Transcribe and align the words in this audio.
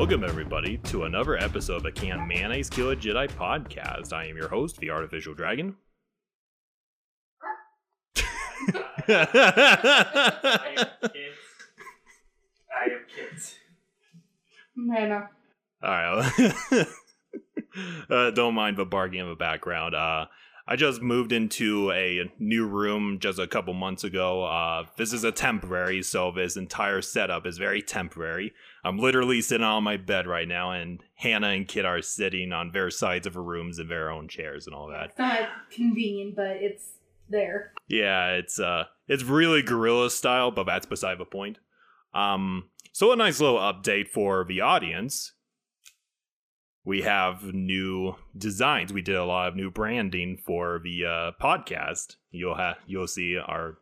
Welcome, 0.00 0.24
everybody, 0.24 0.78
to 0.84 1.04
another 1.04 1.36
episode 1.36 1.76
of 1.76 1.82
the 1.82 1.92
Can 1.92 2.26
Mayonnaise 2.26 2.70
Kill 2.70 2.88
a 2.88 2.96
Jedi 2.96 3.28
podcast. 3.32 4.14
I 4.14 4.28
am 4.28 4.36
your 4.38 4.48
host, 4.48 4.78
the 4.78 4.88
Artificial 4.88 5.34
Dragon. 5.34 5.76
I 8.16 8.22
am 10.78 10.86
kids. 11.02 11.38
I 12.74 12.84
am 12.84 13.04
kids. 13.14 13.56
Mana. 14.74 15.28
All 15.82 15.90
right. 15.90 16.86
uh, 18.10 18.30
don't 18.30 18.54
mind 18.54 18.78
the 18.78 18.86
barking 18.86 19.20
in 19.20 19.28
the 19.28 19.36
background. 19.36 19.94
Uh, 19.94 20.28
I 20.66 20.76
just 20.76 21.02
moved 21.02 21.30
into 21.30 21.92
a 21.92 22.32
new 22.38 22.66
room 22.66 23.18
just 23.20 23.38
a 23.38 23.46
couple 23.46 23.74
months 23.74 24.04
ago. 24.04 24.44
Uh, 24.44 24.84
this 24.96 25.12
is 25.12 25.24
a 25.24 25.32
temporary, 25.32 26.02
so 26.02 26.30
this 26.30 26.56
entire 26.56 27.02
setup 27.02 27.44
is 27.44 27.58
very 27.58 27.82
temporary. 27.82 28.54
I'm 28.84 28.98
literally 28.98 29.42
sitting 29.42 29.64
on 29.64 29.84
my 29.84 29.96
bed 29.96 30.26
right 30.26 30.48
now, 30.48 30.70
and 30.70 31.02
Hannah 31.14 31.48
and 31.48 31.68
Kit 31.68 31.84
are 31.84 32.00
sitting 32.00 32.52
on 32.52 32.72
their 32.72 32.90
sides 32.90 33.26
of 33.26 33.34
the 33.34 33.40
rooms 33.40 33.78
in 33.78 33.88
their 33.88 34.10
own 34.10 34.28
chairs 34.28 34.66
and 34.66 34.74
all 34.74 34.88
that. 34.88 35.10
It's 35.10 35.18
not 35.18 35.48
convenient, 35.70 36.36
but 36.36 36.56
it's 36.56 36.92
there. 37.28 37.72
Yeah, 37.88 38.30
it's 38.32 38.58
uh 38.58 38.84
it's 39.06 39.22
really 39.22 39.62
guerrilla 39.62 40.10
style, 40.10 40.50
but 40.50 40.64
that's 40.64 40.86
beside 40.86 41.18
the 41.18 41.24
point. 41.24 41.58
Um 42.14 42.70
so 42.92 43.12
a 43.12 43.16
nice 43.16 43.40
little 43.40 43.58
update 43.58 44.08
for 44.08 44.44
the 44.44 44.60
audience. 44.60 45.32
We 46.84 47.02
have 47.02 47.54
new 47.54 48.16
designs. 48.36 48.92
We 48.92 49.02
did 49.02 49.14
a 49.14 49.24
lot 49.24 49.48
of 49.48 49.56
new 49.56 49.70
branding 49.70 50.38
for 50.44 50.80
the 50.82 51.04
uh, 51.04 51.32
podcast. 51.40 52.16
You'll 52.30 52.56
have 52.56 52.76
you'll 52.86 53.06
see 53.06 53.36
our 53.36 53.78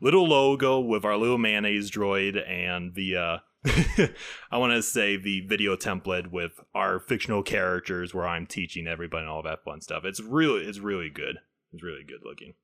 little 0.00 0.28
logo 0.28 0.78
with 0.78 1.04
our 1.04 1.16
little 1.16 1.38
mayonnaise 1.38 1.90
droid 1.90 2.36
and 2.48 2.94
the 2.94 3.16
uh 3.16 3.38
I 4.50 4.58
want 4.58 4.72
to 4.72 4.82
say 4.82 5.16
the 5.16 5.40
video 5.40 5.76
template 5.76 6.30
with 6.32 6.60
our 6.74 6.98
fictional 6.98 7.42
characters 7.42 8.12
where 8.12 8.26
I'm 8.26 8.46
teaching 8.46 8.88
everybody 8.88 9.22
and 9.22 9.30
all 9.30 9.42
that 9.42 9.62
fun 9.64 9.80
stuff. 9.80 10.04
It's 10.04 10.20
really 10.20 10.64
it's 10.64 10.80
really 10.80 11.10
good. 11.10 11.38
It's 11.72 11.82
really 11.82 12.04
good 12.06 12.20
looking. 12.24 12.54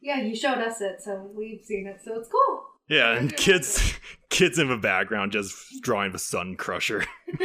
Yeah, 0.00 0.20
you 0.20 0.34
showed 0.34 0.58
us 0.58 0.80
it, 0.80 1.00
so 1.02 1.30
we've 1.34 1.62
seen 1.62 1.86
it, 1.86 2.00
so 2.04 2.18
it's 2.18 2.28
cool. 2.28 2.64
Yeah, 2.88 3.16
and 3.16 3.36
kids 3.36 3.94
kids 4.30 4.58
in 4.58 4.68
the 4.68 4.76
background 4.78 5.32
just 5.32 5.54
drawing 5.82 6.12
the 6.12 6.18
sun 6.18 6.56
crusher. 6.56 7.04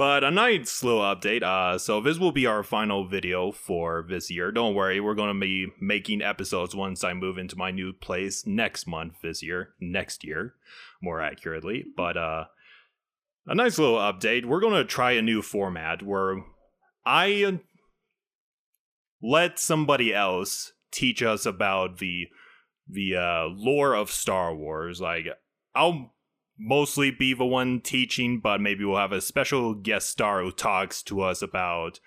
but 0.00 0.24
a 0.24 0.30
nice 0.30 0.82
little 0.82 1.02
update. 1.02 1.42
Uh 1.42 1.76
so 1.76 2.00
this 2.00 2.18
will 2.18 2.32
be 2.32 2.46
our 2.46 2.62
final 2.62 3.06
video 3.06 3.52
for 3.52 4.06
this 4.08 4.30
year. 4.30 4.50
Don't 4.50 4.74
worry, 4.74 4.98
we're 4.98 5.14
gonna 5.14 5.38
be 5.38 5.66
making 5.78 6.22
episodes 6.22 6.74
once 6.74 7.04
I 7.04 7.12
move 7.12 7.36
into 7.36 7.54
my 7.54 7.70
new 7.70 7.92
place 7.92 8.46
next 8.46 8.86
month 8.86 9.20
this 9.22 9.42
year. 9.42 9.74
Next 9.78 10.24
year, 10.24 10.54
more 11.02 11.20
accurately. 11.20 11.84
But 11.94 12.16
uh 12.16 12.44
a 13.46 13.54
nice 13.54 13.78
little 13.78 13.98
update. 13.98 14.46
We're 14.46 14.62
gonna 14.62 14.86
try 14.86 15.12
a 15.12 15.20
new 15.20 15.42
format 15.42 16.02
where 16.02 16.44
I 17.04 17.60
let 19.22 19.58
somebody 19.58 20.14
else 20.14 20.72
teach 20.90 21.22
us 21.22 21.44
about 21.44 21.98
the 21.98 22.28
the 22.88 23.16
uh, 23.16 23.44
lore 23.50 23.92
of 23.92 24.10
Star 24.10 24.54
Wars. 24.54 24.98
Like 24.98 25.26
I'll 25.74 26.14
mostly 26.60 27.10
be 27.10 27.34
the 27.34 27.46
one 27.46 27.80
teaching, 27.80 28.38
but 28.38 28.60
maybe 28.60 28.84
we'll 28.84 28.98
have 28.98 29.12
a 29.12 29.20
special 29.20 29.74
guest 29.74 30.08
star 30.08 30.42
who 30.42 30.52
talks 30.52 31.02
to 31.04 31.22
us 31.22 31.42
about 31.42 31.98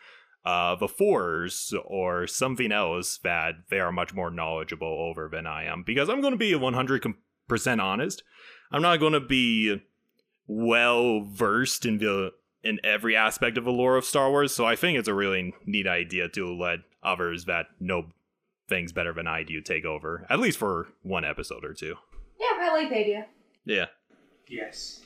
uh, 0.45 0.75
the 0.75 0.87
Force 0.87 1.73
or 1.85 2.27
something 2.27 2.71
else 2.71 3.17
that 3.23 3.55
they 3.69 3.79
are 3.79 3.91
much 3.91 4.13
more 4.13 4.29
knowledgeable 4.29 4.87
over 4.87 5.27
than 5.29 5.47
I 5.47 5.65
am. 5.65 5.83
Because 5.83 6.09
I'm 6.09 6.21
going 6.21 6.33
to 6.33 6.37
be 6.37 6.53
100% 6.53 7.15
honest. 7.81 8.23
I'm 8.71 8.81
not 8.81 8.99
going 8.99 9.13
to 9.13 9.19
be 9.19 9.81
well 10.47 11.21
versed 11.21 11.85
in 11.85 11.97
the 11.97 12.31
in 12.63 12.79
every 12.81 13.13
aspect 13.13 13.57
of 13.57 13.65
the 13.65 13.71
lore 13.71 13.97
of 13.97 14.05
Star 14.05 14.29
Wars. 14.29 14.53
So 14.53 14.65
I 14.65 14.77
think 14.77 14.97
it's 14.97 15.09
a 15.09 15.13
really 15.13 15.53
neat 15.65 15.85
idea 15.85 16.29
to 16.29 16.55
let 16.55 16.79
others 17.03 17.45
that 17.45 17.65
know 17.79 18.11
things 18.69 18.93
better 18.93 19.13
than 19.13 19.27
I 19.27 19.43
do 19.43 19.59
take 19.59 19.83
over, 19.83 20.25
at 20.29 20.39
least 20.39 20.57
for 20.57 20.87
one 21.01 21.25
episode 21.25 21.65
or 21.65 21.73
two. 21.73 21.95
Yeah, 22.39 22.57
I 22.61 22.71
like 22.71 22.89
the 22.89 22.99
idea. 22.99 23.25
Yeah. 23.65 23.85
Yes. 24.47 25.01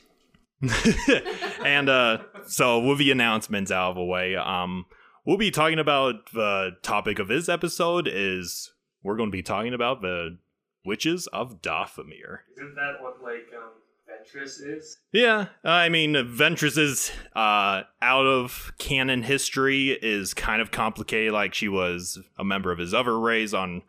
and 1.64 1.88
uh 1.88 2.18
so 2.48 2.80
with 2.80 2.98
the 2.98 3.10
announcements 3.12 3.70
out 3.70 3.90
of 3.90 3.96
the 3.96 4.04
way, 4.04 4.36
um 4.36 4.86
we'll 5.24 5.36
be 5.36 5.50
talking 5.50 5.78
about 5.78 6.32
the 6.32 6.72
topic 6.82 7.18
of 7.18 7.28
this 7.28 7.48
episode 7.48 8.08
is 8.10 8.72
we're 9.02 9.16
going 9.16 9.30
to 9.30 9.36
be 9.36 9.42
talking 9.42 9.74
about 9.74 10.00
the 10.02 10.38
witches 10.84 11.26
of 11.28 11.62
Dathomir. 11.62 12.38
Isn't 12.56 12.74
that 12.74 12.94
what 13.00 13.22
like 13.22 13.46
um 13.56 13.70
Ventress 14.08 14.60
is? 14.64 14.98
Yeah, 15.12 15.46
I 15.62 15.88
mean, 15.90 16.14
Ventress's 16.14 17.10
uh, 17.36 17.82
out 18.00 18.26
of 18.26 18.72
canon 18.78 19.22
history 19.22 19.90
is 19.90 20.34
kind 20.34 20.62
of 20.62 20.70
complicated. 20.70 21.32
Like 21.32 21.54
she 21.54 21.68
was 21.68 22.18
a 22.38 22.44
member 22.44 22.72
of 22.72 22.78
his 22.78 22.94
other 22.94 23.18
race 23.18 23.52
on 23.52 23.82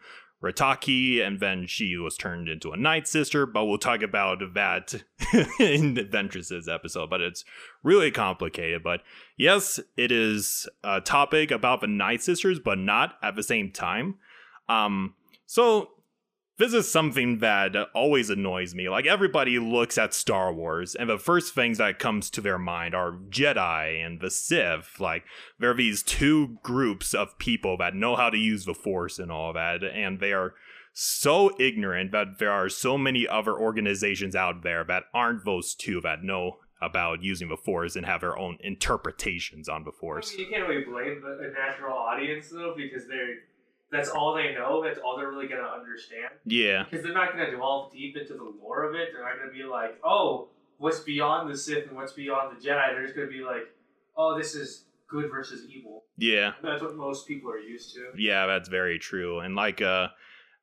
Rataki, 0.43 1.25
and 1.25 1.39
then 1.39 1.67
she 1.67 1.97
was 1.97 2.15
turned 2.15 2.47
into 2.47 2.71
a 2.71 2.77
Night 2.77 3.07
Sister. 3.07 3.45
But 3.45 3.65
we'll 3.65 3.77
talk 3.77 4.01
about 4.01 4.39
that 4.53 5.03
in 5.59 5.95
Ventress's 5.95 6.67
episode. 6.67 7.09
But 7.09 7.21
it's 7.21 7.43
really 7.83 8.11
complicated. 8.11 8.83
But 8.83 9.01
yes, 9.37 9.79
it 9.97 10.11
is 10.11 10.67
a 10.83 11.01
topic 11.01 11.51
about 11.51 11.81
the 11.81 11.87
Night 11.87 12.21
Sisters, 12.21 12.59
but 12.59 12.77
not 12.77 13.15
at 13.21 13.35
the 13.35 13.43
same 13.43 13.71
time. 13.71 14.15
Um, 14.69 15.15
so 15.45 15.89
this 16.59 16.73
is 16.73 16.91
something 16.91 17.39
that 17.39 17.75
always 17.95 18.29
annoys 18.29 18.75
me. 18.75 18.89
Like 18.89 19.07
everybody 19.07 19.57
looks 19.57 19.97
at 19.97 20.13
Star 20.13 20.53
Wars, 20.53 20.93
and 20.93 21.09
the 21.09 21.17
first 21.17 21.55
things 21.55 21.79
that 21.79 21.97
comes 21.97 22.29
to 22.31 22.41
their 22.41 22.59
mind 22.59 22.93
are 22.93 23.13
Jedi 23.29 24.05
and 24.05 24.19
the 24.19 24.29
Sith. 24.29 24.99
Like 24.99 25.23
there 25.57 25.71
are 25.71 25.75
these 25.75 26.03
two 26.03 26.59
groups 26.61 27.13
of 27.13 27.39
people 27.39 27.77
that 27.77 27.95
know 27.95 28.15
how 28.15 28.29
to 28.29 28.37
use 28.37 28.65
the 28.65 28.73
Force 28.73 29.17
and 29.17 29.31
all 29.31 29.53
that, 29.53 29.83
and 29.83 30.19
they 30.19 30.33
are 30.33 30.53
so 30.91 31.55
ignorant 31.59 32.11
that 32.11 32.39
there 32.39 32.51
are 32.51 32.67
so 32.67 32.97
many 32.97 33.25
other 33.25 33.57
organizations 33.57 34.35
out 34.35 34.63
there 34.63 34.83
that 34.83 35.03
aren't 35.13 35.45
those 35.45 35.73
two 35.73 36.01
that 36.01 36.23
know 36.23 36.57
about 36.81 37.23
using 37.23 37.47
the 37.47 37.57
Force 37.57 37.95
and 37.95 38.05
have 38.05 38.21
their 38.21 38.37
own 38.37 38.57
interpretations 38.61 39.69
on 39.69 39.83
the 39.85 39.91
I 39.91 39.99
Force. 39.99 40.31
mean, 40.35 40.45
you 40.45 40.51
can't 40.51 40.67
really 40.67 40.83
blame 40.83 41.21
the 41.21 41.53
natural 41.57 41.97
audience 41.97 42.49
though, 42.49 42.73
because 42.75 43.07
they're 43.07 43.35
that's 43.91 44.09
all 44.09 44.33
they 44.35 44.53
know. 44.53 44.83
That's 44.83 44.99
all 44.99 45.17
they're 45.17 45.29
really 45.29 45.47
gonna 45.47 45.63
understand. 45.63 46.29
Yeah, 46.45 46.83
Because 46.89 47.03
they're 47.03 47.13
not 47.13 47.31
gonna 47.31 47.51
delve 47.51 47.91
deep 47.91 48.17
into 48.17 48.33
the 48.33 48.53
lore 48.61 48.83
of 48.83 48.95
it. 48.95 49.09
They're 49.13 49.23
not 49.23 49.39
gonna 49.39 49.51
be 49.51 49.63
like, 49.63 49.99
oh, 50.03 50.49
what's 50.77 50.99
beyond 50.99 51.49
the 51.51 51.57
Sith 51.57 51.87
and 51.87 51.95
what's 51.95 52.13
beyond 52.13 52.55
the 52.55 52.61
Jedi. 52.61 52.91
They're 52.93 53.03
just 53.03 53.15
gonna 53.15 53.27
be 53.27 53.41
like, 53.41 53.67
oh, 54.15 54.37
this 54.37 54.55
is 54.55 54.85
good 55.07 55.29
versus 55.31 55.65
evil. 55.67 56.03
yeah. 56.17 56.51
That's 56.61 56.81
what 56.83 56.95
most 56.95 57.27
people 57.27 57.49
are 57.49 57.57
used 57.57 57.95
to. 57.95 58.11
Yeah, 58.15 58.45
that's 58.45 58.69
very 58.69 58.99
true. 58.99 59.39
And 59.39 59.55
like, 59.55 59.81
uh, 59.81 60.09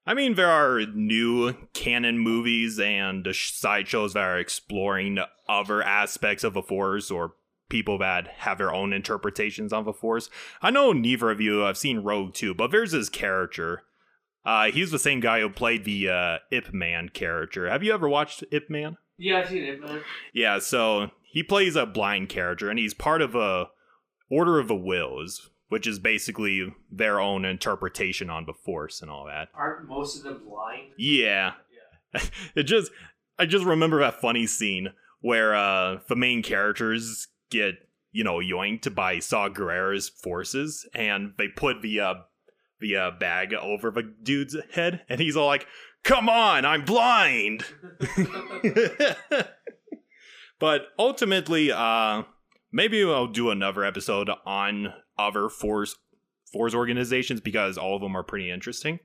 I 0.07 0.15
mean, 0.15 0.37
there 0.37 0.49
are 0.51 0.83
new 0.87 1.53
canon 1.73 2.21
movies 2.21 2.79
and 2.79 3.27
sideshows 3.33 4.13
that 4.15 4.23
are 4.23 4.39
exploring 4.39 5.19
other 5.49 5.83
aspects 5.83 6.45
of 6.45 6.55
the 6.55 6.63
Force 6.63 7.11
or 7.11 7.33
people 7.69 7.99
that 7.99 8.29
have 8.39 8.59
their 8.59 8.73
own 8.73 8.93
interpretations 8.93 9.73
on 9.73 9.85
the 9.85 9.93
Force. 9.93 10.31
I 10.63 10.71
know 10.71 10.93
neither 10.93 11.31
of 11.31 11.41
you 11.41 11.59
have 11.61 11.79
seen 11.79 11.99
Rogue 11.99 12.35
2, 12.35 12.55
but 12.55 12.71
there's 12.71 12.93
his 12.93 13.09
character. 13.09 13.83
Uh, 14.45 14.71
he's 14.71 14.91
the 14.91 14.99
same 14.99 15.21
guy 15.21 15.41
who 15.41 15.51
played 15.51 15.85
the 15.85 16.09
uh, 16.09 16.39
Ip 16.53 16.73
Man 16.73 17.09
character. 17.09 17.69
Have 17.69 17.83
you 17.83 17.93
ever 17.93 18.09
watched 18.09 18.45
Ip 18.53 18.71
Man? 18.71 18.97
Yeah, 19.19 19.39
I've 19.39 19.49
seen 19.49 19.65
it, 19.65 19.81
man. 19.81 20.03
Yeah, 20.33 20.59
so 20.59 21.11
he 21.23 21.43
plays 21.43 21.75
a 21.75 21.87
blind 21.87 22.29
character, 22.29 22.71
and 22.71 22.79
he's 22.79 22.95
part 22.95 23.23
of 23.23 23.35
a 23.35 23.69
Order 24.31 24.59
of 24.59 24.69
the 24.69 24.77
Wills, 24.77 25.51
which 25.69 25.87
is 25.87 25.99
basically 25.99 26.73
their 26.91 27.21
own 27.21 27.45
interpretation 27.45 28.31
on 28.31 28.47
the 28.47 28.53
Force 28.53 29.03
and 29.03 29.11
all 29.11 29.27
that. 29.27 29.49
Aren't 29.55 29.89
most 29.89 30.19
of 30.19 30.25
them 30.25 30.43
blind? 30.47 30.93
Yeah, 30.97 31.55
it 32.55 32.65
just 32.65 32.93
I 33.39 33.47
just 33.47 33.65
remember 33.65 34.01
that 34.01 34.21
funny 34.21 34.47
scene 34.47 34.89
where 35.21 35.55
uh 35.55 35.99
the 36.09 36.17
main 36.17 36.43
characters 36.43 37.29
get 37.51 37.75
you 38.13 38.25
know 38.25 38.37
yoinked 38.37 38.95
by 38.95 39.19
Saw 39.19 39.49
Gerrera's 39.49 40.09
forces, 40.09 40.89
and 40.95 41.33
they 41.39 41.49
put 41.49 41.83
the 41.83 42.01
uh 42.01 42.15
the 42.81 42.97
uh, 42.97 43.11
bag 43.13 43.55
over 43.55 43.91
the 43.91 44.03
dude's 44.03 44.57
head, 44.73 45.03
and 45.09 45.21
he's 45.21 45.37
all 45.37 45.47
like, 45.47 45.67
"Come 46.03 46.29
on, 46.29 46.65
I'm 46.65 46.85
blind." 46.85 47.65
but 50.59 50.89
ultimately, 50.99 51.73
uh, 51.73 52.23
maybe 52.73 53.03
I'll 53.03 53.27
do 53.27 53.51
another 53.51 53.85
episode 53.85 54.31
on 54.45 54.93
other 55.19 55.49
force 55.49 55.97
force 56.53 56.75
organizations 56.75 57.41
because 57.41 57.77
all 57.79 57.97
of 57.97 58.03
them 58.03 58.17
are 58.17 58.23
pretty 58.23 58.51
interesting. 58.51 59.01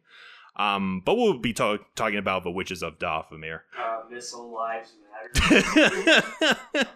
Um, 0.57 1.01
but 1.05 1.15
we'll 1.15 1.39
be 1.39 1.53
ta- 1.53 1.77
talking 1.95 2.17
about 2.17 2.43
the 2.43 2.51
witches 2.51 2.83
of 2.83 2.99
Dathomir. 2.99 3.61
Uh, 3.79 4.01
missile 4.09 4.53
lives 4.53 4.93
matter. 5.33 6.85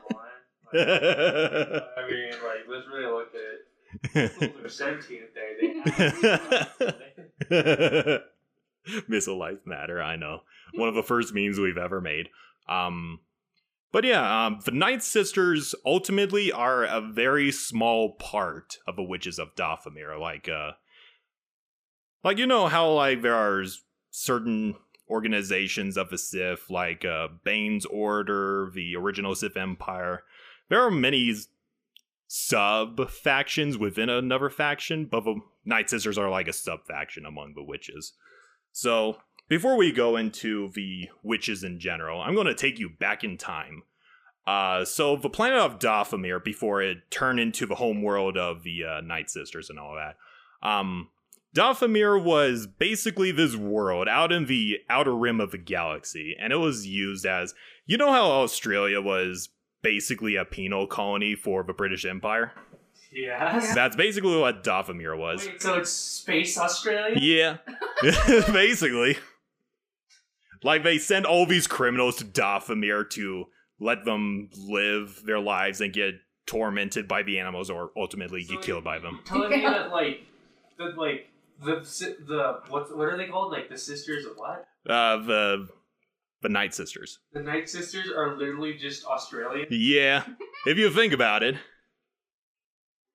Come 0.75 0.87
on. 0.87 1.71
Like, 1.73 1.83
I 1.97 2.07
mean, 2.09 2.29
like, 2.43 2.67
let's 2.69 2.87
really 2.87 3.05
look 3.05 3.31
at 3.33 3.41
they're 4.39 4.69
sentient 4.69 5.27
there. 5.33 5.55
They 7.49 8.19
Missile 9.07 9.37
life 9.37 9.59
matter. 9.65 10.01
I 10.01 10.15
know 10.15 10.41
one 10.73 10.89
of 10.89 10.95
the 10.95 11.03
first 11.03 11.33
memes 11.33 11.59
we've 11.59 11.77
ever 11.77 12.01
made. 12.01 12.29
Um, 12.67 13.19
But 13.91 14.03
yeah, 14.03 14.45
um, 14.47 14.59
the 14.65 14.71
Night 14.71 15.01
Sisters 15.01 15.73
ultimately 15.85 16.51
are 16.51 16.83
a 16.83 16.99
very 17.01 17.51
small 17.51 18.13
part 18.15 18.77
of 18.85 18.95
the 18.97 19.03
Witches 19.03 19.39
of 19.39 19.55
Dathomir. 19.55 20.19
Like, 20.19 20.49
uh, 20.49 20.71
like 22.23 22.37
you 22.37 22.45
know 22.45 22.67
how 22.67 22.91
like 22.91 23.21
there 23.21 23.35
are 23.35 23.63
certain 24.11 24.75
organizations 25.09 25.95
of 25.97 26.09
the 26.09 26.17
Sith, 26.17 26.69
like 26.69 27.05
uh, 27.05 27.29
Bane's 27.43 27.85
Order, 27.85 28.71
the 28.73 28.95
original 28.95 29.35
Sith 29.35 29.55
Empire. 29.55 30.23
There 30.69 30.81
are 30.81 30.91
many 30.91 31.33
sub 32.27 33.09
factions 33.09 33.77
within 33.77 34.09
another 34.09 34.49
faction, 34.49 35.05
but 35.05 35.23
the 35.23 35.39
Night 35.63 35.89
Sisters 35.89 36.17
are 36.17 36.29
like 36.29 36.47
a 36.47 36.53
sub 36.53 36.85
faction 36.85 37.25
among 37.25 37.53
the 37.53 37.63
witches. 37.63 38.13
So 38.71 39.17
before 39.47 39.77
we 39.77 39.91
go 39.91 40.17
into 40.17 40.69
the 40.73 41.09
witches 41.23 41.63
in 41.63 41.79
general, 41.79 42.21
I'm 42.21 42.35
going 42.35 42.47
to 42.47 42.55
take 42.55 42.79
you 42.79 42.89
back 42.89 43.23
in 43.23 43.37
time. 43.37 43.83
Uh, 44.47 44.85
so 44.85 45.15
the 45.15 45.29
planet 45.29 45.59
of 45.59 45.79
Dathomir, 45.79 46.43
before 46.43 46.81
it 46.81 47.09
turned 47.09 47.39
into 47.39 47.65
the 47.65 47.75
home 47.75 48.01
world 48.01 48.37
of 48.37 48.63
the 48.63 48.83
uh, 48.83 49.01
Night 49.01 49.29
Sisters 49.29 49.69
and 49.69 49.79
all 49.79 49.95
that, 49.95 50.17
um, 50.67 51.09
was 51.55 52.67
basically 52.67 53.31
this 53.31 53.55
world 53.55 54.07
out 54.07 54.31
in 54.31 54.45
the 54.45 54.79
outer 54.89 55.15
rim 55.15 55.39
of 55.39 55.51
the 55.51 55.57
galaxy, 55.57 56.35
and 56.39 56.51
it 56.51 56.57
was 56.57 56.85
used 56.85 57.25
as 57.25 57.53
you 57.85 57.97
know 57.97 58.11
how 58.11 58.25
Australia 58.25 59.01
was 59.01 59.49
basically 59.85 60.35
a 60.35 60.43
penal 60.43 60.87
colony 60.87 61.35
for 61.35 61.63
the 61.63 61.73
British 61.73 62.05
Empire. 62.05 62.51
Yes. 63.11 63.73
That's 63.75 63.95
basically 63.95 64.37
what 64.37 64.63
Dathomir 64.63 65.15
was. 65.17 65.45
Wait, 65.45 65.61
so 65.61 65.75
it's 65.75 65.91
Space 65.91 66.57
Australia? 66.57 67.15
Yeah, 67.21 67.57
basically. 68.51 69.17
Like 70.63 70.83
they 70.83 70.97
send 70.97 71.25
all 71.27 71.45
these 71.45 71.67
criminals 71.67 72.15
to 72.17 72.25
Dathomir 72.25 73.07
to 73.11 73.45
let 73.79 74.05
them 74.05 74.49
live 74.57 75.21
their 75.23 75.39
lives 75.39 75.81
and 75.81 75.93
get 75.93 76.15
tormented 76.47 77.07
by 77.07 77.21
the 77.21 77.37
animals 77.39 77.69
or 77.69 77.91
ultimately 77.95 78.43
So 78.43 78.55
get 78.55 78.63
killed 78.63 78.83
by 78.83 78.97
them. 78.99 79.19
Telling 79.25 79.51
me 79.51 79.61
Yeah. 79.61 79.69
that 79.71 79.91
like 79.91 80.21
the 80.77 80.85
like 80.97 81.27
the 81.63 81.75
the 82.27 82.59
what 82.69 82.97
what 82.97 83.07
are 83.07 83.17
they 83.17 83.27
called? 83.27 83.51
Like 83.51 83.69
the 83.69 83.77
sisters 83.77 84.25
of 84.25 84.33
what? 84.35 84.65
Uh, 84.89 85.17
the 85.17 85.67
the 86.41 86.49
Night 86.49 86.73
Sisters. 86.73 87.19
The 87.33 87.41
Night 87.41 87.69
Sisters 87.69 88.07
are 88.15 88.37
literally 88.37 88.73
just 88.75 89.05
Australian. 89.05 89.67
Yeah, 89.71 90.23
if 90.65 90.77
you 90.77 90.89
think 90.91 91.13
about 91.13 91.43
it. 91.43 91.55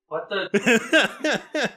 What 0.08 0.28
the? 0.28 1.70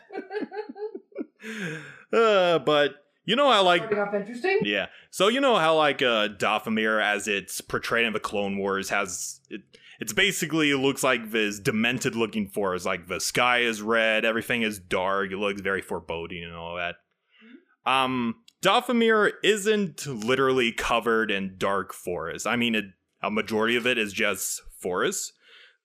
uh, 2.13 2.59
but 2.59 2.95
you 3.25 3.35
know 3.35 3.51
how 3.51 3.63
like 3.63 3.81
Starting 3.83 3.99
off 3.99 4.13
interesting. 4.13 4.59
yeah, 4.63 4.87
so 5.11 5.27
you 5.27 5.39
know 5.41 5.57
how 5.57 5.75
like 5.75 6.01
uh 6.01 6.29
Dathomir 6.29 7.01
as 7.01 7.27
it's 7.27 7.61
portrayed 7.61 8.05
in 8.05 8.13
the 8.13 8.19
Clone 8.19 8.57
Wars 8.57 8.89
has 8.89 9.39
it. 9.49 9.61
It's 9.99 10.11
basically 10.11 10.71
it 10.71 10.77
looks 10.77 11.03
like 11.03 11.31
this 11.31 11.59
demented 11.59 12.15
looking 12.15 12.47
forest. 12.49 12.85
Like 12.85 13.07
the 13.07 13.21
sky 13.21 13.59
is 13.59 13.81
red, 13.81 14.25
everything 14.25 14.63
is 14.63 14.79
dark. 14.79 15.31
It 15.31 15.37
looks 15.37 15.61
very 15.61 15.81
foreboding 15.81 16.43
and 16.43 16.55
all 16.55 16.75
that. 16.75 16.95
Um, 17.85 18.35
Dathomir 18.63 19.33
isn't 19.43 20.07
literally 20.07 20.71
covered 20.71 21.29
in 21.29 21.55
dark 21.57 21.93
forest. 21.93 22.47
I 22.47 22.55
mean, 22.55 22.75
it, 22.75 22.85
a 23.21 23.29
majority 23.29 23.75
of 23.75 23.85
it 23.85 23.97
is 23.97 24.13
just 24.13 24.61
forest, 24.79 25.33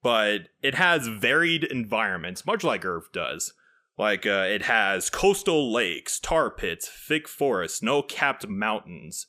but 0.01 0.43
it 0.63 0.77
has 0.77 1.09
varied 1.09 1.65
environments, 1.65 2.47
much 2.47 2.63
like 2.63 2.85
Earth 2.85 3.11
does. 3.13 3.53
Like, 3.99 4.25
uh, 4.27 4.47
it 4.49 4.63
has 4.63 5.11
coastal 5.11 5.73
lakes, 5.73 6.21
tar 6.21 6.53
pits, 6.53 6.89
thick 6.89 7.27
forests, 7.27 7.81
snow 7.81 8.01
capped 8.01 8.47
mountains, 8.47 9.27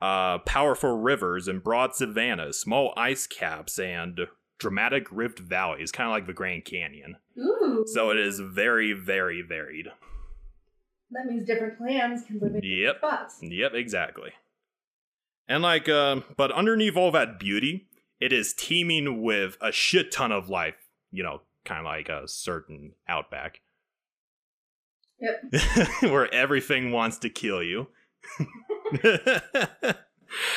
uh, 0.00 0.38
powerful 0.38 0.96
rivers 0.96 1.48
and 1.48 1.62
broad 1.62 1.96
savannas, 1.96 2.60
small 2.60 2.94
ice 2.96 3.26
caps, 3.26 3.80
and 3.80 4.20
dramatic 4.58 5.08
rift 5.10 5.40
valleys, 5.40 5.90
kind 5.90 6.08
of 6.08 6.12
like 6.12 6.28
the 6.28 6.32
Grand 6.32 6.64
Canyon. 6.64 7.16
Ooh. 7.36 7.84
So 7.92 8.10
it 8.10 8.16
is 8.16 8.38
very, 8.38 8.92
very 8.92 9.42
varied. 9.42 9.88
That 11.12 11.26
means 11.26 11.44
different 11.46 11.76
clans 11.78 12.24
can 12.24 12.38
live 12.40 12.54
in 12.54 12.62
Yep. 12.64 12.98
spots. 12.98 13.38
Yep, 13.42 13.74
exactly. 13.74 14.30
And 15.48 15.62
like, 15.62 15.88
uh, 15.88 16.20
but 16.36 16.50
underneath 16.52 16.96
all 16.96 17.10
that 17.12 17.38
beauty, 17.38 17.88
it 18.20 18.32
is 18.32 18.52
teeming 18.54 19.22
with 19.22 19.56
a 19.60 19.72
shit 19.72 20.10
ton 20.12 20.32
of 20.32 20.48
life. 20.48 20.76
You 21.10 21.22
know, 21.22 21.42
kind 21.64 21.80
of 21.80 21.84
like 21.84 22.08
a 22.08 22.26
certain 22.26 22.92
outback. 23.08 23.60
Yep. 25.20 25.52
Where 26.02 26.32
everything 26.32 26.90
wants 26.92 27.18
to 27.18 27.28
kill 27.28 27.62
you. 27.62 27.88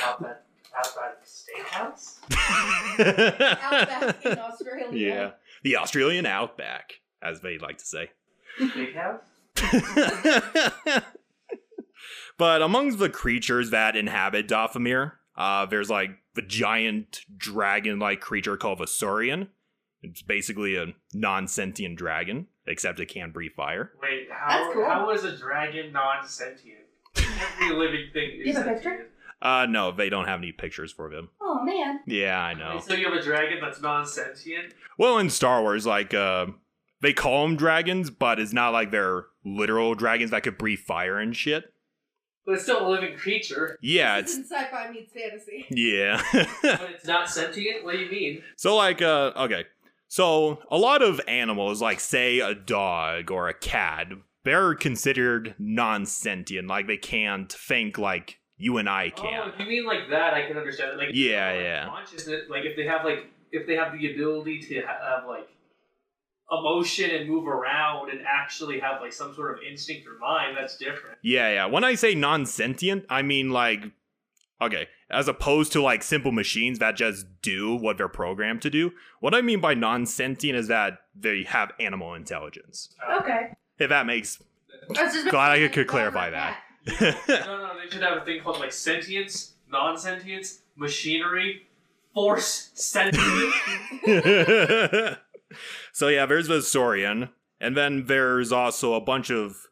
Outback, 0.03 0.43
Outback 0.75 1.25
Steakhouse? 1.25 2.19
Outback 2.99 4.25
in 4.25 4.39
Australia. 4.39 4.89
yeah, 4.97 5.31
the 5.63 5.75
Australian 5.77 6.25
outback, 6.25 6.93
as 7.21 7.41
they 7.41 7.57
like 7.57 7.77
to 7.79 7.85
say. 7.85 8.09
Steakhouse? 8.59 9.19
but 12.37 12.61
amongst 12.61 12.99
the 12.99 13.09
creatures 13.09 13.71
that 13.71 13.95
inhabit 13.95 14.47
Dathomir, 14.47 15.13
uh, 15.37 15.65
there's 15.65 15.89
like 15.89 16.11
the 16.35 16.41
giant 16.41 17.21
dragon-like 17.37 18.21
creature 18.21 18.57
called 18.57 18.81
a 18.81 18.87
Saurian. 18.87 19.49
It's 20.01 20.21
basically 20.21 20.75
a 20.75 20.87
non-sentient 21.13 21.97
dragon, 21.97 22.47
except 22.67 22.99
it 22.99 23.07
can 23.07 23.31
breathe 23.31 23.53
fire. 23.55 23.91
Wait, 24.01 24.27
how, 24.31 24.71
cool. 24.73 24.85
how 24.85 25.09
is 25.11 25.23
a 25.23 25.35
dragon 25.35 25.91
non-sentient? 25.91 26.79
Every 27.15 27.75
living 27.75 28.09
thing 28.13 28.41
is 28.43 28.55
a 28.55 28.63
sentient. 28.63 28.83
picture? 28.83 29.09
Uh, 29.41 29.65
no, 29.67 29.91
they 29.91 30.09
don't 30.09 30.27
have 30.27 30.39
any 30.39 30.51
pictures 30.51 30.91
for 30.91 31.09
them. 31.09 31.29
Oh 31.41 31.63
man. 31.63 31.99
Yeah, 32.05 32.41
I 32.41 32.53
know. 32.53 32.79
So 32.79 32.93
you 32.93 33.09
have 33.09 33.17
a 33.17 33.21
dragon 33.21 33.57
that's 33.61 33.81
non-sentient? 33.81 34.73
Well, 34.97 35.17
in 35.17 35.29
Star 35.29 35.61
Wars, 35.61 35.85
like, 35.85 36.13
uh, 36.13 36.47
they 37.01 37.13
call 37.13 37.43
them 37.43 37.55
dragons, 37.55 38.09
but 38.09 38.39
it's 38.39 38.53
not 38.53 38.69
like 38.73 38.91
they're 38.91 39.25
literal 39.45 39.95
dragons 39.95 40.31
that 40.31 40.43
could 40.43 40.57
breathe 40.57 40.79
fire 40.79 41.17
and 41.19 41.35
shit. 41.35 41.71
But 42.45 42.55
it's 42.55 42.63
still 42.63 42.87
a 42.87 42.89
living 42.89 43.17
creature. 43.17 43.77
Yeah, 43.81 44.21
This 44.21 44.37
it's 44.37 44.45
is 44.45 44.51
sci-fi 44.51 44.91
meets 44.91 45.11
fantasy. 45.13 45.65
yeah. 45.71 46.21
But 46.61 46.91
it's 46.91 47.05
not 47.07 47.29
sentient? 47.29 47.83
What 47.83 47.93
do 47.93 47.99
you 47.99 48.11
mean? 48.11 48.43
So 48.55 48.75
like 48.75 49.01
uh 49.01 49.31
okay. 49.35 49.65
So 50.07 50.59
a 50.69 50.77
lot 50.77 51.01
of 51.01 51.19
animals 51.27 51.81
like 51.81 51.99
say 51.99 52.39
a 52.39 52.53
dog 52.53 53.31
or 53.31 53.49
a 53.49 53.53
cat, 53.53 54.07
they're 54.43 54.75
considered 54.75 55.55
non-sentient, 55.57 56.67
like 56.67 56.85
they 56.87 56.97
can't 56.97 57.51
think 57.51 57.97
like 57.97 58.39
you 58.57 58.77
and 58.77 58.87
I 58.87 59.11
Oh, 59.17 59.21
can. 59.21 59.49
if 59.49 59.59
you 59.59 59.65
mean 59.65 59.85
like 59.85 60.09
that, 60.11 60.33
I 60.35 60.47
can 60.47 60.55
understand. 60.57 60.97
Like, 60.97 61.09
Yeah, 61.13 61.27
they 61.27 61.35
have, 61.35 61.55
like, 61.57 61.63
yeah. 61.65 61.85
Consciousness, 61.87 62.41
like 62.49 62.63
if 62.65 62.75
they 62.75 62.85
have 62.85 63.03
like 63.03 63.25
if 63.51 63.65
they 63.65 63.75
have 63.75 63.91
the 63.97 64.13
ability 64.13 64.59
to 64.61 64.81
have 64.81 65.25
like 65.27 65.47
emotion 66.51 67.09
and 67.11 67.29
move 67.29 67.47
around 67.47 68.09
and 68.09 68.21
actually 68.27 68.79
have 68.79 69.01
like 69.01 69.13
some 69.13 69.33
sort 69.33 69.57
of 69.57 69.63
instinct 69.63 70.07
or 70.07 70.17
mind, 70.19 70.55
that's 70.57 70.77
different. 70.77 71.17
Yeah, 71.23 71.51
yeah. 71.51 71.65
When 71.65 71.83
I 71.83 71.95
say 71.95 72.15
non-sentient, 72.15 73.05
I 73.09 73.21
mean 73.21 73.49
like 73.51 73.83
okay, 74.61 74.87
as 75.09 75.27
opposed 75.27 75.71
to 75.73 75.81
like 75.81 76.03
simple 76.03 76.31
machines 76.31 76.79
that 76.79 76.95
just 76.95 77.25
do 77.41 77.75
what 77.75 77.97
they're 77.97 78.07
programmed 78.07 78.61
to 78.61 78.69
do. 78.69 78.91
What 79.19 79.33
I 79.33 79.41
mean 79.41 79.59
by 79.59 79.73
non-sentient 79.73 80.57
is 80.57 80.67
that 80.67 80.99
they 81.15 81.43
have 81.43 81.71
animal 81.79 82.13
intelligence. 82.13 82.95
Okay. 83.19 83.49
If 83.79 83.89
that 83.89 84.05
makes 84.05 84.41
I 84.95 85.03
was 85.03 85.13
just 85.13 85.29
Glad 85.29 85.51
I 85.51 85.67
could 85.67 85.87
clarify 85.87 86.29
that. 86.29 86.57
no, 87.01 87.11
no, 87.27 87.71
they 87.83 87.89
should 87.89 88.03
have 88.03 88.21
a 88.21 88.25
thing 88.25 88.41
called 88.41 88.59
like 88.59 88.71
sentience, 88.71 89.53
non-sentience, 89.69 90.59
machinery, 90.75 91.63
force, 92.13 92.69
sentient. 92.75 93.53
so 95.95 96.09
yeah, 96.09 96.25
there's 96.25 96.49
the 96.49 96.61
Saurian, 96.61 97.29
and 97.61 97.77
then 97.77 98.07
there's 98.07 98.51
also 98.51 98.95
a 98.95 98.99
bunch 98.99 99.29
of 99.29 99.67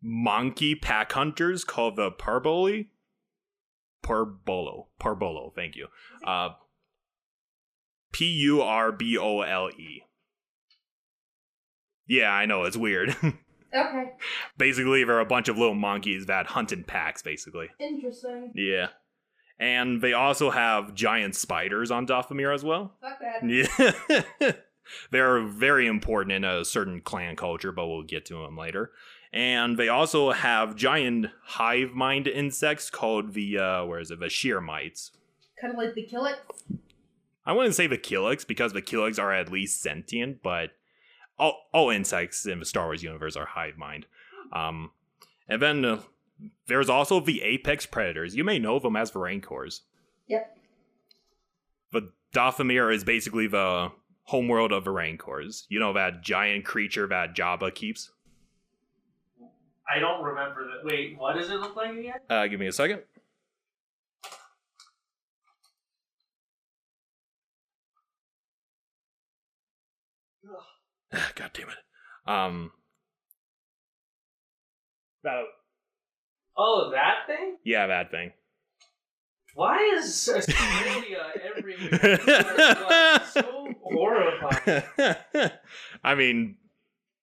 monkey 0.00 0.76
pack 0.76 1.10
hunters 1.10 1.64
called 1.64 1.96
the 1.96 2.12
Parboli. 2.12 2.86
Parbolo. 4.00 4.86
Parbolo, 5.00 5.52
thank 5.56 5.74
you. 5.74 5.88
Uh 6.24 6.50
P 8.12 8.26
U 8.26 8.62
R 8.62 8.92
B 8.92 9.18
O 9.18 9.40
L 9.40 9.68
E. 9.70 10.04
Yeah, 12.06 12.30
I 12.30 12.46
know, 12.46 12.62
it's 12.62 12.76
weird. 12.76 13.16
Okay. 13.74 14.04
basically, 14.56 15.04
they're 15.04 15.20
a 15.20 15.26
bunch 15.26 15.48
of 15.48 15.58
little 15.58 15.74
monkeys 15.74 16.26
that 16.26 16.46
hunt 16.46 16.72
in 16.72 16.82
packs, 16.84 17.20
basically. 17.20 17.68
Interesting. 17.78 18.52
Yeah. 18.54 18.86
And 19.58 20.00
they 20.00 20.14
also 20.14 20.50
have 20.50 20.94
giant 20.94 21.34
spiders 21.34 21.90
on 21.90 22.06
Dathomir 22.06 22.54
as 22.54 22.64
well. 22.64 22.94
Fuck 23.02 23.18
that. 23.20 23.42
Yeah. 24.40 24.52
They're 25.10 25.42
very 25.42 25.86
important 25.86 26.32
in 26.32 26.44
a 26.44 26.64
certain 26.64 27.00
clan 27.00 27.36
culture, 27.36 27.72
but 27.72 27.86
we'll 27.86 28.02
get 28.02 28.24
to 28.26 28.42
them 28.42 28.56
later. 28.56 28.92
And 29.32 29.76
they 29.76 29.88
also 29.88 30.32
have 30.32 30.76
giant 30.76 31.26
hive 31.42 31.92
mind 31.92 32.26
insects 32.26 32.90
called 32.90 33.34
the, 33.34 33.58
uh, 33.58 33.84
where 33.84 34.00
is 34.00 34.10
it, 34.10 34.20
the 34.20 34.28
sheer 34.28 34.60
mites. 34.60 35.12
Kind 35.60 35.72
of 35.72 35.78
like 35.78 35.94
the 35.94 36.06
Killick. 36.06 36.36
I 37.44 37.52
wouldn't 37.52 37.74
say 37.74 37.86
the 37.86 37.98
Killiks 37.98 38.46
because 38.46 38.72
the 38.72 38.82
Killiks 38.82 39.18
are 39.18 39.32
at 39.32 39.52
least 39.52 39.80
sentient, 39.80 40.42
but 40.42 40.70
all, 41.38 41.68
all 41.72 41.90
insects 41.90 42.46
in 42.46 42.58
the 42.58 42.64
Star 42.64 42.86
Wars 42.86 43.02
universe 43.02 43.36
are 43.36 43.46
hive 43.46 43.76
mind. 43.76 44.06
Um, 44.52 44.90
and 45.48 45.62
then 45.62 45.84
uh, 45.84 46.00
there's 46.66 46.88
also 46.88 47.20
the 47.20 47.42
apex 47.42 47.86
predators. 47.86 48.34
You 48.34 48.44
may 48.44 48.58
know 48.58 48.78
them 48.78 48.96
as 48.96 49.10
the 49.10 49.18
Rancors. 49.18 49.82
Yep. 50.28 50.56
But 51.92 52.04
Dathomir 52.34 52.92
is 52.92 53.04
basically 53.04 53.46
the 53.46 53.92
homeworld 54.26 54.72
of 54.72 54.84
the 54.84 54.90
Rancors. 54.90 55.66
You 55.68 55.80
know 55.80 55.92
that 55.94 56.22
giant 56.22 56.64
creature 56.64 57.06
that 57.08 57.34
Jabba 57.34 57.74
keeps? 57.74 58.10
I 59.88 59.98
don't 60.00 60.22
remember 60.22 60.64
that. 60.66 60.84
Wait, 60.84 61.16
what 61.18 61.36
does 61.36 61.48
it 61.48 61.54
look 61.60 61.76
like 61.76 61.96
again? 61.96 62.14
Uh, 62.28 62.46
give 62.48 62.58
me 62.60 62.66
a 62.66 62.72
second. 62.72 63.02
God 71.12 71.50
damn 71.52 71.68
it. 71.68 72.30
Um, 72.30 72.72
that, 75.22 75.42
Oh, 76.56 76.90
that 76.92 77.26
thing? 77.26 77.58
yeah, 77.64 77.86
that 77.86 78.10
thing. 78.10 78.32
Why 79.56 79.78
is 79.96 80.28
Australia 80.28 81.32
everywhere? 81.56 83.20
so 83.32 83.68
horrifying. 83.82 84.82
I 86.04 86.14
mean, 86.14 86.58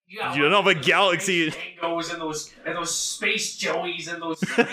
Yeah, 0.08 0.34
You 0.34 0.50
know, 0.50 0.64
the 0.64 0.74
those 0.74 0.84
galaxy- 0.86 1.52
Dangos 1.52 2.12
and 2.12 2.20
those 2.20 2.52
and 2.66 2.76
those 2.76 2.96
space 2.96 3.56
joeys 3.60 4.12
and 4.12 4.20
those 4.20 4.40
space 4.40 4.68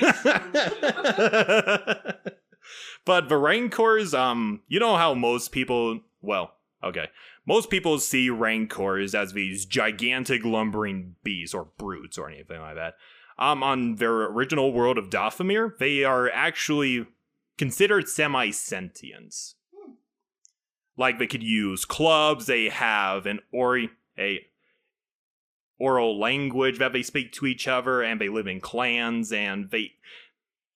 but 3.05 3.29
the 3.29 3.37
Rancors, 3.37 4.15
um, 4.15 4.63
you 4.67 4.81
know 4.81 4.97
how 4.97 5.13
most 5.13 5.53
people, 5.53 6.01
well, 6.23 6.55
okay, 6.83 7.09
most 7.47 7.69
people 7.69 7.99
see 7.99 8.31
Rancors 8.31 9.15
as 9.15 9.35
these 9.35 9.67
gigantic 9.67 10.45
lumbering 10.47 11.17
beasts 11.23 11.55
or 11.55 11.69
brutes 11.77 12.17
or 12.17 12.31
anything 12.31 12.61
like 12.61 12.77
that. 12.77 12.95
Um, 13.39 13.63
on 13.63 13.97
their 13.97 14.25
original 14.25 14.73
world 14.73 14.97
of 14.97 15.11
Dathomir, 15.11 15.77
they 15.79 16.05
are 16.05 16.31
actually 16.31 17.07
considered 17.61 18.09
semi-sentients. 18.09 19.55
Like 20.97 21.19
they 21.19 21.27
could 21.27 21.43
use 21.43 21.85
clubs. 21.85 22.47
They 22.47 22.71
have 22.71 23.27
an 23.27 23.41
ori 23.53 23.91
a 24.19 24.47
oral 25.79 26.19
language 26.19 26.79
that 26.79 26.95
they 26.95 27.03
speak 27.03 27.33
to 27.33 27.45
each 27.45 27.69
other, 27.69 28.01
and 28.03 28.19
they 28.19 28.31
live 28.31 28.47
in 28.47 28.61
clans, 28.61 29.31
and 29.31 29.71
they 29.71 29.93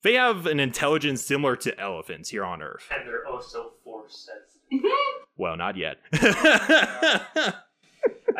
they 0.03 0.13
have 0.13 0.45
an 0.45 0.61
intelligence 0.61 1.23
similar 1.23 1.57
to 1.57 1.79
elephants 1.81 2.29
here 2.29 2.45
on 2.45 2.61
Earth. 2.61 2.87
and 2.95 3.09
they're 3.09 3.27
also 3.27 3.49
so 3.49 3.73
force 3.83 4.29
sensitive. 4.71 4.91
Well, 5.37 5.57
not 5.57 5.77
yet. 5.77 5.97
I 6.13 6.21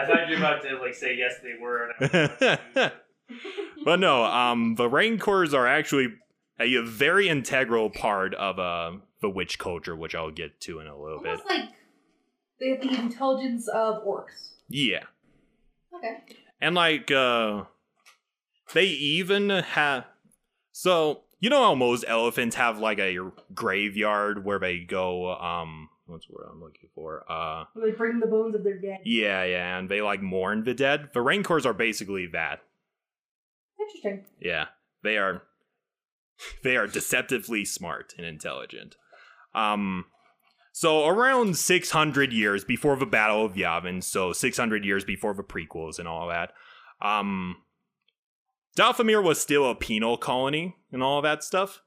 thought 0.07 0.29
you 0.29 0.37
were 0.37 0.37
about 0.37 0.63
to 0.63 0.79
like 0.81 0.95
say 0.95 1.17
yes 1.17 1.41
they 1.43 1.55
were. 1.61 1.91
And 1.99 2.59
I 2.77 2.93
but 3.85 3.99
no, 3.99 4.23
um, 4.23 4.77
the 4.77 4.89
Rancors 4.89 5.53
are 5.55 5.67
actually 5.67 6.15
a 6.61 6.81
very 6.83 7.29
integral 7.29 7.91
part 7.91 8.35
of 8.35 8.59
uh, 8.59 8.93
the 9.21 9.29
witch 9.31 9.59
culture, 9.59 9.97
which 9.97 10.15
I'll 10.15 10.31
get 10.31 10.61
to 10.63 10.81
in 10.81 10.87
a 10.87 10.97
little 10.99 11.21
bit. 11.21 11.31
Almost 11.41 11.49
like 11.49 11.69
they 12.61 12.69
have 12.71 12.81
the 12.81 12.95
intelligence 12.99 13.69
of 13.69 14.05
orcs. 14.05 14.53
Yeah. 14.69 15.05
Okay. 15.95 16.23
And 16.61 16.75
like 16.75 17.11
uh 17.11 17.65
they 18.73 18.85
even 18.87 19.51
have 19.51 20.05
so 20.73 21.23
you 21.41 21.51
know 21.51 21.63
how 21.63 21.75
most 21.75 22.05
elephants 22.09 22.57
have 22.57 22.79
like 22.79 22.99
a 22.99 23.19
graveyard 23.55 24.45
where 24.45 24.59
they 24.59 24.79
go 24.79 25.35
um 25.35 25.89
what's 26.07 26.27
the 26.27 26.33
word 26.35 26.47
I'm 26.51 26.61
looking 26.61 26.89
for? 26.95 27.25
Uh 27.31 27.65
they 27.77 27.91
bring 27.91 28.21
the 28.21 28.27
bones 28.27 28.55
of 28.55 28.65
their 28.65 28.79
dead. 28.79 29.01
yeah, 29.05 29.45
yeah, 29.45 29.79
and 29.79 29.89
they 29.89 30.01
like 30.01 30.23
mourn 30.23 30.65
the 30.65 30.75
dead. 30.75 31.11
The 31.13 31.21
rancors 31.21 31.67
are 31.67 31.75
basically 31.75 32.27
that. 32.29 32.61
Interesting. 33.79 34.25
Yeah. 34.41 34.67
They 35.03 35.19
are 35.19 35.43
they 36.65 36.77
are 36.77 36.87
deceptively 36.87 37.65
smart 37.65 38.15
and 38.17 38.27
intelligent. 38.27 38.97
Um 39.55 40.07
so 40.73 41.07
around 41.07 41.57
600 41.57 42.33
years 42.33 42.65
before 42.65 42.97
the 42.97 43.07
Battle 43.07 43.45
of 43.45 43.53
Yavin, 43.55 44.03
so 44.03 44.33
600 44.33 44.85
years 44.85 45.05
before 45.05 45.33
the 45.33 45.45
prequels 45.45 46.01
and 46.01 46.09
all 46.09 46.27
that, 46.29 46.53
um, 47.01 47.59
Dathomir 48.77 49.23
was 49.23 49.41
still 49.41 49.71
a 49.71 49.77
penal 49.77 50.17
colony 50.17 50.75
and 50.91 51.01
all 51.01 51.23
that 51.23 51.45
stuff. 51.45 51.81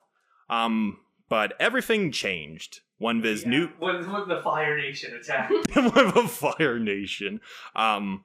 Um, 0.50 1.00
but 1.28 1.54
everything 1.60 2.14
changed 2.14 2.80
when 2.98 3.20
this 3.20 3.44
Yeah. 3.44 3.50
new 3.50 3.68
when, 3.80 4.10
when 4.10 4.30
the 4.30 4.42
Fire 4.42 4.78
Nation 4.78 5.14
attacked. 5.14 5.52
of 5.76 6.16
a 6.16 6.28
Fire 6.28 6.80
Nation. 6.80 7.42
Um, 7.76 8.24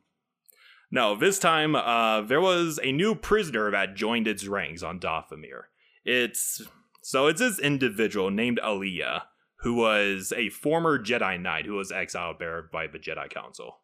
no, 0.93 1.17
this 1.17 1.41
time 1.41 1.75
uh, 1.75 2.21
there 2.21 2.41
was 2.41 2.79
a 2.85 2.93
new 2.93 3.17
prisoner 3.17 3.71
that 3.73 3.97
joined 3.97 4.29
its 4.29 4.47
ranks 4.47 4.85
on 4.85 5.00
Dathomir. 5.00 5.64
It's 6.04 6.62
so 7.02 7.26
it's 7.26 7.40
this 7.40 7.59
individual 7.59 8.30
named 8.30 8.59
Allya, 8.61 9.25
who 9.56 9.75
was 9.75 10.32
a 10.37 10.49
former 10.50 10.99
Jedi 10.99 11.40
Knight 11.40 11.66
who 11.66 11.75
was 11.75 11.92
exiled 11.92 12.37
there 12.38 12.62
by 12.62 12.87
the 12.87 12.99
Jedi 12.99 13.28
Council. 13.30 13.78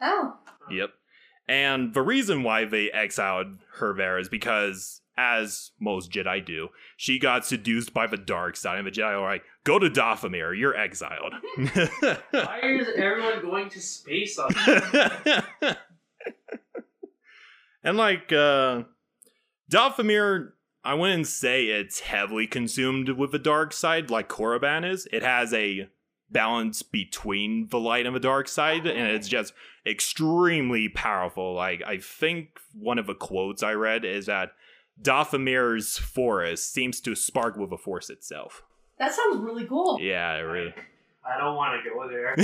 Oh. 0.00 0.36
Yep. 0.70 0.90
And 1.48 1.94
the 1.94 2.02
reason 2.02 2.42
why 2.42 2.64
they 2.64 2.90
exiled 2.90 3.58
her 3.78 3.94
there 3.94 4.18
is 4.18 4.28
because, 4.28 5.00
as 5.16 5.70
most 5.80 6.10
Jedi 6.10 6.44
do, 6.44 6.68
she 6.96 7.18
got 7.18 7.46
seduced 7.46 7.94
by 7.94 8.06
the 8.08 8.16
dark 8.16 8.56
side, 8.56 8.78
and 8.78 8.86
the 8.86 8.90
Jedi 8.90 9.12
are 9.12 9.22
like, 9.22 9.44
"Go 9.62 9.78
to 9.78 9.88
Dathomir, 9.88 10.58
you're 10.58 10.76
exiled." 10.76 11.34
Why 11.56 12.60
is 12.62 12.88
everyone 12.96 13.42
going 13.42 13.68
to 13.70 13.80
space 13.80 14.38
on? 14.38 14.50
and 17.84 17.96
like 17.96 18.32
uh 18.32 18.82
Dathomir, 19.70 20.52
I 20.86 20.94
wouldn't 20.94 21.26
say 21.26 21.64
it's 21.66 21.98
heavily 21.98 22.46
consumed 22.46 23.08
with 23.10 23.32
the 23.32 23.40
dark 23.40 23.72
side 23.72 24.08
like 24.08 24.28
Korriban 24.28 24.88
is. 24.88 25.08
It 25.12 25.24
has 25.24 25.52
a 25.52 25.88
balance 26.30 26.82
between 26.82 27.66
the 27.70 27.80
light 27.80 28.06
and 28.06 28.14
the 28.14 28.20
dark 28.20 28.46
side, 28.46 28.86
and 28.86 29.08
it's 29.08 29.26
just 29.26 29.52
extremely 29.84 30.88
powerful. 30.88 31.54
Like 31.54 31.82
I 31.84 31.98
think 31.98 32.60
one 32.72 33.00
of 33.00 33.08
the 33.08 33.16
quotes 33.16 33.64
I 33.64 33.72
read 33.72 34.04
is 34.04 34.26
that 34.26 34.52
Dathomir's 35.02 35.98
forest 35.98 36.72
seems 36.72 37.00
to 37.00 37.16
spark 37.16 37.56
with 37.56 37.70
the 37.70 37.78
force 37.78 38.08
itself. 38.08 38.62
That 39.00 39.12
sounds 39.12 39.38
really 39.40 39.66
cool. 39.66 39.98
Yeah, 40.00 40.36
it 40.36 40.42
really. 40.42 40.72
I 41.28 41.36
don't 41.36 41.56
want 41.56 41.82
to 41.82 41.90
go 41.90 42.08
there. 42.08 42.36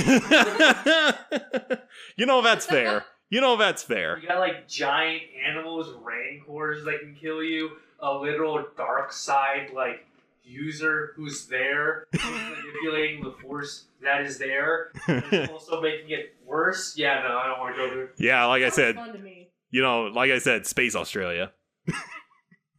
you 2.17 2.25
know 2.25 2.41
that's 2.41 2.65
fair. 2.65 3.05
You 3.33 3.41
know 3.41 3.57
that's 3.57 3.81
fair. 3.81 4.19
You 4.19 4.27
got 4.27 4.37
like 4.37 4.67
giant 4.67 5.23
animals, 5.43 5.91
rancors 6.03 6.85
that 6.85 6.99
can 6.99 7.15
kill 7.15 7.41
you. 7.41 7.71
A 7.99 8.13
literal 8.13 8.63
dark 8.77 9.11
side 9.11 9.71
like 9.73 10.05
user 10.43 11.13
who's 11.15 11.47
there, 11.47 12.05
who's 12.11 12.21
manipulating 12.23 13.23
the 13.23 13.31
force 13.31 13.85
that 14.03 14.21
is 14.21 14.37
there, 14.37 14.91
and 15.07 15.49
also 15.51 15.81
making 15.81 16.11
it 16.11 16.35
worse. 16.45 16.95
Yeah, 16.95 17.23
no, 17.27 17.35
I 17.35 17.47
don't 17.47 17.59
want 17.59 17.75
to 17.75 17.81
go 17.81 17.95
there. 17.95 18.09
Yeah, 18.17 18.45
like 18.45 18.61
I 18.61 18.69
said, 18.69 18.93
fun 18.97 19.13
to 19.13 19.17
me. 19.17 19.49
you 19.71 19.81
know, 19.81 20.03
like 20.03 20.29
I 20.29 20.37
said, 20.37 20.67
Space 20.67 20.95
Australia. 20.95 21.53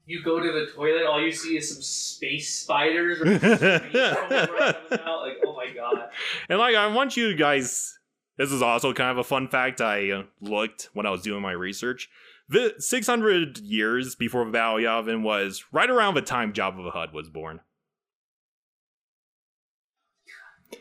You 0.07 0.23
go 0.23 0.39
to 0.39 0.53
the 0.53 0.67
toilet, 0.75 1.07
all 1.07 1.19
you 1.19 1.33
see 1.33 1.57
is 1.57 1.73
some 1.73 1.81
space 1.81 2.55
spiders 2.55 3.23
or 3.23 3.39
space 3.39 3.95
out. 3.95 5.23
Like, 5.23 5.39
oh 5.47 5.57
my 5.57 5.71
god. 5.75 6.11
And 6.51 6.59
like, 6.59 6.77
I 6.77 6.89
want 6.89 7.17
you 7.17 7.35
guys. 7.35 7.99
This 8.37 8.51
is 8.51 8.63
also 8.63 8.93
kind 8.93 9.11
of 9.11 9.19
a 9.19 9.25
fun 9.25 9.49
fact 9.49 9.81
I 9.81 10.11
uh, 10.11 10.23
looked 10.41 10.89
when 10.93 11.07
I 11.07 11.11
was 11.11 11.23
doing 11.23 11.43
my 11.43 11.53
research. 11.53 12.09
The 12.49 12.75
600 12.79 13.59
years 13.59 14.15
before 14.15 14.45
Val 14.45 14.75
Yavin 14.75 15.23
was 15.23 15.65
right 15.73 15.89
around 15.89 16.15
the 16.15 16.23
time 16.23 16.53
Jabba 16.53 16.85
the 16.85 16.91
Hutt 16.91 17.15
was 17.15 17.31
born. 17.31 17.61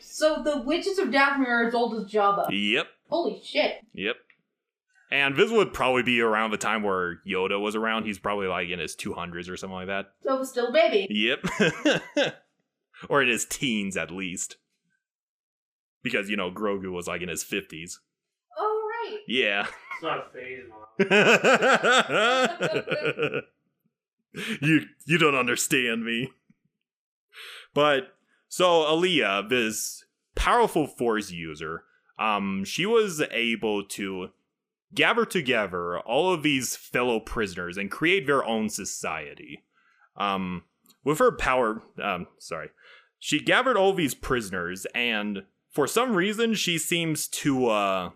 So 0.00 0.42
the 0.42 0.60
witches 0.62 0.98
of 0.98 1.08
Dathomir 1.08 1.46
are 1.48 1.66
as 1.68 1.74
old 1.74 1.94
as 1.94 2.10
Jabba. 2.10 2.48
Yep, 2.50 2.86
Holy 3.08 3.40
shit. 3.44 3.76
yep. 3.92 4.16
And 5.10 5.36
this 5.36 5.50
would 5.50 5.72
probably 5.72 6.02
be 6.02 6.20
around 6.20 6.50
the 6.50 6.56
time 6.56 6.82
where 6.82 7.20
Yoda 7.26 7.60
was 7.60 7.76
around. 7.76 8.04
He's 8.04 8.18
probably 8.18 8.48
like 8.48 8.68
in 8.68 8.80
his 8.80 8.96
200s 8.96 9.48
or 9.48 9.56
something 9.56 9.74
like 9.74 9.86
that. 9.86 10.06
So 10.24 10.42
still 10.42 10.68
a 10.68 10.72
baby. 10.72 11.06
Yep. 11.08 12.34
or 13.08 13.22
in 13.22 13.28
his 13.28 13.44
teens 13.44 13.96
at 13.96 14.10
least. 14.10 14.56
Because, 16.04 16.30
you 16.30 16.36
know, 16.36 16.52
Grogu 16.52 16.92
was 16.92 17.08
like 17.08 17.22
in 17.22 17.28
his 17.28 17.42
50s. 17.42 17.98
Oh, 18.56 18.88
right. 18.88 19.18
Yeah. 19.26 19.66
It's 19.94 20.02
not 20.02 20.18
a 20.18 20.24
phase, 20.32 20.62
mom. 20.68 20.84
you 24.60 24.86
you 25.06 25.18
don't 25.18 25.34
understand 25.34 26.04
me. 26.04 26.30
But 27.72 28.14
so 28.48 28.66
Allya, 28.66 29.48
this 29.48 30.04
powerful 30.36 30.86
force 30.86 31.30
user, 31.30 31.84
um, 32.18 32.64
she 32.64 32.86
was 32.86 33.22
able 33.30 33.84
to 33.84 34.30
gather 34.94 35.24
together 35.24 35.98
all 36.00 36.32
of 36.32 36.42
these 36.42 36.76
fellow 36.76 37.18
prisoners 37.18 37.76
and 37.76 37.90
create 37.90 38.26
their 38.26 38.44
own 38.44 38.68
society. 38.68 39.64
Um, 40.16 40.62
with 41.02 41.18
her 41.18 41.32
power, 41.32 41.82
um, 42.00 42.28
sorry, 42.38 42.70
she 43.18 43.40
gathered 43.40 43.76
all 43.76 43.92
these 43.92 44.14
prisoners, 44.14 44.86
and 44.94 45.42
for 45.74 45.86
some 45.86 46.14
reason, 46.14 46.54
she 46.54 46.78
seems 46.78 47.28
to 47.28 47.66
uh 47.68 48.10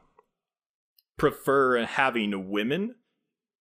prefer 1.17 1.85
having 1.85 2.49
women 2.51 2.95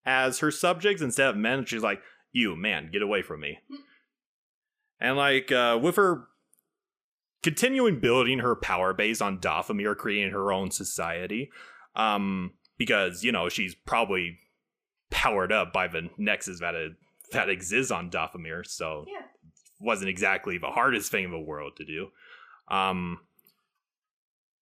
as 0.05 0.39
her 0.39 0.51
subjects 0.51 1.01
instead 1.01 1.29
of 1.29 1.35
men. 1.35 1.65
She's 1.65 1.81
like, 1.83 2.01
"You 2.31 2.55
man, 2.55 2.89
get 2.91 3.01
away 3.01 3.21
from 3.21 3.41
me." 3.41 3.59
and 4.99 5.17
like 5.17 5.51
uh, 5.51 5.77
with 5.81 5.95
her 5.95 6.25
continuing 7.43 7.99
building 7.99 8.39
her 8.39 8.55
power 8.55 8.93
base 8.93 9.21
on 9.21 9.39
Dathomir, 9.39 9.95
creating 9.95 10.31
her 10.31 10.51
own 10.51 10.71
society. 10.71 11.49
Um, 11.95 12.53
because 12.77 13.23
you 13.23 13.31
know 13.31 13.49
she's 13.49 13.73
probably 13.73 14.37
powered 15.09 15.51
up 15.51 15.73
by 15.73 15.87
the 15.87 16.09
nexus 16.17 16.59
that 16.59 16.75
it, 16.75 16.91
that 17.31 17.49
exists 17.49 17.91
on 17.91 18.11
Dathomir, 18.11 18.65
so 18.65 19.05
Yeah. 19.07 19.25
wasn't 19.79 20.09
exactly 20.09 20.57
the 20.59 20.67
hardest 20.67 21.11
thing 21.11 21.23
in 21.23 21.31
the 21.31 21.39
world 21.39 21.73
to 21.77 21.85
do. 21.85 22.09
Um, 22.69 23.19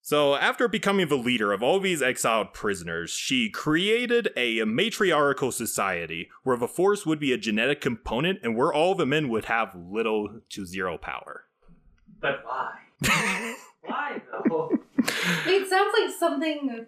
so 0.05 0.35
after 0.35 0.67
becoming 0.67 1.07
the 1.07 1.17
leader 1.17 1.51
of 1.51 1.63
all 1.63 1.79
these 1.79 2.03
exiled 2.03 2.53
prisoners, 2.53 3.09
she 3.09 3.49
created 3.49 4.29
a 4.35 4.63
matriarchal 4.63 5.51
society 5.51 6.29
where 6.43 6.57
the 6.57 6.67
force 6.67 7.07
would 7.07 7.19
be 7.19 7.33
a 7.33 7.39
genetic 7.39 7.81
component 7.81 8.37
and 8.43 8.55
where 8.55 8.71
all 8.71 8.93
the 8.93 9.07
men 9.07 9.29
would 9.29 9.45
have 9.45 9.75
little 9.75 10.41
to 10.49 10.63
zero 10.63 10.99
power. 10.99 11.45
But 12.21 12.43
why? 12.45 13.55
Why 13.81 14.21
though? 14.31 14.77
It 14.99 15.67
sounds 15.67 15.95
like 15.99 16.13
something. 16.19 16.85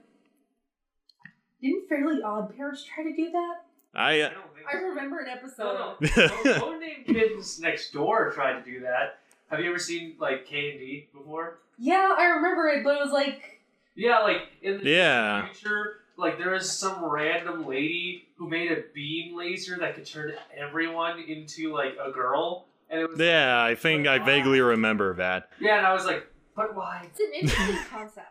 Didn't 1.60 1.90
Fairly 1.90 2.22
Odd 2.22 2.56
Parents 2.56 2.84
try 2.84 3.04
to 3.04 3.16
do 3.16 3.32
that? 3.32 3.66
I 3.96 4.22
uh, 4.22 4.30
I 4.30 4.34
don't 4.34 4.56
think 4.56 4.68
I 4.72 4.78
remember 4.78 5.20
an 5.22 5.30
episode. 5.30 5.96
No, 6.00 6.28
no. 6.46 6.58
No 6.60 6.80
name 6.80 7.04
kids 7.04 7.60
next 7.60 7.94
door 7.94 8.32
tried 8.32 8.64
to 8.64 8.72
do 8.72 8.82
that. 8.82 9.20
Have 9.50 9.60
you 9.62 9.70
ever 9.70 9.80
seen 9.80 10.16
like 10.20 10.46
K 10.46 10.72
and 10.72 10.80
D 10.80 11.08
before? 11.14 11.60
Yeah, 11.78 12.14
I 12.18 12.26
remember 12.26 12.68
it, 12.70 12.84
but 12.84 12.96
it 12.98 13.04
was 13.04 13.12
like. 13.12 13.62
Yeah, 13.96 14.20
like 14.20 14.42
in 14.62 14.78
the 14.84 14.90
Yeah. 14.90 15.48
future, 15.50 16.02
like 16.18 16.38
there 16.38 16.52
was 16.52 16.72
some 16.72 17.04
random 17.04 17.66
lady 17.66 18.28
who 18.38 18.48
made 18.48 18.72
a 18.72 18.84
beam 18.94 19.36
laser 19.36 19.78
that 19.80 19.96
could 19.96 20.06
turn 20.06 20.34
everyone 20.56 21.20
into 21.20 21.74
like 21.74 21.96
a 22.04 22.12
girl, 22.12 22.68
and 22.92 23.02
it 23.02 23.10
was 23.10 23.20
yeah, 23.20 23.64
I 23.64 23.74
think 23.74 24.06
I 24.06 24.20
vaguely 24.20 24.62
remember 24.62 25.16
that. 25.16 25.50
yeah, 25.60 25.78
and 25.80 25.88
I 25.88 25.94
was 25.94 26.06
like, 26.06 26.28
but 26.56 26.76
why? 26.76 27.08
It's 27.10 27.20
an 27.20 27.32
interesting 27.34 27.78
concept. 27.90 28.28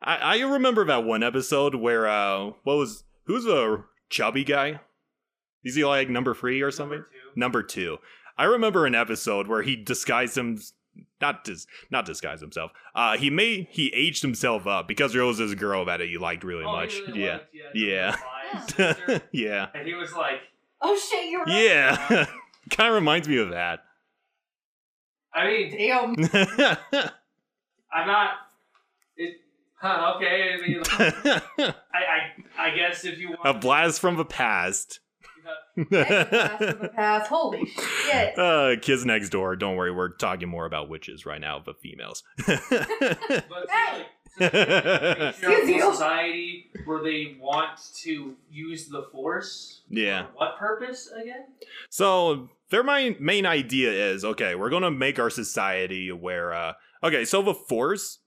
I, 0.00 0.16
I 0.16 0.40
remember 0.40 0.84
that 0.86 1.04
one 1.04 1.22
episode 1.22 1.74
where 1.74 2.06
uh 2.08 2.50
what 2.64 2.76
was 2.76 3.04
who's 3.24 3.44
the 3.44 3.84
chubby 4.10 4.44
guy? 4.44 4.80
Is 5.64 5.74
he 5.74 5.84
like 5.84 6.08
number 6.08 6.34
three 6.34 6.62
or 6.62 6.70
something? 6.70 7.04
Number 7.36 7.62
two. 7.62 7.90
Number 7.90 7.98
two. 7.98 7.98
I 8.38 8.44
remember 8.44 8.86
an 8.86 8.94
episode 8.94 9.48
where 9.48 9.62
he 9.62 9.76
disguised 9.76 10.38
him 10.38 10.58
not 11.20 11.44
dis 11.44 11.66
not 11.90 12.06
disguised 12.06 12.40
himself. 12.40 12.70
Uh 12.94 13.16
he 13.16 13.28
made 13.30 13.66
he 13.70 13.92
aged 13.94 14.22
himself 14.22 14.66
up 14.66 14.88
because 14.88 15.12
there 15.12 15.24
was 15.24 15.38
this 15.38 15.54
girl 15.54 15.84
that 15.86 16.00
he 16.00 16.16
liked 16.18 16.44
really 16.44 16.64
Oh, 16.64 16.72
much. 16.72 16.98
really 17.08 17.24
yeah. 17.24 17.32
liked, 17.32 17.74
Yeah. 17.74 18.16
number 18.88 18.94
five 19.06 19.22
yeah. 19.32 19.66
and 19.74 19.86
he 19.86 19.94
was 19.94 20.12
like, 20.12 20.40
Oh 20.80 20.96
shit, 20.96 21.30
you're 21.30 21.44
right. 21.44 21.62
Yeah. 21.64 21.96
kind 22.70 22.88
of 22.88 22.94
reminds 22.94 23.28
me 23.28 23.38
of 23.38 23.50
that. 23.50 23.80
I 25.34 25.46
mean, 25.46 25.70
Damn. 25.76 26.14
I'm 27.92 28.06
not. 28.06 28.30
It. 29.16 29.36
Huh. 29.80 30.14
Okay. 30.16 30.54
I 30.54 30.66
mean, 30.66 30.78
like, 30.80 31.74
I, 31.92 32.00
I, 32.58 32.66
I 32.70 32.70
guess 32.76 33.04
if 33.04 33.18
you 33.18 33.30
want. 33.30 33.40
A 33.44 33.54
blast 33.54 34.00
from 34.00 34.16
the 34.16 34.24
past. 34.24 35.00
That's 35.90 36.30
blast 36.30 36.94
past. 36.94 37.28
Holy 37.28 37.66
shit. 37.66 38.38
uh, 38.38 38.76
kids 38.82 39.04
next 39.04 39.28
door. 39.30 39.56
Don't 39.56 39.76
worry, 39.76 39.92
we're 39.92 40.10
talking 40.16 40.48
more 40.48 40.66
about 40.66 40.88
witches 40.88 41.24
right 41.26 41.40
now, 41.40 41.60
but 41.64 41.80
females. 41.80 42.22
But 42.46 43.68
Hey! 43.70 44.06
like, 44.40 44.50
so 44.50 45.28
Excuse 45.28 45.68
you. 45.68 45.80
society 45.92 46.70
where 46.84 47.02
they 47.02 47.36
want 47.40 47.80
to 48.02 48.34
use 48.50 48.86
the 48.88 49.02
force. 49.10 49.82
yeah. 49.88 50.26
For 50.26 50.32
what 50.34 50.58
purpose 50.58 51.10
again? 51.20 51.44
So 51.90 52.48
their 52.70 52.82
main 52.84 53.16
main 53.18 53.46
idea 53.46 53.90
is 53.90 54.24
okay, 54.24 54.54
we're 54.54 54.70
gonna 54.70 54.90
make 54.90 55.18
our 55.18 55.30
society 55.30 56.12
where 56.12 56.52
uh 56.52 56.72
okay, 57.02 57.24
so 57.24 57.42
the 57.42 57.54
force, 57.54 58.18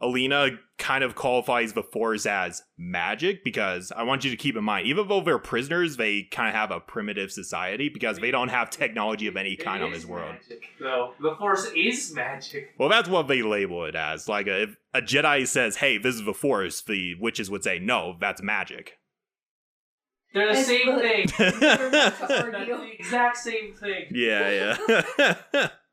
Alina 0.00 0.50
kind 0.78 1.02
of 1.02 1.16
qualifies 1.16 1.72
the 1.72 1.82
force 1.82 2.24
as 2.24 2.62
magic 2.78 3.42
because 3.42 3.90
I 3.90 4.04
want 4.04 4.24
you 4.24 4.30
to 4.30 4.36
keep 4.36 4.54
in 4.56 4.62
mind, 4.62 4.86
even 4.86 5.08
though 5.08 5.20
they're 5.20 5.40
prisoners, 5.40 5.96
they 5.96 6.22
kind 6.30 6.48
of 6.48 6.54
have 6.54 6.70
a 6.70 6.78
primitive 6.78 7.32
society 7.32 7.88
because 7.88 8.18
they 8.20 8.30
don't 8.30 8.48
have 8.50 8.70
technology 8.70 9.26
of 9.26 9.36
any 9.36 9.56
kind 9.56 9.82
It 9.82 9.86
on 9.86 9.92
this 9.92 10.06
world. 10.06 10.34
Magic, 10.34 10.62
though 10.78 11.14
the 11.20 11.34
force 11.36 11.66
is 11.74 12.14
magic. 12.14 12.74
Well, 12.78 12.88
that's 12.88 13.08
what 13.08 13.26
they 13.26 13.42
label 13.42 13.84
it 13.86 13.96
as. 13.96 14.28
Like, 14.28 14.46
if 14.46 14.76
a 14.94 15.02
Jedi 15.02 15.46
says, 15.48 15.76
"Hey, 15.76 15.98
this 15.98 16.14
is 16.14 16.24
the 16.24 16.32
Force," 16.34 16.80
the 16.82 17.16
witches 17.16 17.50
would 17.50 17.64
say, 17.64 17.80
"No, 17.80 18.16
that's 18.20 18.40
magic." 18.40 18.98
They're 20.32 20.52
the 20.52 20.58
It's 20.60 20.68
same 20.68 20.88
really- 20.88 21.26
thing. 21.26 21.54
Never 21.60 21.90
That's 21.90 22.20
much 22.20 22.28
to 22.28 22.56
argue. 22.56 22.76
the 22.76 22.92
exact 22.92 23.36
same 23.38 23.74
thing. 23.74 24.06
yeah, 24.12 24.76
yeah. 25.18 25.68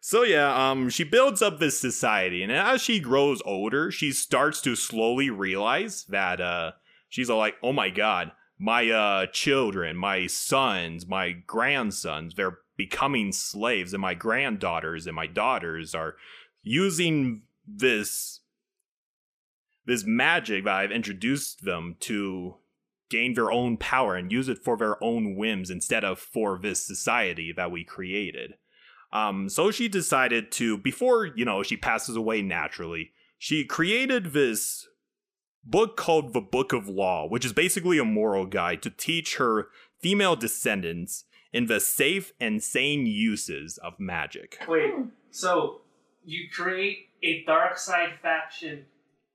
so 0.00 0.22
yeah, 0.22 0.70
um, 0.70 0.88
she 0.88 1.04
builds 1.04 1.42
up 1.42 1.58
this 1.58 1.78
society, 1.78 2.42
and 2.42 2.52
as 2.52 2.80
she 2.80 3.00
grows 3.00 3.42
older, 3.44 3.90
she 3.90 4.12
starts 4.12 4.60
to 4.62 4.76
slowly 4.76 5.30
realize 5.30 6.04
that 6.08 6.40
uh, 6.40 6.72
she's 7.08 7.28
like, 7.28 7.54
"Oh 7.62 7.72
my 7.72 7.90
god, 7.90 8.32
my 8.58 8.90
uh 8.90 9.26
children, 9.26 9.96
my 9.96 10.26
sons, 10.26 11.06
my 11.06 11.32
grandsons, 11.32 12.34
they're 12.34 12.58
becoming 12.76 13.32
slaves, 13.32 13.92
and 13.92 14.00
my 14.00 14.14
granddaughters 14.14 15.06
and 15.06 15.14
my 15.14 15.26
daughters 15.26 15.94
are 15.94 16.16
using 16.62 17.42
this 17.66 18.40
this 19.86 20.04
magic 20.04 20.64
that 20.64 20.74
I've 20.74 20.92
introduced 20.92 21.64
them 21.64 21.96
to 22.00 22.56
gain 23.10 23.34
their 23.34 23.52
own 23.52 23.76
power 23.76 24.16
and 24.16 24.32
use 24.32 24.48
it 24.48 24.58
for 24.64 24.76
their 24.76 25.02
own 25.04 25.36
whims 25.36 25.70
instead 25.70 26.04
of 26.04 26.18
for 26.18 26.58
this 26.58 26.84
society 26.84 27.52
that 27.54 27.70
we 27.70 27.84
created. 27.84 28.54
Um, 29.14 29.48
so 29.48 29.70
she 29.70 29.88
decided 29.88 30.50
to, 30.52 30.76
before, 30.76 31.26
you 31.26 31.44
know, 31.44 31.62
she 31.62 31.76
passes 31.76 32.16
away 32.16 32.42
naturally, 32.42 33.12
she 33.38 33.64
created 33.64 34.32
this 34.32 34.88
book 35.64 35.96
called 35.96 36.32
The 36.32 36.40
Book 36.40 36.72
of 36.72 36.88
Law, 36.88 37.28
which 37.28 37.44
is 37.44 37.52
basically 37.52 37.98
a 37.98 38.04
moral 38.04 38.44
guide 38.44 38.82
to 38.82 38.90
teach 38.90 39.36
her 39.36 39.68
female 40.00 40.34
descendants 40.34 41.24
in 41.52 41.66
the 41.66 41.78
safe 41.78 42.32
and 42.40 42.62
sane 42.62 43.06
uses 43.06 43.78
of 43.78 44.00
magic. 44.00 44.58
Wait, 44.66 44.92
so 45.30 45.82
you 46.24 46.48
create 46.52 47.10
a 47.22 47.44
dark 47.44 47.78
side 47.78 48.14
faction 48.20 48.84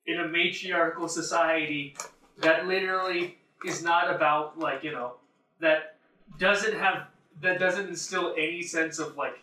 in 0.05 0.19
a 0.19 0.27
matriarchal 0.27 1.07
society 1.07 1.95
that 2.39 2.67
literally 2.67 3.37
is 3.65 3.81
not 3.81 4.13
about 4.13 4.57
like 4.59 4.83
you 4.83 4.91
know 4.91 5.13
that 5.59 5.97
doesn't 6.37 6.77
have 6.77 7.07
that 7.41 7.59
doesn't 7.59 7.87
instill 7.87 8.33
any 8.37 8.61
sense 8.61 8.99
of 8.99 9.15
like 9.17 9.35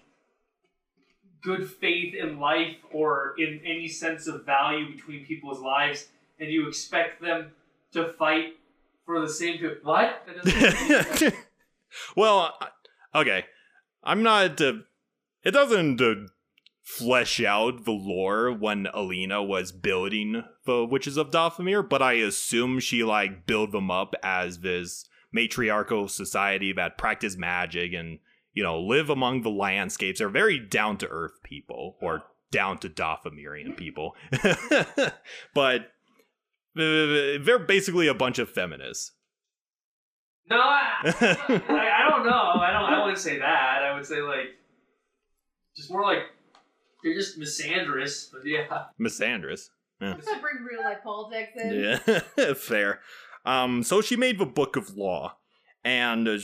good 1.42 1.70
faith 1.70 2.14
in 2.14 2.40
life 2.40 2.76
or 2.92 3.34
in 3.38 3.60
any 3.64 3.88
sense 3.88 4.26
of 4.26 4.44
value 4.44 4.94
between 4.94 5.24
people's 5.24 5.60
lives 5.60 6.08
and 6.38 6.50
you 6.50 6.68
expect 6.68 7.20
them 7.20 7.52
to 7.92 8.12
fight 8.14 8.56
for 9.04 9.20
the 9.20 9.28
same 9.28 9.60
good 9.60 9.78
what 9.82 10.26
well, 12.16 12.58
okay. 13.14 13.44
I'm 14.02 14.22
not. 14.22 14.60
Uh, 14.60 14.74
it 15.42 15.52
doesn't 15.52 16.00
uh, 16.00 16.14
flesh 16.82 17.42
out 17.42 17.84
the 17.84 17.92
lore 17.92 18.52
when 18.52 18.86
Alina 18.92 19.42
was 19.42 19.72
building 19.72 20.44
the 20.64 20.84
Witches 20.84 21.16
of 21.16 21.30
Dathomir, 21.30 21.88
but 21.88 22.02
I 22.02 22.14
assume 22.14 22.80
she 22.80 23.02
like 23.02 23.46
built 23.46 23.72
them 23.72 23.90
up 23.90 24.14
as 24.22 24.60
this 24.60 25.08
matriarchal 25.32 26.08
society 26.08 26.72
that 26.72 26.98
practice 26.98 27.36
magic 27.36 27.92
and 27.92 28.18
you 28.56 28.64
know 28.64 28.80
live 28.80 29.08
among 29.10 29.42
the 29.42 29.50
landscapes. 29.50 30.18
They're 30.18 30.28
very 30.28 30.58
down 30.58 30.98
to 30.98 31.06
earth 31.08 31.38
people, 31.44 31.96
or 32.02 32.24
down 32.50 32.78
to 32.78 32.88
Dathomirian 32.88 33.76
people, 33.76 34.16
but. 35.54 35.82
uh, 36.78 37.38
They're 37.42 37.58
basically 37.66 38.06
a 38.08 38.14
bunch 38.14 38.38
of 38.38 38.50
feminists. 38.50 39.12
no 40.50 40.56
I, 40.56 40.94
I, 41.04 42.04
I 42.06 42.10
don't 42.10 42.24
know 42.26 42.60
I 42.60 42.70
don't 42.72 42.92
I 42.92 42.98
wouldn't 43.00 43.18
say 43.18 43.38
that 43.38 43.82
I 43.82 43.94
would 43.94 44.04
say 44.06 44.20
like 44.20 44.48
just 45.76 45.90
more 45.90 46.02
like 46.02 46.18
you're 47.02 47.14
just 47.14 47.38
misandrous 47.40 48.30
but 48.32 48.42
yeah 48.44 48.66
Misandrous. 49.00 49.70
Does 50.00 50.24
that 50.26 50.42
bring 50.42 50.56
real 50.70 50.82
life 50.84 50.98
politics 51.02 51.52
in? 51.56 51.72
Yeah, 52.36 52.52
fair. 52.54 53.00
Um, 53.46 53.82
so 53.82 54.02
she 54.02 54.14
made 54.16 54.38
the 54.38 54.44
Book 54.44 54.76
of 54.76 54.94
Law, 54.94 55.38
and 55.84 56.28
uh, 56.28 56.36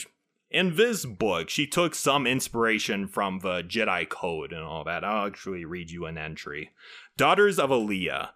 in 0.53 0.77
this 0.77 1.05
book, 1.05 1.49
she 1.49 1.67
took 1.67 1.95
some 1.95 2.27
inspiration 2.27 3.09
from 3.09 3.41
the 3.41 3.63
Jedi 3.63 4.09
Code 4.09 4.53
and 4.53 4.63
all 4.63 4.85
that. 4.85 5.05
I'll 5.05 5.27
actually 5.27 5.65
read 5.65 5.91
you 5.91 6.07
an 6.07 6.19
entry. 6.19 6.71
Daughters 7.17 7.59
of 7.59 7.71
Allya, 7.71 8.31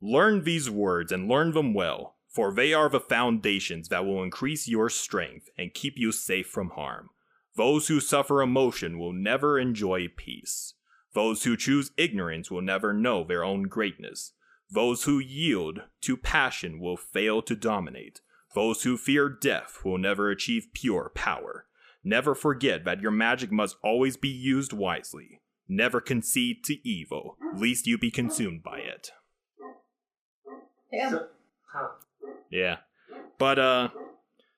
learn 0.00 0.44
these 0.44 0.70
words 0.70 1.10
and 1.10 1.28
learn 1.28 1.52
them 1.52 1.74
well, 1.74 2.16
for 2.28 2.52
they 2.52 2.72
are 2.72 2.88
the 2.88 3.00
foundations 3.00 3.88
that 3.88 4.04
will 4.04 4.22
increase 4.22 4.68
your 4.68 4.88
strength 4.88 5.48
and 5.56 5.74
keep 5.74 5.94
you 5.96 6.12
safe 6.12 6.46
from 6.46 6.70
harm. 6.70 7.10
Those 7.56 7.88
who 7.88 8.00
suffer 8.00 8.40
emotion 8.40 8.98
will 8.98 9.12
never 9.12 9.58
enjoy 9.58 10.08
peace. 10.16 10.74
Those 11.14 11.44
who 11.44 11.56
choose 11.56 11.90
ignorance 11.96 12.50
will 12.50 12.62
never 12.62 12.92
know 12.92 13.24
their 13.24 13.42
own 13.42 13.64
greatness. 13.64 14.32
Those 14.70 15.04
who 15.04 15.18
yield 15.18 15.82
to 16.02 16.16
passion 16.16 16.78
will 16.78 16.96
fail 16.96 17.42
to 17.42 17.56
dominate. 17.56 18.20
Those 18.54 18.82
who 18.82 18.96
fear 18.96 19.28
death 19.28 19.80
will 19.84 19.98
never 19.98 20.30
achieve 20.30 20.68
pure 20.72 21.10
power. 21.14 21.66
Never 22.02 22.34
forget 22.34 22.84
that 22.84 23.00
your 23.00 23.10
magic 23.10 23.52
must 23.52 23.76
always 23.82 24.16
be 24.16 24.28
used 24.28 24.72
wisely. 24.72 25.40
Never 25.68 26.00
concede 26.00 26.64
to 26.64 26.88
evil, 26.88 27.36
lest 27.54 27.86
you 27.86 27.98
be 27.98 28.10
consumed 28.10 28.62
by 28.62 28.78
it. 28.78 29.10
Damn. 30.90 31.10
So- 31.10 31.26
huh. 31.72 31.88
Yeah. 32.50 32.78
But 33.38 33.58
uh 33.58 33.88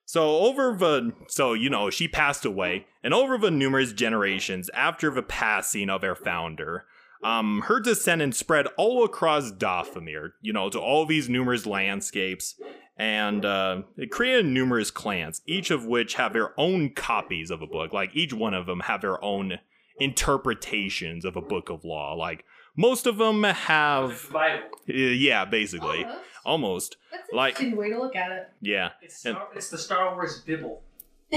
so 0.05 0.37
over 0.39 0.75
the 0.77 1.13
so 1.27 1.53
you 1.53 1.69
know, 1.69 1.89
she 1.89 2.07
passed 2.07 2.45
away, 2.45 2.87
and 3.03 3.13
over 3.13 3.37
the 3.37 3.51
numerous 3.51 3.93
generations 3.93 4.69
after 4.73 5.09
the 5.11 5.21
passing 5.23 5.89
of 5.89 6.03
our 6.03 6.15
founder, 6.15 6.85
um, 7.23 7.61
her 7.67 7.79
descendants 7.79 8.37
spread 8.37 8.67
all 8.77 9.03
across 9.03 9.51
Dathomir, 9.51 10.31
you 10.41 10.53
know, 10.53 10.69
to 10.69 10.79
all 10.79 11.05
these 11.05 11.29
numerous 11.29 11.65
landscapes, 11.65 12.59
and 13.01 13.43
uh, 13.45 13.81
it 13.97 14.11
created 14.11 14.45
numerous 14.45 14.91
clans, 14.91 15.41
each 15.47 15.71
of 15.71 15.87
which 15.87 16.13
have 16.13 16.33
their 16.33 16.53
own 16.59 16.91
copies 16.91 17.49
of 17.49 17.59
a 17.63 17.65
book. 17.65 17.91
Like 17.93 18.15
each 18.15 18.31
one 18.31 18.53
of 18.53 18.67
them 18.67 18.81
have 18.81 19.01
their 19.01 19.21
own 19.25 19.57
interpretations 19.99 21.25
of 21.25 21.35
a 21.35 21.41
book 21.41 21.69
of 21.69 21.83
law. 21.83 22.13
Like 22.13 22.45
most 22.77 23.07
of 23.07 23.17
them 23.17 23.43
have, 23.43 24.29
Bible. 24.31 24.63
uh, 24.87 24.93
yeah, 24.93 25.45
basically, 25.45 26.03
Almost. 26.05 26.19
almost, 26.45 26.97
That's 27.11 27.29
an 27.31 27.37
like- 27.37 27.49
interesting 27.55 27.77
way 27.79 27.89
to 27.89 27.99
look 27.99 28.15
at 28.15 28.31
it. 28.31 28.49
yeah. 28.61 28.89
It's, 29.01 29.25
And- 29.25 29.35
Star, 29.35 29.47
it's 29.55 29.69
the 29.69 29.77
Star 29.79 30.13
Wars 30.13 30.39
Bible. 30.41 30.83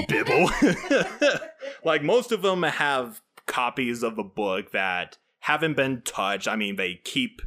Bibble. 0.07 0.49
like 1.83 2.03
most 2.03 2.31
of 2.31 2.41
them 2.41 2.61
have 2.63 3.21
copies 3.47 4.03
of 4.03 4.17
a 4.19 4.23
book 4.23 4.71
that 4.71 5.17
haven't 5.39 5.75
been 5.77 6.01
touched. 6.03 6.47
I 6.47 6.55
mean, 6.57 6.75
they 6.75 6.99
keep 7.03 7.41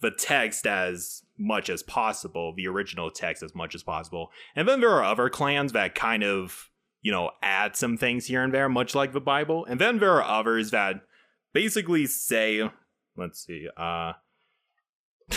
the 0.00 0.10
text 0.10 0.66
as 0.66 1.22
much 1.42 1.68
as 1.68 1.82
possible, 1.82 2.54
the 2.54 2.68
original 2.68 3.10
text 3.10 3.42
as 3.42 3.54
much 3.54 3.74
as 3.74 3.82
possible. 3.82 4.30
And 4.54 4.68
then 4.68 4.80
there 4.80 4.90
are 4.90 5.04
other 5.04 5.28
clans 5.28 5.72
that 5.72 5.94
kind 5.94 6.22
of, 6.22 6.70
you 7.00 7.10
know, 7.12 7.30
add 7.42 7.76
some 7.76 7.96
things 7.96 8.26
here 8.26 8.42
and 8.42 8.54
there, 8.54 8.68
much 8.68 8.94
like 8.94 9.12
the 9.12 9.20
Bible. 9.20 9.66
And 9.66 9.80
then 9.80 9.98
there 9.98 10.12
are 10.12 10.22
others 10.22 10.70
that 10.70 11.02
basically 11.52 12.06
say, 12.06 12.70
let's 13.16 13.44
see, 13.44 13.68
uh, 13.76 14.12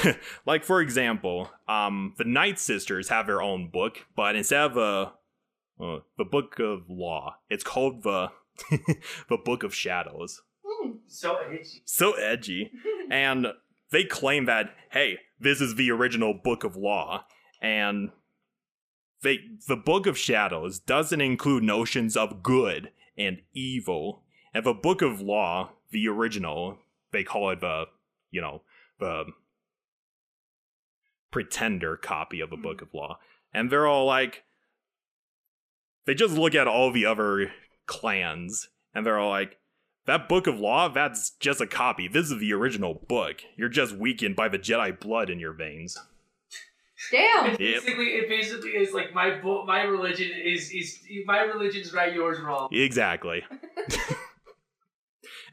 like 0.45 0.63
for 0.63 0.81
example, 0.81 1.49
um, 1.67 2.13
the 2.17 2.25
Night 2.25 2.59
Sisters 2.59 3.09
have 3.09 3.27
their 3.27 3.41
own 3.41 3.69
book, 3.69 4.05
but 4.15 4.35
instead 4.35 4.71
of 4.71 4.77
a 4.77 5.13
uh, 5.79 5.99
the 6.17 6.25
Book 6.25 6.59
of 6.59 6.89
Law. 6.89 7.37
It's 7.49 7.63
called 7.63 8.03
the 8.03 8.31
the 9.29 9.37
Book 9.43 9.63
of 9.63 9.75
Shadows. 9.75 10.41
Hmm. 10.65 10.91
So 11.07 11.37
itchy. 11.51 11.81
So 11.85 12.13
edgy, 12.13 12.71
and 13.11 13.47
they 13.91 14.03
claim 14.03 14.45
that 14.45 14.73
hey, 14.91 15.19
this 15.39 15.61
is 15.61 15.75
the 15.75 15.91
original 15.91 16.33
Book 16.33 16.63
of 16.63 16.75
Law, 16.75 17.25
and 17.61 18.11
they 19.21 19.39
the 19.67 19.75
Book 19.75 20.05
of 20.07 20.17
Shadows 20.17 20.79
doesn't 20.79 21.21
include 21.21 21.63
notions 21.63 22.15
of 22.15 22.43
good 22.43 22.91
and 23.17 23.41
evil, 23.53 24.23
and 24.53 24.65
the 24.65 24.73
Book 24.73 25.01
of 25.01 25.21
Law, 25.21 25.71
the 25.91 26.07
original, 26.07 26.79
they 27.11 27.23
call 27.23 27.49
it 27.51 27.61
the 27.61 27.85
you 28.31 28.41
know 28.41 28.61
the 28.99 29.25
pretender 31.31 31.97
copy 31.97 32.39
of 32.39 32.51
a 32.51 32.57
Book 32.57 32.81
of 32.81 32.93
Law, 32.93 33.19
and 33.53 33.69
they're 33.69 33.87
all 33.87 34.05
like 34.05 34.43
they 36.05 36.13
just 36.13 36.35
look 36.35 36.55
at 36.55 36.67
all 36.67 36.91
the 36.91 37.05
other 37.05 37.51
clans 37.87 38.69
and 38.93 39.05
they're 39.05 39.19
all 39.19 39.29
like, 39.29 39.57
that 40.05 40.29
book 40.29 40.47
of 40.47 40.59
law, 40.59 40.87
that's 40.89 41.31
just 41.31 41.61
a 41.61 41.67
copy. 41.67 42.07
This 42.07 42.31
is 42.31 42.39
the 42.39 42.53
original 42.53 43.01
book. 43.07 43.41
You're 43.57 43.69
just 43.69 43.95
weakened 43.95 44.35
by 44.35 44.49
the 44.49 44.59
Jedi 44.59 44.99
blood 44.99 45.29
in 45.29 45.39
your 45.39 45.53
veins. 45.53 45.97
Damn. 47.11 47.51
It 47.53 47.57
basically, 47.59 48.05
it 48.05 48.29
basically 48.29 48.71
is 48.71 48.93
like 48.93 49.13
my 49.13 49.39
bo- 49.39 49.65
my 49.65 49.83
religion 49.83 50.31
is 50.31 50.71
is 50.71 50.99
my 51.25 51.41
religion's 51.41 51.93
right, 51.93 52.13
yours 52.13 52.39
wrong. 52.39 52.69
Exactly. 52.71 53.43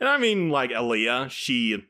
and 0.00 0.08
I 0.08 0.18
mean, 0.18 0.50
like, 0.50 0.70
Allya, 0.70 1.28
she 1.30 1.84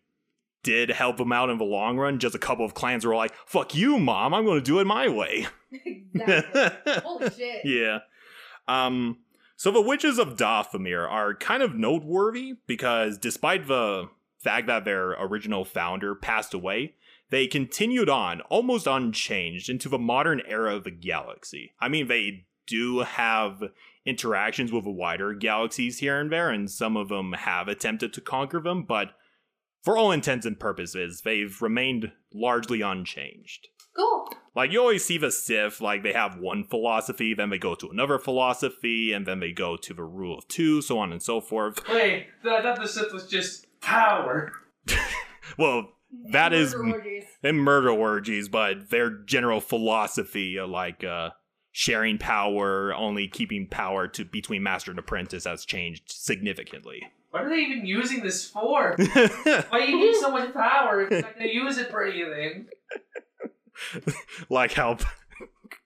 did 0.63 0.91
help 0.91 1.17
them 1.17 1.33
out 1.33 1.51
in 1.51 1.59
the 1.59 1.65
long 1.65 1.99
run. 1.99 2.19
Just 2.19 2.35
a 2.35 2.39
couple 2.39 2.65
of 2.65 2.75
clans 2.75 3.05
were 3.05 3.17
like, 3.17 3.35
fuck 3.47 3.75
you, 3.75 3.99
mom, 3.99 4.33
I'm 4.33 4.45
going 4.45 4.59
to 4.59 4.65
do 4.65 4.79
it 4.79 4.87
my 4.87 5.09
way. 5.09 5.47
exactly. 5.73 6.93
Holy 7.05 7.31
shit. 7.31 7.61
yeah. 7.65 7.99
Um. 8.69 9.19
So 9.63 9.71
the 9.71 9.81
witches 9.81 10.19
of 10.19 10.37
Dathomir 10.37 11.09
are 11.09 11.37
kind 11.37 11.63
of 11.63 11.77
noteworthy 11.77 12.55
because 12.67 13.17
despite 13.17 13.69
the 13.69 14.09
fact 14.41 14.67
that 14.67 14.85
their 14.85 15.11
original 15.11 15.65
founder 15.65 16.17
passed 16.17 16.53
away, 16.53 16.97
they 17.31 17.47
continued 17.47 18.09
on 18.09 18.41
almost 18.51 18.89
unchanged 18.89 19.69
into 19.69 19.89
the 19.89 20.01
modern 20.01 20.43
era 20.49 20.75
of 20.75 20.83
the 20.83 20.91
galaxy. 20.91 21.75
I 21.79 21.87
mean, 21.87 22.09
they 22.09 22.47
do 22.67 23.03
have 23.03 23.63
interactions 24.05 24.73
with 24.73 24.85
wider 24.85 25.33
galaxies 25.33 26.01
here 26.01 26.19
and 26.19 26.33
there, 26.33 26.51
and 26.51 26.69
some 26.69 26.97
of 26.97 27.09
them 27.09 27.33
have 27.33 27.69
attempted 27.69 28.13
to 28.15 28.21
conquer 28.21 28.59
them, 28.59 28.83
but 28.83 29.11
for 29.85 29.97
all 29.97 30.11
intents 30.11 30.45
and 30.45 30.59
purposes, 30.59 31.23
they've 31.25 31.63
remained 31.63 32.11
largely 32.35 32.81
unchanged. 32.81 33.69
Cool. 33.95 34.29
Like 34.55 34.71
you 34.71 34.81
always 34.81 35.05
see 35.05 35.17
the 35.19 35.31
Sith, 35.31 35.81
like 35.81 36.03
they 36.03 36.13
have 36.13 36.37
one 36.39 36.65
philosophy, 36.65 37.33
then 37.35 37.49
they 37.51 37.59
go 37.59 37.75
to 37.75 37.89
another 37.89 38.19
philosophy, 38.19 39.13
and 39.13 39.25
then 39.27 39.41
they 39.41 39.53
go 39.53 39.77
to 39.79 39.95
the 39.95 40.05
rule 40.05 40.39
of 40.39 40.47
two, 40.49 40.83
so 40.83 40.99
on 40.99 41.11
and 41.13 41.23
so 41.23 41.41
forth. 41.41 41.81
Wait, 41.89 42.27
I 42.45 42.61
thought 42.63 42.77
the 42.81 42.87
Sith 42.87 43.13
was 43.13 43.27
just 43.27 43.67
power. 43.81 44.53
Well, 45.59 45.91
That 46.33 46.53
is- 46.53 46.75
Murder 46.75 46.95
orgies. 46.99 47.25
and 47.43 47.59
murder 47.63 47.91
orgies, 47.91 48.49
but 48.49 48.91
their 48.91 49.11
general 49.11 49.61
philosophy, 49.61 50.59
uh, 50.59 50.67
like 50.67 51.03
uh, 51.05 51.31
sharing 51.73 52.17
power, 52.19 52.95
only 52.95 53.29
keeping 53.29 53.67
power 53.67 54.09
to 54.09 54.25
between 54.25 54.63
master 54.63 54.91
and 54.93 54.99
apprentice, 54.99 55.45
has 55.45 55.65
changed 55.67 56.05
significantly. 56.11 57.03
What 57.31 57.45
are 57.45 57.49
they 57.51 57.57
even 57.61 57.85
using 57.87 58.23
this 58.23 58.49
for? 58.49 58.95
Why 59.69 59.87
do 59.87 59.91
you 59.91 59.99
need 60.01 60.17
so 60.21 60.31
much 60.31 60.53
power 60.55 61.03
if 61.03 61.11
you're 61.11 61.23
not 61.23 61.35
gonna 61.39 61.51
use 61.51 61.79
it 61.79 61.91
for 61.91 62.05
anything? 62.05 62.67
like 64.51 64.73
how 64.73 64.99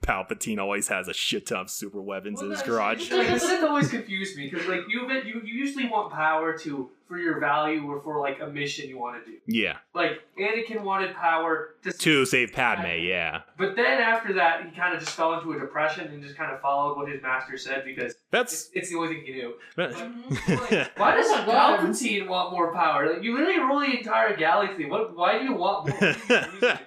Palpatine 0.02 0.58
always 0.58 0.88
has 0.88 1.08
a 1.08 1.14
shit 1.14 1.46
ton 1.46 1.58
of 1.60 1.70
super 1.70 2.00
weapons 2.00 2.40
in 2.42 2.50
his 2.50 2.62
garage. 2.62 3.10
Like, 3.10 3.40
the 3.40 3.66
always 3.68 3.88
confused 3.88 4.36
me 4.36 4.48
because 4.50 4.66
like 4.66 4.82
you, 4.88 5.08
you 5.24 5.40
you 5.44 5.54
usually 5.54 5.88
want 5.88 6.12
power 6.12 6.56
to 6.58 6.90
for 7.08 7.18
your 7.18 7.38
value 7.38 7.84
or 7.88 8.00
for 8.02 8.20
like 8.20 8.40
a 8.40 8.46
mission 8.46 8.88
you 8.88 8.98
want 8.98 9.24
to 9.24 9.30
do. 9.30 9.38
Yeah, 9.46 9.76
Like 9.94 10.22
Anakin 10.38 10.82
wanted 10.82 11.14
power 11.14 11.76
to, 11.84 11.92
to 11.92 12.26
save 12.26 12.52
Padme. 12.52 12.86
Yeah, 13.04 13.42
but 13.58 13.76
then 13.76 14.00
after 14.00 14.32
that 14.34 14.64
he 14.64 14.70
kind 14.76 14.94
of 14.94 15.00
just 15.00 15.14
fell 15.14 15.34
into 15.34 15.52
a 15.52 15.58
depression 15.58 16.08
and 16.08 16.22
just 16.22 16.36
kind 16.36 16.52
of 16.52 16.60
followed 16.60 16.96
what 16.96 17.08
his 17.08 17.22
master 17.22 17.56
said 17.56 17.84
because 17.84 18.14
that's. 18.30 18.52
it's, 18.52 18.70
it's 18.74 18.90
the 18.90 18.96
only 18.96 19.14
thing 19.14 19.24
he 19.24 19.32
knew. 19.32 19.54
Mhm. 19.76 20.70
Like, 20.70 20.98
why 20.98 21.16
does. 21.16 21.26
Palpatine 21.46 22.28
want 22.28 22.52
more 22.52 22.72
power? 22.72 23.12
Like 23.12 23.22
you 23.22 23.34
literally 23.34 23.60
rule 23.60 23.80
the 23.80 23.98
entire 23.98 24.36
galaxy. 24.36 24.86
What? 24.86 25.16
Why 25.16 25.38
do 25.38 25.44
you 25.44 25.54
want 25.54 25.88
more? 25.88 26.78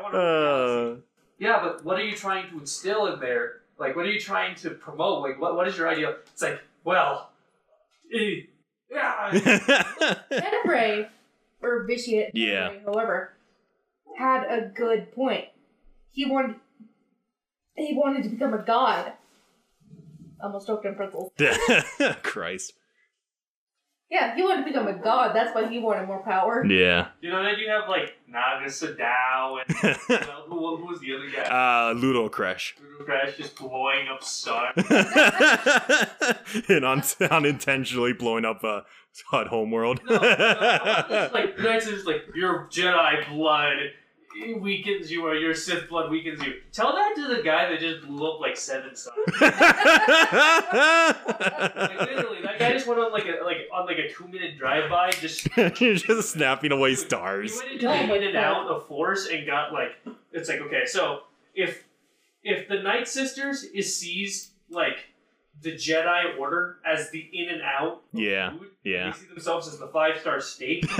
I 0.00 0.02
want 0.02 0.14
to 0.14 0.18
rule 0.18 0.26
the 0.26 0.94
galaxy. 0.94 1.02
uh, 1.02 1.06
Yeah, 1.38 1.62
but 1.62 1.84
what 1.84 1.98
are 1.98 2.04
you 2.04 2.16
trying 2.16 2.48
to 2.50 2.58
instill 2.58 3.06
in 3.12 3.20
there? 3.20 3.60
Like, 3.78 3.96
what 3.96 4.06
are 4.06 4.10
you 4.10 4.20
trying 4.20 4.54
to 4.56 4.70
promote? 4.70 5.22
Like, 5.22 5.40
what, 5.40 5.56
what 5.56 5.68
is 5.68 5.76
your 5.78 5.88
idea? 5.88 6.16
It's 6.32 6.42
like, 6.42 6.60
well, 6.84 7.30
eh, 8.14 8.42
yeah. 8.90 9.30
Tenebrae, 10.30 11.08
or 11.62 11.84
Vitiate, 11.84 12.30
Yeah. 12.34 12.72
However, 12.84 13.34
had 14.18 14.44
a 14.44 14.66
good 14.74 15.12
point. 15.14 15.46
He 16.10 16.26
wanted 16.26 16.56
he 17.76 17.94
wanted 17.94 18.24
to 18.24 18.28
become 18.30 18.52
a 18.52 18.58
god. 18.62 19.12
Almost 20.42 20.66
choked 20.66 20.84
on 20.86 20.94
pretzels. 20.96 21.32
Christ. 22.22 22.72
Yeah, 24.10 24.34
he 24.34 24.42
wanted 24.42 24.64
to 24.64 24.70
become 24.70 24.88
a 24.88 24.92
god. 24.94 25.36
That's 25.36 25.54
why 25.54 25.68
he 25.68 25.78
wanted 25.78 26.08
more 26.08 26.20
power. 26.22 26.64
Yeah. 26.66 27.08
You 27.20 27.30
know, 27.30 27.44
then 27.44 27.54
you 27.58 27.68
have 27.70 27.88
like 27.88 28.16
Naga 28.26 28.66
Sadow 28.68 29.58
and 29.64 29.96
you 30.08 30.16
know, 30.18 30.42
who, 30.48 30.76
who 30.78 30.86
was 30.86 30.98
the 31.00 31.14
other 31.14 31.30
guy? 31.30 31.42
uh, 31.90 31.92
Ludo 31.92 32.28
Kressh. 32.28 32.72
Voodoo 32.76 33.04
Crash 33.04 33.36
just 33.36 33.54
blowing 33.56 34.08
up 34.08 34.24
sun. 34.24 34.72
and 36.68 36.84
un- 36.84 37.02
unintentionally 37.30 38.12
blowing 38.12 38.44
up 38.44 38.64
uh, 38.64 38.80
Hutt 39.30 39.46
Homeworld. 39.48 40.00
No, 40.08 40.16
no, 40.16 40.20
it's 40.22 41.32
like 41.34 41.56
the 41.56 41.62
Knights 41.62 41.86
is 41.86 42.04
like 42.04 42.22
your 42.34 42.66
Jedi 42.70 43.28
blood 43.28 43.76
weakens 44.60 45.10
you 45.10 45.26
or 45.26 45.34
your 45.34 45.54
Sith 45.54 45.88
blood 45.88 46.10
weakens 46.10 46.42
you. 46.42 46.54
Tell 46.72 46.92
that 46.94 47.14
to 47.16 47.34
the 47.36 47.42
guy 47.42 47.68
that 47.70 47.80
just 47.80 48.06
blew 48.06 48.30
up 48.32 48.40
like 48.40 48.56
seven 48.56 48.94
suns. 48.94 49.16
Like 51.10 52.00
literally, 52.00 52.42
that 52.42 52.58
guy 52.58 52.72
just 52.72 52.86
went 52.86 53.00
on 53.00 53.12
like 53.12 53.24
a 53.26 53.42
like 53.44 53.68
on 53.72 53.86
like 53.86 53.98
a 53.98 54.08
two 54.12 54.28
minute 54.28 54.58
drive 54.58 54.90
by 54.90 55.10
just 55.10 55.48
You're 55.80 55.94
just 55.94 56.30
snapping 56.30 56.72
away 56.72 56.94
stars. 56.94 57.52
He 57.52 57.58
went 57.58 57.72
into 57.72 57.86
the 57.86 58.14
in 58.14 58.22
and 58.28 58.36
out 58.36 58.66
of 58.68 58.86
force 58.86 59.28
and 59.30 59.46
got 59.46 59.72
like 59.72 59.92
it's 60.32 60.48
like 60.48 60.60
okay, 60.60 60.84
so 60.86 61.20
if 61.54 61.84
if 62.42 62.68
the 62.68 62.76
Night 62.82 63.08
Sisters 63.08 63.64
is 63.64 63.94
sees 63.96 64.50
like 64.70 64.96
the 65.62 65.72
Jedi 65.72 66.38
Order 66.38 66.76
as 66.86 67.10
the 67.10 67.28
in 67.32 67.48
and 67.50 67.62
out, 67.62 68.02
Yeah, 68.12 68.50
food, 68.52 68.68
yeah. 68.84 69.10
they 69.10 69.18
see 69.18 69.26
themselves 69.26 69.68
as 69.68 69.78
the 69.78 69.88
five 69.88 70.20
star 70.20 70.40
state. 70.40 70.86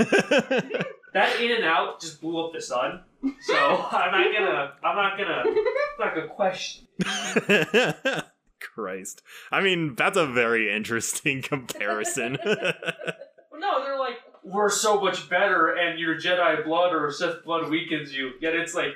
that 1.13 1.39
in 1.41 1.51
and 1.51 1.65
out 1.65 1.99
just 1.99 2.21
blew 2.21 2.45
up 2.45 2.53
the 2.53 2.61
sun. 2.61 3.01
So 3.41 3.55
I'm 3.91 4.11
not 4.11 4.33
gonna, 4.33 4.73
I'm 4.83 4.95
not 4.95 5.17
gonna, 5.17 5.43
I'm 5.45 5.55
not 5.99 6.15
gonna 6.15 6.27
question. 6.27 6.87
Christ. 8.59 9.21
I 9.51 9.61
mean, 9.61 9.95
that's 9.95 10.17
a 10.17 10.25
very 10.27 10.73
interesting 10.73 11.41
comparison. 11.43 12.37
Well, 12.43 13.59
no, 13.59 13.83
they're 13.83 13.99
like 13.99 14.15
we're 14.43 14.69
so 14.69 14.99
much 15.01 15.29
better, 15.29 15.75
and 15.75 15.99
your 15.99 16.15
Jedi 16.19 16.63
blood 16.63 16.93
or 16.93 17.11
Sith 17.11 17.43
blood 17.43 17.69
weakens 17.69 18.13
you. 18.13 18.31
Yet 18.39 18.55
it's 18.55 18.73
like, 18.73 18.93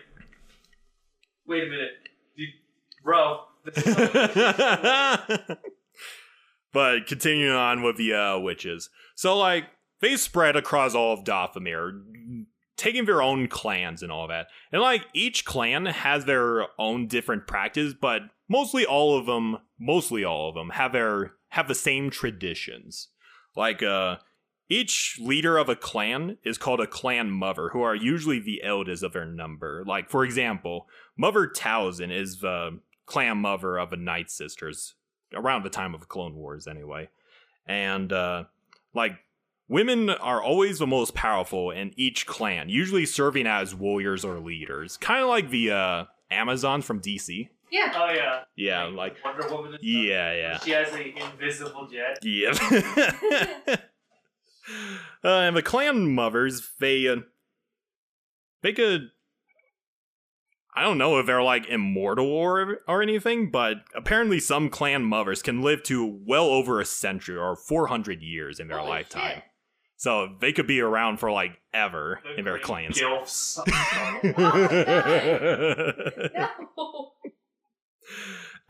wait 1.47 1.63
a 1.63 1.67
minute, 1.67 1.91
you, 2.35 2.47
bro. 3.03 3.41
this 3.63 3.77
is 3.85 3.97
not- 3.97 5.59
but 6.73 7.07
continuing 7.07 7.55
on 7.55 7.81
with 7.83 7.95
the 7.97 8.13
uh, 8.13 8.37
witches. 8.39 8.89
So, 9.15 9.37
like, 9.37 9.65
they 10.01 10.17
spread 10.17 10.55
across 10.57 10.93
all 10.93 11.13
of 11.13 11.23
Dathomir, 11.23 12.01
taking 12.77 13.05
their 13.05 13.21
own 13.21 13.47
clans 13.47 14.03
and 14.03 14.11
all 14.11 14.27
that. 14.27 14.47
And, 14.71 14.81
like, 14.81 15.05
each 15.13 15.45
clan 15.45 15.85
has 15.85 16.25
their 16.25 16.67
own 16.79 17.07
different 17.07 17.47
practice, 17.47 17.93
but 17.93 18.23
mostly 18.47 18.85
all 18.85 19.17
of 19.17 19.25
them, 19.25 19.57
mostly 19.79 20.23
all 20.23 20.49
of 20.49 20.55
them, 20.55 20.69
have 20.71 20.91
their 20.91 21.33
have 21.49 21.67
the 21.67 21.75
same 21.75 22.09
traditions. 22.09 23.09
Like, 23.55 23.81
uh, 23.81 24.17
each 24.67 25.17
leader 25.21 25.57
of 25.57 25.69
a 25.69 25.75
clan 25.75 26.37
is 26.43 26.57
called 26.57 26.81
a 26.81 26.87
clan 26.87 27.31
mother, 27.31 27.69
who 27.69 27.81
are 27.81 27.95
usually 27.95 28.39
the 28.39 28.61
eldest 28.63 29.03
of 29.03 29.13
their 29.13 29.25
number. 29.25 29.83
Like, 29.85 30.09
for 30.09 30.25
example, 30.25 30.87
Mother 31.15 31.47
Talzin 31.47 32.11
is 32.11 32.39
the 32.39 32.79
clan 33.05 33.37
mother 33.37 33.77
of 33.77 33.89
the 33.89 33.95
Night 33.97 34.29
Sisters, 34.29 34.95
around 35.33 35.63
the 35.63 35.69
time 35.69 35.93
of 35.93 36.09
Clone 36.09 36.35
Wars, 36.35 36.67
anyway. 36.67 37.09
And, 37.65 38.11
uh, 38.11 38.45
like, 38.93 39.19
women 39.67 40.09
are 40.09 40.41
always 40.41 40.79
the 40.79 40.87
most 40.87 41.13
powerful 41.13 41.71
in 41.71 41.93
each 41.95 42.25
clan, 42.25 42.69
usually 42.69 43.05
serving 43.05 43.47
as 43.47 43.73
warriors 43.75 44.23
or 44.25 44.39
leaders. 44.39 44.97
Kind 44.97 45.23
of 45.23 45.29
like 45.29 45.49
the, 45.49 45.71
uh, 45.71 46.05
Amazon 46.31 46.81
from 46.81 46.99
DC. 47.01 47.49
Yeah. 47.71 47.91
oh 47.95 48.11
yeah, 48.13 48.41
Yeah, 48.55 48.83
like, 48.85 49.15
Wonder 49.23 49.47
Woman. 49.49 49.73
And 49.73 49.79
stuff. 49.79 49.83
yeah, 49.83 50.33
yeah. 50.33 50.59
She 50.59 50.71
has 50.71 50.93
an 50.93 51.01
invisible 51.01 51.87
jet. 51.87 52.19
Yep. 52.23 52.55
uh, 55.23 55.27
and 55.27 55.55
the 55.57 55.61
clan 55.61 56.13
mothers, 56.13 56.71
they 56.79 57.07
uh, 57.07 57.17
they 58.61 58.71
could. 58.73 59.09
I 60.77 60.83
don't 60.83 60.97
know 60.97 61.17
if 61.19 61.25
they're 61.25 61.41
like 61.43 61.67
immortal 61.67 62.27
or 62.27 62.79
or 62.87 63.01
anything, 63.01 63.49
but 63.51 63.77
apparently 63.95 64.39
some 64.39 64.69
clan 64.69 65.03
mothers 65.03 65.41
can 65.41 65.61
live 65.61 65.83
to 65.83 66.19
well 66.25 66.45
over 66.45 66.79
a 66.79 66.85
century 66.85 67.37
or 67.37 67.55
four 67.55 67.87
hundred 67.87 68.21
years 68.21 68.59
in 68.59 68.67
their 68.67 68.77
Holy 68.79 68.89
lifetime. 68.89 69.35
shit. 69.35 69.43
So 70.05 70.29
they 70.39 70.53
could 70.53 70.67
be 70.67 70.81
around 70.81 71.17
for 71.17 71.31
like 71.31 71.59
ever 71.73 72.21
The 72.23 72.37
in 72.37 72.45
their 72.45 72.57
great 72.57 72.63
clans. 72.63 72.99
Gilfs. 72.99 73.57
No. 74.37 74.43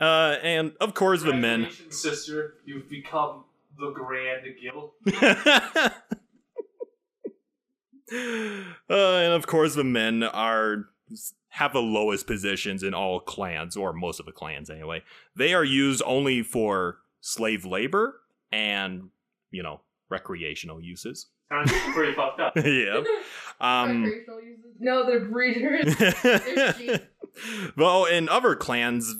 uh, 0.00 0.36
and 0.42 0.72
of 0.80 0.94
course 0.94 1.22
the 1.22 1.34
men. 1.34 1.68
Sister. 1.90 2.54
You've 2.64 2.88
become 2.88 3.44
the 3.78 3.90
Grand 3.90 4.46
Guild. 4.62 4.92
uh, 8.88 8.90
and 9.18 9.34
of 9.34 9.46
course, 9.46 9.74
the 9.74 9.84
men 9.84 10.22
are 10.22 10.86
have 11.50 11.74
the 11.74 11.82
lowest 11.82 12.26
positions 12.26 12.82
in 12.82 12.94
all 12.94 13.20
clans, 13.20 13.76
or 13.76 13.92
most 13.92 14.20
of 14.20 14.24
the 14.24 14.32
clans 14.32 14.70
anyway. 14.70 15.02
They 15.36 15.52
are 15.52 15.64
used 15.64 16.02
only 16.06 16.42
for 16.42 17.00
slave 17.20 17.66
labor 17.66 18.22
and 18.50 19.10
you 19.50 19.62
know 19.62 19.82
recreational 20.08 20.80
uses. 20.80 21.26
Sounds 21.48 21.72
pretty 21.94 22.12
fucked 22.12 22.40
up. 22.40 22.56
yeah. 22.64 23.02
Um. 23.60 24.04
Recreational 24.04 24.42
uses. 24.42 24.76
No, 24.78 25.06
they're 25.06 25.24
breeders. 25.24 25.94
sheep. 26.76 27.02
though 27.76 28.06
in 28.06 28.28
other 28.28 28.54
clans, 28.56 29.14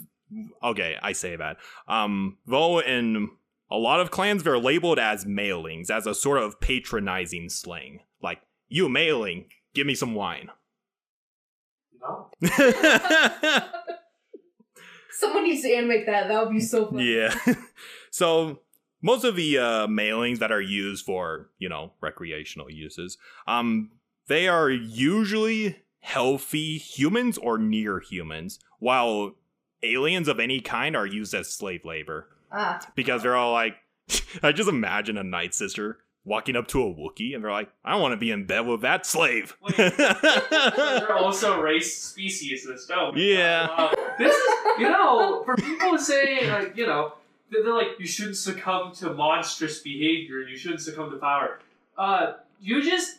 okay, 0.63 0.97
I 1.03 1.13
say 1.13 1.37
that. 1.37 1.59
Um, 1.89 2.39
though 2.47 2.81
in 2.81 3.31
a 3.71 3.77
lot 3.77 4.01
of 4.01 4.11
clans, 4.11 4.43
they're 4.43 4.59
labeled 4.59 4.99
as 4.99 5.25
mailings, 5.25 5.91
as 5.91 6.07
a 6.07 6.15
sort 6.15 6.43
of 6.43 6.61
patronizing 6.61 7.49
slang. 7.49 8.01
Like, 8.21 8.41
you 8.69 8.89
mailing, 8.89 9.47
give 9.75 9.87
me 9.87 9.95
some 9.95 10.15
wine. 10.15 10.51
No. 12.01 12.31
Someone 15.19 15.45
needs 15.45 15.63
to 15.63 15.73
animate 15.73 16.07
that. 16.07 16.29
That 16.29 16.45
would 16.45 16.53
be 16.53 16.61
so 16.61 16.87
fun. 16.87 16.99
yeah. 16.99 17.35
so 18.11 18.61
most 19.07 19.25
of 19.25 19.37
the 19.37 19.57
uh, 19.57 19.87
mailings 19.87 20.41
that 20.41 20.51
are 20.51 20.61
used 20.61 21.07
for, 21.07 21.49
you 21.59 21.69
know, 21.69 21.93
recreational 22.01 22.69
uses, 22.69 23.17
um, 23.47 23.93
they 24.27 24.49
are 24.49 24.69
usually 24.69 25.77
healthy 26.01 26.77
humans 26.77 27.39
or 27.39 27.57
near 27.57 28.01
humans, 28.01 28.59
while 28.81 29.37
aliens 29.85 30.27
of 30.27 30.41
any 30.41 30.61
kind 30.61 30.97
are 30.97 31.07
used 31.07 31.33
as 31.35 31.53
slave 31.53 31.85
labor. 31.85 32.27
Ah. 32.53 32.81
because 32.95 33.23
they're 33.23 33.37
all 33.37 33.53
like, 33.53 33.77
I 34.43 34.53
just 34.53 34.69
imagine 34.69 35.17
a 35.19 35.25
night 35.25 35.55
sister 35.55 35.99
walking 36.25 36.57
up 36.57 36.67
to 36.69 36.83
a 36.83 36.93
Wookiee 36.93 37.35
and 37.35 37.45
they're 37.45 37.53
like, 37.53 37.71
I 37.85 37.93
don't 37.93 38.03
want 38.03 38.13
to 38.13 38.17
be 38.17 38.31
in 38.33 38.47
bed 38.47 38.67
with 38.67 38.81
that 38.81 39.07
slave. 39.07 39.57
Wait. 39.63 39.77
They're 39.77 41.15
also 41.15 41.61
race 41.61 41.97
species 41.97 42.67
this 42.67 42.89
no. 42.89 43.13
Yeah. 43.15 43.69
Wow. 43.69 43.93
This 44.19 44.35
is 44.35 44.43
you 44.79 44.89
know, 44.89 45.45
for 45.45 45.55
people 45.55 45.97
saying 45.99 46.51
like, 46.51 46.77
you 46.77 46.87
know, 46.87 47.13
they're 47.51 47.75
like 47.75 47.99
you 47.99 48.07
shouldn't 48.07 48.37
succumb 48.37 48.93
to 48.97 49.13
monstrous 49.13 49.81
behavior, 49.81 50.41
you 50.41 50.57
shouldn't 50.57 50.81
succumb 50.81 51.11
to 51.11 51.17
power. 51.17 51.61
Uh 51.97 52.35
you 52.61 52.83
just 52.83 53.19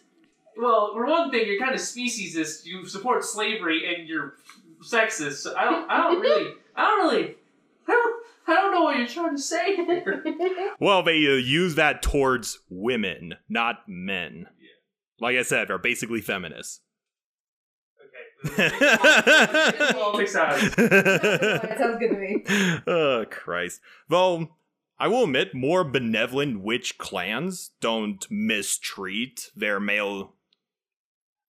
well, 0.58 0.92
for 0.94 1.06
one 1.06 1.30
thing, 1.30 1.46
you're 1.46 1.60
kind 1.60 1.76
of 1.76 1.82
speciesist, 1.82 2.66
you 2.66 2.88
support 2.88 3.24
slavery 3.24 3.94
and 3.94 4.08
you're 4.08 4.34
sexist. 4.82 5.38
So 5.38 5.56
I 5.56 5.66
don't 5.66 5.90
I 5.90 5.98
don't 5.98 6.20
really 6.20 6.54
I 6.76 6.82
don't 6.82 7.14
really 7.14 7.36
I 7.88 7.92
don't 7.92 8.24
I 8.48 8.54
don't 8.56 8.72
know 8.72 8.84
what 8.84 8.98
you're 8.98 9.08
trying 9.08 9.36
to 9.36 9.42
say 9.42 9.76
here. 9.76 10.24
well, 10.80 11.04
they 11.04 11.28
uh, 11.28 11.36
use 11.36 11.76
that 11.76 12.02
towards 12.02 12.60
women, 12.70 13.36
not 13.50 13.80
men. 13.88 14.48
Yeah. 14.60 15.26
Like 15.28 15.38
I 15.38 15.42
said, 15.42 15.68
they're 15.68 15.78
basically 15.78 16.22
feminists. 16.22 16.82
Okay. 18.46 18.70
Politics 19.94 20.36
out. 20.36 20.60
That 20.76 21.76
sounds 21.78 22.00
good 22.00 22.10
to 22.10 22.18
me. 22.18 22.44
oh, 22.88 23.26
Christ. 23.30 23.82
Though, 24.10 24.50
I 25.00 25.08
will 25.08 25.24
admit, 25.24 25.54
more 25.54 25.84
benevolent 25.84 26.62
witch 26.62 26.98
clans 26.98 27.72
don't 27.82 28.26
mistreat 28.30 29.52
their 29.56 29.80
male. 29.80 30.34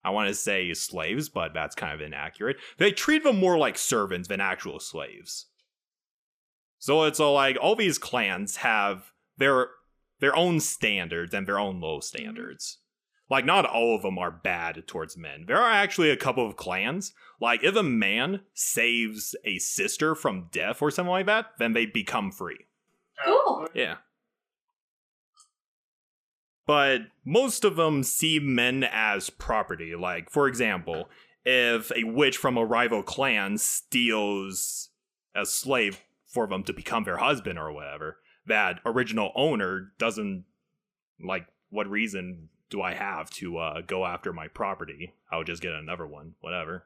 I 0.04 0.10
want 0.10 0.28
to 0.28 0.34
say 0.34 0.72
slaves, 0.74 1.28
but 1.28 1.52
that's 1.52 1.74
kind 1.74 1.92
of 1.92 2.00
inaccurate. 2.00 2.56
They 2.78 2.92
treat 2.92 3.24
them 3.24 3.38
more 3.38 3.58
like 3.58 3.76
servants 3.76 4.28
than 4.28 4.40
actual 4.40 4.80
slaves. 4.80 5.46
So 6.78 7.04
it's 7.04 7.20
all 7.20 7.34
like 7.34 7.58
all 7.60 7.74
these 7.74 7.98
clans 7.98 8.56
have 8.56 9.12
their 9.36 9.68
their 10.20 10.34
own 10.34 10.60
standards 10.60 11.34
and 11.34 11.46
their 11.46 11.58
own 11.58 11.80
low 11.80 11.98
mm-hmm. 11.98 12.02
standards. 12.02 12.78
Like 13.30 13.44
not 13.44 13.66
all 13.66 13.94
of 13.94 14.02
them 14.02 14.18
are 14.18 14.30
bad 14.30 14.86
towards 14.86 15.16
men. 15.16 15.44
There 15.46 15.58
are 15.58 15.70
actually 15.70 16.10
a 16.10 16.16
couple 16.16 16.46
of 16.46 16.56
clans. 16.56 17.12
Like 17.40 17.62
if 17.62 17.76
a 17.76 17.82
man 17.82 18.40
saves 18.54 19.34
a 19.44 19.58
sister 19.58 20.14
from 20.14 20.48
death 20.50 20.80
or 20.80 20.90
something 20.90 21.10
like 21.10 21.26
that, 21.26 21.46
then 21.58 21.74
they 21.74 21.86
become 21.86 22.30
free. 22.30 22.66
Cool. 23.24 23.68
Yeah. 23.74 23.96
But 26.66 27.02
most 27.24 27.64
of 27.64 27.76
them 27.76 28.02
see 28.02 28.38
men 28.38 28.84
as 28.84 29.30
property. 29.30 29.94
Like, 29.94 30.30
for 30.30 30.46
example, 30.46 31.08
if 31.44 31.90
a 31.92 32.04
witch 32.04 32.36
from 32.36 32.58
a 32.58 32.64
rival 32.64 33.02
clan 33.02 33.56
steals 33.56 34.90
a 35.34 35.46
slave 35.46 36.02
for 36.26 36.46
them 36.46 36.62
to 36.64 36.74
become 36.74 37.04
their 37.04 37.16
husband 37.16 37.58
or 37.58 37.72
whatever, 37.72 38.18
that 38.46 38.80
original 38.84 39.32
owner 39.34 39.92
doesn't 39.98 40.44
like 41.24 41.46
what 41.70 41.88
reason 41.88 42.50
do 42.70 42.82
I 42.82 42.94
have 42.94 43.30
to 43.30 43.58
uh, 43.58 43.80
go 43.80 44.04
after 44.04 44.32
my 44.32 44.48
property? 44.48 45.14
I'll 45.30 45.44
just 45.44 45.62
get 45.62 45.72
another 45.72 46.06
one, 46.06 46.34
whatever. 46.40 46.84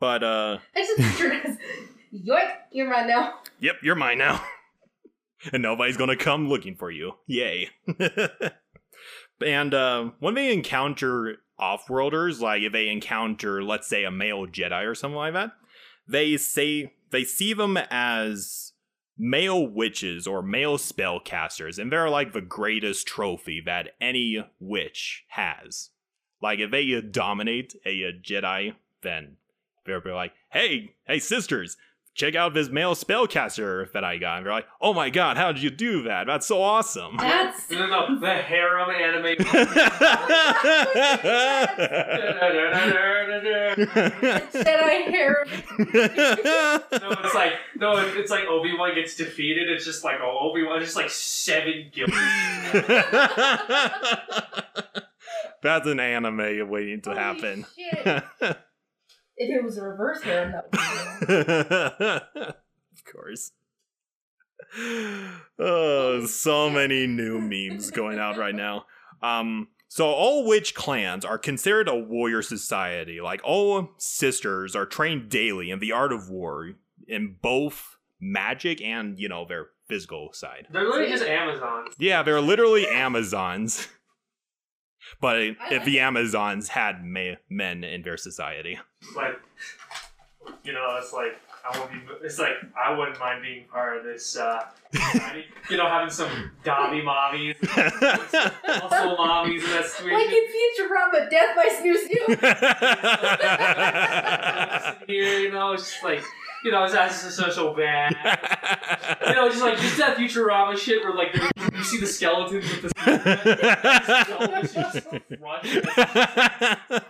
But 0.00 0.24
uh 0.24 0.58
I 0.76 0.80
just 0.80 0.98
picture 0.98 1.32
it 1.32 1.44
as, 1.44 1.56
yoink, 2.12 2.50
you're 2.72 2.90
mine 2.90 3.06
now. 3.06 3.34
Yep, 3.60 3.76
you're 3.82 3.94
mine 3.94 4.18
now. 4.18 4.44
and 5.52 5.62
nobody's 5.62 5.96
gonna 5.96 6.16
come 6.16 6.48
looking 6.48 6.74
for 6.74 6.90
you. 6.90 7.12
Yay. 7.26 7.70
and 9.46 9.74
uh, 9.74 10.10
when 10.18 10.34
they 10.34 10.52
encounter 10.52 11.36
off-worlders, 11.58 12.40
like 12.40 12.62
if 12.62 12.72
they 12.72 12.88
encounter, 12.88 13.62
let's 13.62 13.88
say, 13.88 14.04
a 14.04 14.10
male 14.10 14.46
Jedi 14.46 14.84
or 14.84 14.96
something 14.96 15.16
like 15.16 15.34
that, 15.34 15.52
they 16.08 16.36
say 16.36 16.94
they 17.10 17.24
see 17.24 17.54
them 17.54 17.76
as 17.76 18.71
male 19.18 19.66
witches 19.66 20.26
or 20.26 20.42
male 20.42 20.78
spellcasters, 20.78 21.78
and 21.78 21.92
they're 21.92 22.08
like 22.08 22.32
the 22.32 22.40
greatest 22.40 23.06
trophy 23.06 23.62
that 23.64 23.90
any 24.00 24.44
witch 24.58 25.24
has. 25.28 25.90
Like 26.40 26.58
if 26.58 26.70
they 26.70 27.00
dominate 27.00 27.74
a, 27.86 28.04
uh 28.04 28.12
Jedi, 28.22 28.74
then 29.02 29.36
they'll 29.84 30.00
be 30.00 30.10
like, 30.10 30.32
"Hey, 30.50 30.94
hey, 31.06 31.18
sisters, 31.18 31.76
check 32.14 32.34
out 32.34 32.54
this 32.54 32.68
male 32.68 32.94
spellcaster 32.94 33.90
that 33.92 34.04
I 34.04 34.18
got. 34.18 34.38
And 34.38 34.46
they're 34.46 34.52
like, 34.52 34.66
oh 34.80 34.92
my 34.94 35.10
god, 35.10 35.36
how 35.36 35.52
did 35.52 35.62
you 35.62 35.70
do 35.70 36.02
that? 36.04 36.26
That's 36.26 36.46
so 36.46 36.62
awesome. 36.62 37.16
That's 37.18 37.70
No, 37.70 37.86
no, 37.86 38.08
no, 38.08 38.20
the 38.20 38.34
harem 38.34 38.90
anime. 38.90 39.36
Jedi 44.52 45.10
hair. 45.10 45.46
No, 45.78 47.10
it's 47.24 47.34
like 47.34 47.52
no, 47.76 47.96
it- 47.98 48.16
it's 48.16 48.30
like 48.30 48.44
Obi 48.46 48.74
Wan 48.76 48.94
gets 48.94 49.16
defeated. 49.16 49.68
It's 49.70 49.84
just 49.84 50.04
like 50.04 50.16
oh, 50.22 50.38
Obi 50.50 50.62
Wan, 50.64 50.80
just 50.80 50.96
like 50.96 51.10
seven 51.10 51.90
guilds. 51.92 52.12
That's 55.62 55.86
an 55.86 56.00
anime 56.00 56.68
waiting 56.68 57.00
to 57.02 57.10
Holy 57.10 57.22
happen. 57.22 57.66
Shit. 59.38 59.48
If 59.50 59.60
it 59.60 59.64
was 59.64 59.78
a 59.78 59.82
reverse 59.82 60.22
harem, 60.22 60.52
that 60.52 60.64
would 60.64 61.20
be 61.20 61.26
good. 61.26 62.42
of 62.92 63.04
course. 63.12 63.52
Oh, 65.58 66.24
so 66.26 66.70
many 66.70 67.06
new 67.06 67.38
memes 67.40 67.90
going 67.90 68.18
out 68.18 68.38
right 68.38 68.54
now. 68.54 68.86
Um, 69.22 69.68
so 69.88 70.06
all 70.06 70.46
witch 70.46 70.74
clans 70.74 71.24
are 71.24 71.36
considered 71.38 71.86
a 71.88 71.94
warrior 71.94 72.40
society. 72.40 73.20
Like 73.20 73.42
all 73.44 73.90
sisters 73.98 74.74
are 74.74 74.86
trained 74.86 75.28
daily 75.28 75.70
in 75.70 75.78
the 75.78 75.92
art 75.92 76.12
of 76.12 76.30
war 76.30 76.70
in 77.06 77.36
both 77.42 77.98
magic 78.18 78.80
and 78.80 79.18
you 79.18 79.28
know 79.28 79.44
their 79.46 79.66
physical 79.88 80.30
side. 80.32 80.66
They're 80.70 80.84
literally 80.84 81.10
just 81.10 81.24
Amazons. 81.24 81.94
Yeah, 81.98 82.22
they're 82.22 82.40
literally 82.40 82.88
Amazons. 82.88 83.86
But 85.20 85.40
if 85.42 85.56
like 85.70 85.84
the 85.84 86.00
Amazons 86.00 86.68
had 86.68 87.04
ma- 87.04 87.36
men 87.48 87.84
in 87.84 88.02
their 88.02 88.16
society. 88.16 88.78
Like, 89.16 89.38
you 90.64 90.72
know, 90.72 90.96
it's 91.00 91.12
like 91.12 91.38
I 91.64 91.78
won't 91.78 91.92
be. 91.92 91.98
It's 92.24 92.38
like 92.40 92.54
I 92.76 92.90
wouldn't 92.96 93.20
mind 93.20 93.40
being 93.42 93.66
part 93.68 93.96
of 93.98 94.04
this. 94.04 94.36
Uh, 94.36 94.64
society. 94.92 95.44
you 95.70 95.76
know, 95.76 95.88
having 95.88 96.10
some 96.10 96.50
Dobby 96.64 97.02
mommies, 97.02 97.54
muscle 97.72 99.16
mommies 99.16 99.62
in 99.62 99.70
that 99.70 99.80
Like 99.80 99.86
situation. 99.86 100.32
in 100.32 100.46
Futurama, 100.52 101.30
Death 101.30 101.54
by 101.54 101.68
Snoo 101.78 101.96
Snoo. 104.98 105.06
Here, 105.06 105.38
you 105.40 105.50
know, 105.52 105.72
it's 105.72 105.88
just 105.90 106.02
like, 106.04 106.22
you 106.64 106.70
know, 106.70 106.84
it's 106.84 106.92
that's 106.92 107.22
just 107.22 107.36
so 107.36 107.50
so 107.50 107.74
bad. 107.74 108.14
You 109.26 109.34
know, 109.34 109.48
just 109.48 109.62
like 109.62 109.78
just 109.78 109.96
that 109.98 110.16
Futurama 110.16 110.76
shit 110.76 111.02
where 111.02 111.14
like 111.14 111.34
you 111.34 111.84
see 111.84 112.00
the 112.00 112.06
skeletons 112.06 112.70
with 112.70 112.82
the 112.82 112.92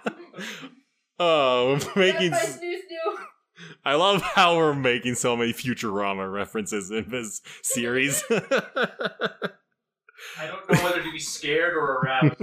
oh, 1.19 1.79
Death 1.79 1.97
making. 1.97 2.31
by 2.31 2.39
Snoo 2.39 2.75
Snoo. 2.75 3.17
I 3.85 3.95
love 3.95 4.23
how 4.23 4.57
we're 4.57 4.75
making 4.75 5.15
so 5.15 5.37
many 5.37 5.53
Futurama 5.53 6.33
references 6.33 6.91
in 6.91 7.11
this 7.11 7.43
series. 7.63 8.25
I 8.31 8.41
don't 10.47 10.71
know 10.71 10.85
whether 10.85 11.03
to 11.03 11.13
be 11.13 11.19
scared 11.19 11.75
or 11.75 11.99
aroused. 11.99 12.37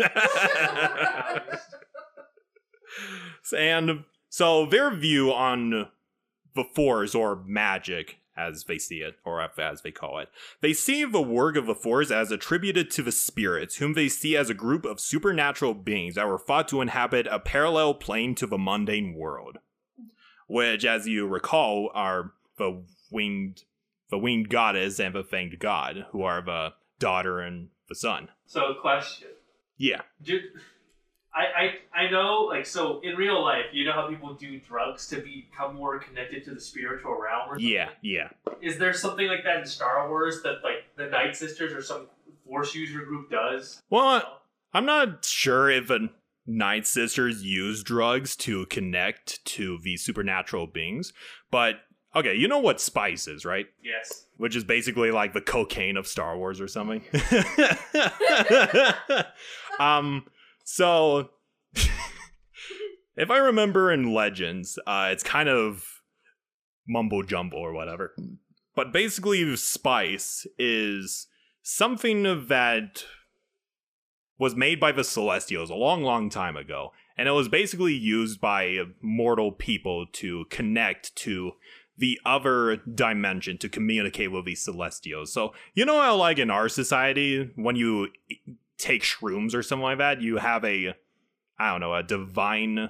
and 3.58 4.04
so 4.30 4.66
their 4.66 4.94
view 4.94 5.32
on 5.32 5.88
the 6.56 6.64
Force 6.64 7.16
or 7.16 7.44
magic, 7.46 8.20
as 8.38 8.64
they 8.64 8.78
see 8.78 8.98
it, 8.98 9.16
or 9.26 9.42
as 9.42 9.82
they 9.82 9.92
call 9.92 10.20
it, 10.20 10.30
they 10.62 10.74
see 10.74 11.04
the 11.04 11.22
work 11.22 11.56
of 11.56 11.66
the 11.66 11.76
Force 11.76 12.10
as 12.12 12.32
attributed 12.32 12.90
to 12.92 13.04
the 13.04 13.12
spirits, 13.12 13.78
whom 13.78 13.94
they 13.94 14.08
see 14.08 14.38
as 14.38 14.50
a 14.50 14.54
group 14.54 14.86
of 14.86 15.00
supernatural 15.00 15.74
beings 15.74 16.16
that 16.16 16.28
were 16.28 16.40
thought 16.40 16.68
to 16.70 16.82
inhabit 16.82 17.28
a 17.28 17.40
parallel 17.40 17.94
plane 17.94 18.36
to 18.36 18.48
the 18.48 18.58
mundane 18.58 19.14
world. 19.14 19.58
Which, 20.48 20.86
as 20.86 21.08
you 21.08 21.28
recall, 21.28 21.92
are 21.94 22.32
the 22.58 22.84
winged, 23.12 23.64
the 24.10 24.18
winged 24.18 24.50
goddess 24.50 25.00
and 25.00 25.14
the 25.14 25.24
fanged 25.24 25.60
god, 25.60 26.08
who 26.12 26.24
are 26.24 26.42
the 26.42 26.74
daughter 26.98 27.40
and 27.40 27.70
the 27.88 27.96
son. 27.96 28.30
So, 28.48 28.74
question. 28.82 29.28
Yeah. 29.78 30.02
Do, 30.22 30.40
I, 31.34 31.74
I 31.96 32.06
I 32.06 32.12
know 32.12 32.48
like 32.50 32.66
so 32.66 33.00
in 33.02 33.16
real 33.16 33.44
life 33.44 33.66
you 33.72 33.86
know 33.86 33.94
how 33.94 34.08
people 34.08 34.34
do 34.34 34.60
drugs 34.60 35.08
to 35.08 35.18
become 35.18 35.76
more 35.76 36.00
connected 36.00 36.44
to 36.46 36.54
the 36.54 36.60
spiritual 36.60 37.12
realm 37.12 37.50
or 37.50 37.56
something? 37.56 37.68
Yeah, 37.68 37.90
yeah. 38.02 38.30
Is 38.62 38.78
there 38.78 38.94
something 38.94 39.28
like 39.28 39.44
that 39.44 39.60
in 39.60 39.66
Star 39.66 40.10
Wars 40.10 40.42
that 40.44 40.58
like 40.64 40.86
the 40.98 41.08
Night 41.08 41.36
Sisters 41.36 41.74
or 41.74 41.82
some 41.82 42.08
Force 42.46 42.74
user 42.74 43.02
group 43.02 43.30
does? 43.30 43.82
Well, 43.92 44.42
I'm 44.74 44.86
not 44.86 45.24
sure 45.24 45.70
if 45.70 45.90
a 45.92 46.10
Night 46.48 46.88
Sisters 46.88 47.44
use 47.44 47.84
drugs 47.84 48.36
to 48.38 48.66
connect 48.68 49.44
to 49.46 49.78
the 49.84 49.98
supernatural 49.98 50.66
beings, 50.66 51.14
but 51.52 51.76
okay, 52.16 52.34
you 52.34 52.48
know 52.48 52.58
what 52.58 52.82
spice 52.82 53.28
is, 53.28 53.46
right? 53.46 53.68
Yes. 53.84 54.26
Which 54.38 54.56
is 54.56 54.64
basically 54.64 55.12
like 55.12 55.34
the 55.34 55.42
cocaine 55.42 55.96
of 55.96 56.08
Star 56.08 56.38
Wars 56.38 56.60
or 56.60 56.68
something. 56.68 57.04
um, 59.80 60.26
so 60.72 61.32
if 63.18 63.32
I 63.32 63.38
remember 63.38 63.92
in 63.92 64.14
Legends, 64.14 64.78
uh, 64.86 65.10
it's 65.12 65.24
kind 65.24 65.50
of 65.50 65.84
mumbo 66.88 67.24
jumbo 67.24 67.58
or 67.58 67.74
whatever. 67.74 68.16
But 68.76 68.94
basically, 68.94 69.56
spice 69.56 70.46
is 70.60 71.26
something 71.64 72.22
that 72.50 73.04
was 74.38 74.56
made 74.56 74.80
by 74.80 74.92
the 74.92 75.04
Celestials 75.04 75.72
a 75.72 75.76
long, 75.76 76.04
long 76.04 76.30
time 76.30 76.56
ago. 76.56 76.92
And 77.18 77.28
it 77.28 77.32
was 77.32 77.50
basically 77.50 77.96
used 77.96 78.40
by 78.40 78.78
mortal 79.02 79.52
people 79.52 80.06
to 80.14 80.46
connect 80.52 81.16
to 81.16 81.54
the 81.98 82.20
other 82.28 82.78
dimension 82.78 83.58
to 83.58 83.70
communicate 83.70 84.32
with 84.32 84.46
these 84.46 84.64
Celestials. 84.64 85.34
So, 85.34 85.54
you 85.74 85.84
know 85.84 86.00
how, 86.00 86.16
like, 86.16 86.38
in 86.38 86.52
our 86.52 86.70
society, 86.70 87.52
when 87.56 87.76
you 87.76 88.10
take 88.80 89.04
shrooms 89.04 89.54
or 89.54 89.62
something 89.62 89.84
like 89.84 89.98
that, 90.00 90.22
you 90.22 90.38
have 90.38 90.66
a, 90.66 90.96
I 91.60 91.70
don't 91.72 91.82
know, 91.82 91.94
a 91.94 92.02
divine, 92.02 92.90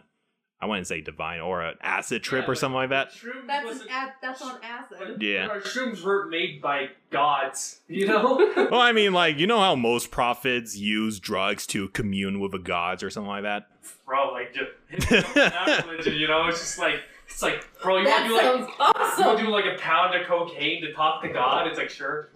I 0.62 0.66
wouldn't 0.66 0.88
say 0.88 1.02
divine, 1.02 1.40
or 1.42 1.62
an 1.62 1.76
acid 1.82 2.24
trip 2.24 2.46
Yeah, 2.46 2.52
or 2.52 2.56
something 2.56 2.76
like 2.76 2.90
that. 2.90 3.12
Shrooms 3.12 3.48
That's 3.48 3.62
an 3.62 3.66
wasn't- 3.68 3.90
that's 4.22 4.42
on 4.42 4.60
acid. 4.64 5.22
Yeah. 5.22 5.48
Our 5.48 5.60
shrooms 5.62 6.04
weren't 6.04 6.30
made 6.30 6.62
by 6.62 6.90
gods, 7.10 7.82
you 7.88 8.08
know? 8.08 8.38
Well, 8.72 8.80
I 8.82 8.92
mean, 8.94 9.12
like, 9.14 9.38
you 9.40 9.48
know 9.48 9.60
how 9.60 9.76
most 9.76 10.12
prophets 10.12 10.78
use 10.78 11.20
drugs 11.20 11.66
to 11.68 11.90
commune 11.90 12.40
with 12.40 12.52
the 12.52 12.60
gods 12.60 13.04
or 13.04 13.10
something 13.10 13.30
like 13.30 13.44
that? 13.44 13.68
bro, 14.06 14.32
like 14.32 14.54
just 14.54 15.32
not 15.36 15.86
religion, 15.88 16.16
you 16.16 16.28
know? 16.28 16.48
It's 16.48 16.60
just 16.60 16.80
like 16.80 16.96
it's 17.28 17.44
like, 17.44 17.64
bro, 17.84 17.98
you 18.00 18.08
want 18.08 18.24
to 18.24 18.28
do 18.30 18.36
like 18.36 18.44
sounds 18.44 19.20
you 19.20 19.26
want 19.26 19.38
to 19.40 19.46
do 19.46 19.52
like 19.52 19.66
a 19.66 19.78
pound 19.80 20.16
of 20.20 20.26
cocaine 20.28 20.82
to 20.82 20.92
talk 20.94 21.22
to 21.22 21.30
God? 21.30 21.68
It's 21.68 21.78
like 21.78 21.90
sure. 21.92 22.30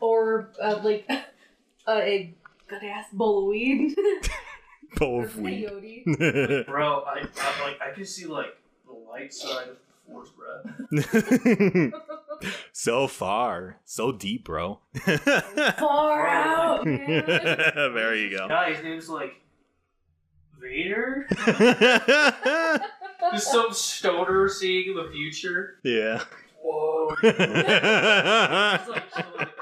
Or 0.00 0.50
uh, 0.60 0.80
like 0.82 1.08
a 1.88 2.32
good 2.68 2.82
ass 2.84 3.06
bowl 3.12 3.40
of 3.40 3.46
weed. 3.48 3.94
Bowl 4.96 5.24
of 5.24 5.36
weed. 5.38 6.04
Bro, 6.66 7.04
I, 7.06 7.24
I 7.40 7.62
like 7.62 7.80
I 7.80 7.92
can 7.94 8.04
see 8.04 8.26
like 8.26 8.56
the 8.86 8.92
light 8.92 9.32
side 9.32 9.68
of 9.68 9.76
the 9.76 10.12
force, 10.12 10.30
bro. 11.90 11.90
so 12.72 13.06
far, 13.06 13.78
so 13.84 14.12
deep, 14.12 14.44
bro. 14.44 14.80
Far 15.78 16.26
out, 16.26 16.84
man. 16.86 17.24
there 17.26 18.14
you 18.14 18.36
go. 18.36 18.48
Guy, 18.48 18.74
his 18.74 18.84
name's 18.84 19.08
like 19.08 19.34
Vader. 20.60 21.26
Just 23.32 23.50
some 23.50 23.72
stoner 23.72 24.48
seeing 24.48 24.94
the 24.94 25.08
future. 25.12 25.78
yeah. 25.84 26.22
Whoa. 26.62 27.14
Like 27.22 27.34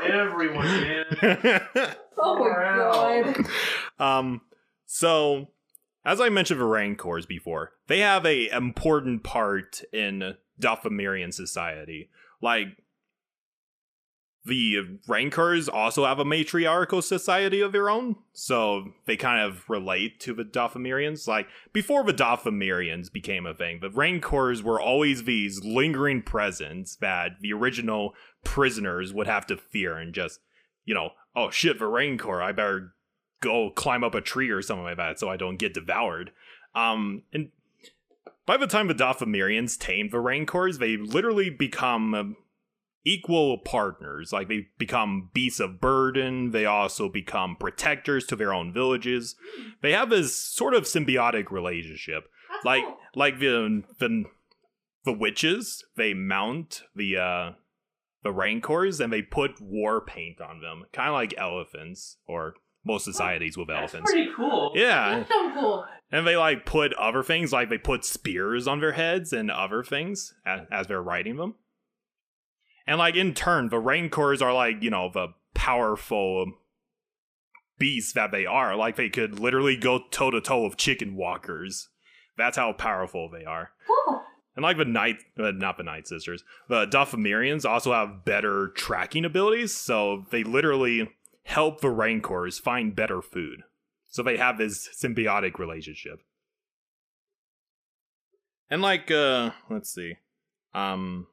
everyone, 0.04 0.66
man. 0.66 1.06
Oh 2.18 2.38
my 2.38 3.34
god. 3.34 3.46
um 3.98 4.42
so 4.84 5.48
as 6.04 6.20
i 6.20 6.28
mentioned 6.28 6.60
the 6.60 6.64
rancors 6.64 7.24
before 7.26 7.72
they 7.86 8.00
have 8.00 8.26
a 8.26 8.48
important 8.50 9.22
part 9.24 9.82
in 9.92 10.34
Dathomirian 10.60 11.32
society 11.32 12.10
like 12.42 12.68
the 14.44 14.98
rancors 15.06 15.68
also 15.68 16.06
have 16.06 16.18
a 16.18 16.24
matriarchal 16.24 17.02
society 17.02 17.60
of 17.60 17.72
their 17.72 17.90
own 17.90 18.16
so 18.32 18.92
they 19.04 19.16
kind 19.16 19.42
of 19.42 19.68
relate 19.68 20.18
to 20.18 20.32
the 20.32 20.44
Dathomirians 20.44 21.28
like 21.28 21.46
before 21.72 22.04
the 22.04 22.14
Dathomirians 22.14 23.12
became 23.12 23.44
a 23.44 23.54
thing 23.54 23.80
the 23.80 23.90
rancors 23.90 24.62
were 24.62 24.80
always 24.80 25.24
these 25.24 25.62
lingering 25.62 26.22
presence 26.22 26.96
that 26.96 27.32
the 27.40 27.52
original 27.52 28.14
prisoners 28.42 29.12
would 29.12 29.26
have 29.26 29.46
to 29.46 29.56
fear 29.56 29.96
and 29.96 30.14
just 30.14 30.40
you 30.86 30.94
know 30.94 31.10
oh 31.36 31.50
shit 31.50 31.78
the 31.78 31.86
rancor 31.86 32.40
i 32.40 32.50
better 32.50 32.94
go 33.40 33.70
climb 33.70 34.04
up 34.04 34.14
a 34.14 34.20
tree 34.20 34.50
or 34.50 34.62
something 34.62 34.84
like 34.84 34.98
that 34.98 35.18
so 35.18 35.28
I 35.28 35.36
don't 35.36 35.56
get 35.56 35.74
devoured. 35.74 36.30
Um, 36.74 37.22
and 37.32 37.50
by 38.46 38.56
the 38.56 38.66
time 38.66 38.88
the 38.88 38.94
Dathomirians 38.94 39.78
tame 39.78 40.10
the 40.10 40.20
Rancors, 40.20 40.78
they 40.78 40.96
literally 40.96 41.50
become 41.50 42.36
equal 43.04 43.58
partners. 43.58 44.32
Like 44.32 44.48
they 44.48 44.66
become 44.78 45.30
beasts 45.32 45.60
of 45.60 45.80
burden. 45.80 46.50
They 46.50 46.66
also 46.66 47.08
become 47.08 47.56
protectors 47.58 48.26
to 48.26 48.36
their 48.36 48.52
own 48.52 48.72
villages. 48.72 49.36
They 49.82 49.92
have 49.92 50.10
this 50.10 50.34
sort 50.34 50.74
of 50.74 50.84
symbiotic 50.84 51.50
relationship 51.50 52.24
That's 52.50 52.64
like 52.64 52.84
cool. 52.84 52.96
like 53.14 53.38
the 53.38 53.82
the 53.98 54.24
the 55.04 55.12
witches 55.14 55.82
they 55.96 56.12
mount 56.12 56.82
the 56.94 57.16
uh 57.16 57.50
the 58.22 58.32
rancors 58.32 59.00
and 59.00 59.10
they 59.10 59.22
put 59.22 59.60
war 59.62 60.02
paint 60.04 60.40
on 60.42 60.60
them, 60.60 60.84
kind 60.92 61.08
of 61.08 61.14
like 61.14 61.32
elephants 61.38 62.18
or 62.26 62.52
most 62.84 63.04
societies 63.04 63.56
with 63.56 63.68
That's 63.68 63.94
elephants. 63.94 64.12
pretty 64.12 64.30
cool. 64.36 64.72
Yeah, 64.74 65.18
That's 65.20 65.28
so 65.30 65.52
cool. 65.54 65.86
and 66.12 66.26
they 66.26 66.36
like 66.36 66.66
put 66.66 66.92
other 66.94 67.22
things, 67.22 67.50
like 67.52 67.70
they 67.70 67.78
put 67.78 68.04
spears 68.04 68.68
on 68.68 68.80
their 68.80 68.92
heads 68.92 69.32
and 69.32 69.50
other 69.50 69.82
things 69.82 70.34
as, 70.44 70.60
as 70.70 70.86
they're 70.86 71.02
riding 71.02 71.36
them. 71.36 71.54
And 72.90 72.98
like 72.98 73.14
in 73.14 73.34
turn, 73.34 73.68
the 73.68 73.78
rancors 73.78 74.42
are 74.42 74.52
like 74.52 74.82
you 74.82 74.90
know 74.90 75.12
the 75.14 75.28
powerful 75.54 76.54
beasts 77.78 78.12
that 78.14 78.32
they 78.32 78.46
are. 78.46 78.74
Like 78.74 78.96
they 78.96 79.08
could 79.08 79.38
literally 79.38 79.76
go 79.76 80.00
toe 80.10 80.32
to 80.32 80.40
toe 80.40 80.64
with 80.64 80.76
chicken 80.76 81.14
walkers. 81.14 81.88
That's 82.36 82.56
how 82.56 82.72
powerful 82.72 83.30
they 83.30 83.44
are. 83.44 83.70
Cool. 83.86 84.22
And 84.56 84.64
like 84.64 84.76
the 84.76 84.84
Night, 84.84 85.18
uh, 85.38 85.52
not 85.52 85.76
the 85.76 85.84
Night 85.84 86.08
Sisters, 86.08 86.42
the 86.68 86.84
Dathomirians 86.84 87.64
also 87.64 87.92
have 87.92 88.24
better 88.24 88.72
tracking 88.74 89.24
abilities, 89.24 89.72
so 89.72 90.26
they 90.32 90.42
literally 90.42 91.12
help 91.44 91.82
the 91.82 91.90
Rancors 91.90 92.58
find 92.58 92.96
better 92.96 93.22
food. 93.22 93.62
So 94.08 94.24
they 94.24 94.36
have 94.36 94.58
this 94.58 94.88
symbiotic 95.00 95.60
relationship. 95.60 96.22
And 98.68 98.82
like, 98.82 99.12
uh, 99.12 99.52
let's 99.68 99.94
see, 99.94 100.16
um, 100.74 101.28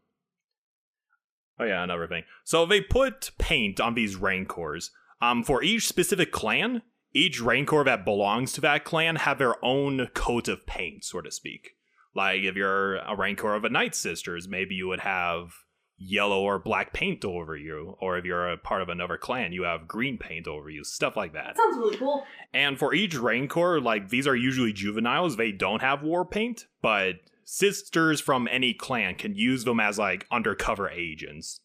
oh 1.59 1.65
yeah, 1.65 1.83
another 1.83 2.07
thing. 2.07 2.23
So 2.43 2.65
they 2.65 2.81
put 2.81 3.31
paint 3.37 3.79
on 3.79 3.95
these 3.95 4.15
Rancors. 4.15 4.91
Um, 5.21 5.43
for 5.43 5.63
each 5.63 5.87
specific 5.87 6.31
clan, 6.31 6.83
each 7.13 7.41
Rancor 7.41 7.83
that 7.83 8.05
belongs 8.05 8.53
to 8.53 8.61
that 8.61 8.83
clan 8.83 9.17
have 9.17 9.39
their 9.39 9.63
own 9.65 10.07
coat 10.13 10.47
of 10.47 10.65
paint, 10.67 11.03
so 11.03 11.21
to 11.21 11.31
speak. 11.31 11.71
Like 12.13 12.41
if 12.41 12.55
you're 12.55 12.97
a 12.97 13.15
Rancor 13.15 13.55
of 13.55 13.63
a 13.63 13.69
Night 13.69 13.95
Sisters, 13.95 14.47
maybe 14.47 14.75
you 14.75 14.87
would 14.87 14.99
have 14.99 15.51
yellow 15.97 16.41
or 16.41 16.59
black 16.59 16.93
paint 16.93 17.25
over 17.25 17.55
you. 17.55 17.95
Or 17.99 18.17
if 18.17 18.25
you're 18.25 18.49
a 18.49 18.57
part 18.57 18.81
of 18.81 18.89
another 18.89 19.17
clan, 19.17 19.51
you 19.51 19.63
have 19.63 19.87
green 19.87 20.17
paint 20.17 20.47
over 20.47 20.69
you, 20.69 20.83
stuff 20.83 21.17
like 21.17 21.33
that. 21.33 21.55
That 21.55 21.57
sounds 21.57 21.77
really 21.77 21.97
cool. 21.97 22.23
And 22.53 22.77
for 22.77 22.93
each 22.93 23.15
Rancor, 23.15 23.81
like 23.81 24.09
these 24.09 24.27
are 24.27 24.35
usually 24.35 24.73
juveniles, 24.73 25.37
they 25.37 25.51
don't 25.51 25.81
have 25.81 26.03
war 26.03 26.25
paint, 26.25 26.65
but 26.81 27.15
sisters 27.49 28.19
from 28.19 28.45
any 28.51 28.73
clan 28.73 29.15
can 29.15 29.33
use 29.33 29.63
them 29.63 29.79
as 29.79 29.97
like 29.97 30.27
undercover 30.29 30.89
agents. 30.89 31.61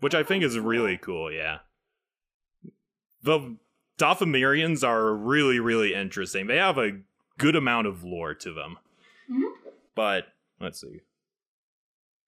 Which 0.00 0.14
I 0.14 0.22
think 0.22 0.42
is 0.42 0.58
really 0.58 0.96
cool, 0.96 1.30
yeah. 1.30 1.58
The 3.22 3.56
Dathomirians 3.98 4.82
are 4.86 5.14
really, 5.14 5.60
really 5.60 5.94
interesting. 5.94 6.46
They 6.46 6.56
have 6.56 6.78
a 6.78 7.00
good 7.38 7.54
amount 7.54 7.86
of 7.86 8.02
lore 8.02 8.34
to 8.34 8.52
them. 8.52 8.78
Mhm. 9.30 9.52
But 9.94 10.28
let's 10.58 10.80
see. 10.80 11.00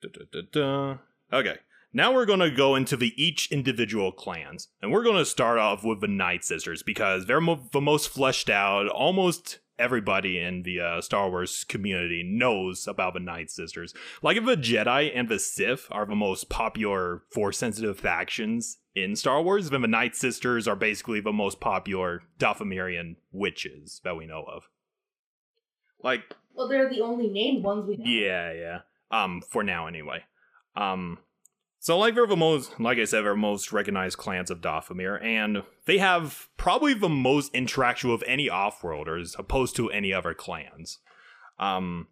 Da-da-da-da. 0.03 0.99
Okay. 1.32 1.57
Now 1.92 2.12
we're 2.12 2.26
going 2.26 2.40
to 2.40 2.51
go 2.51 2.74
into 2.74 2.97
the 2.97 3.12
each 3.22 3.51
individual 3.51 4.12
clans, 4.12 4.68
and 4.82 4.92
we're 4.92 5.03
going 5.03 5.16
to 5.16 5.24
start 5.24 5.59
off 5.59 5.82
with 5.82 6.01
the 6.03 6.09
Night 6.09 6.44
Sisters 6.44 6.82
because 6.82 7.24
they're 7.26 7.40
mo- 7.40 7.68
the 7.72 7.80
most 7.80 8.11
fleshed 8.11 8.51
out. 8.51 8.86
Almost 8.88 9.61
everybody 9.79 10.39
in 10.39 10.62
the 10.62 10.81
uh, 10.81 11.01
Star 11.01 11.31
Wars 11.31 11.64
community 11.64 12.22
knows 12.24 12.87
about 12.87 13.14
the 13.14 13.20
Night 13.20 13.51
Sisters. 13.51 13.95
Like 14.22 14.37
if 14.37 14.45
the 14.45 14.57
Jedi 14.57 15.11
and 15.14 15.29
the 15.29 15.39
Sith 15.39 15.87
are 15.91 16.07
the 16.07 16.14
most 16.14 16.49
popular 16.49 17.22
Force-sensitive 17.31 17.99
factions 17.99 18.79
in 18.95 19.16
Star 19.16 19.43
Wars, 19.43 19.70
then 19.70 19.83
the 19.83 19.89
Night 19.89 20.16
Sisters 20.16 20.66
are 20.66 20.77
basically 20.77 21.20
the 21.20 21.33
most 21.33 21.61
popular 21.61 22.22
Dathomirian 22.39 23.16
witches 23.33 24.01
that 24.05 24.16
we 24.16 24.27
know 24.27 24.45
of. 24.45 24.68
Like 26.03 26.35
Well, 26.55 26.68
they're 26.68 26.89
the 26.89 27.01
only 27.01 27.29
named 27.29 27.64
ones 27.64 27.87
we 27.87 27.97
know. 27.97 28.05
yeah, 28.07 28.53
yeah. 28.53 28.79
Um, 29.11 29.41
for 29.41 29.62
now 29.62 29.87
anyway. 29.87 30.24
Um, 30.74 31.18
so 31.87 31.97
like 31.97 32.16
they're 32.16 32.26
the 32.26 32.34
most, 32.34 32.80
like 32.80 32.99
I 32.99 33.05
said, 33.05 33.24
they're 33.24 33.37
most 33.37 33.72
recognized 33.72 34.18
clans 34.18 34.51
of 34.51 34.61
Dathomir, 34.61 35.22
and 35.22 35.62
they 35.84 35.99
have 35.99 36.49
probably 36.57 36.95
the 36.95 37.09
most 37.09 37.55
interaction 37.55 38.11
with 38.11 38.24
any 38.26 38.51
off-worlders 38.51 39.37
opposed 39.39 39.76
to 39.76 39.89
any 39.93 40.12
other 40.12 40.34
clans. 40.34 40.99
Um, 41.61 42.09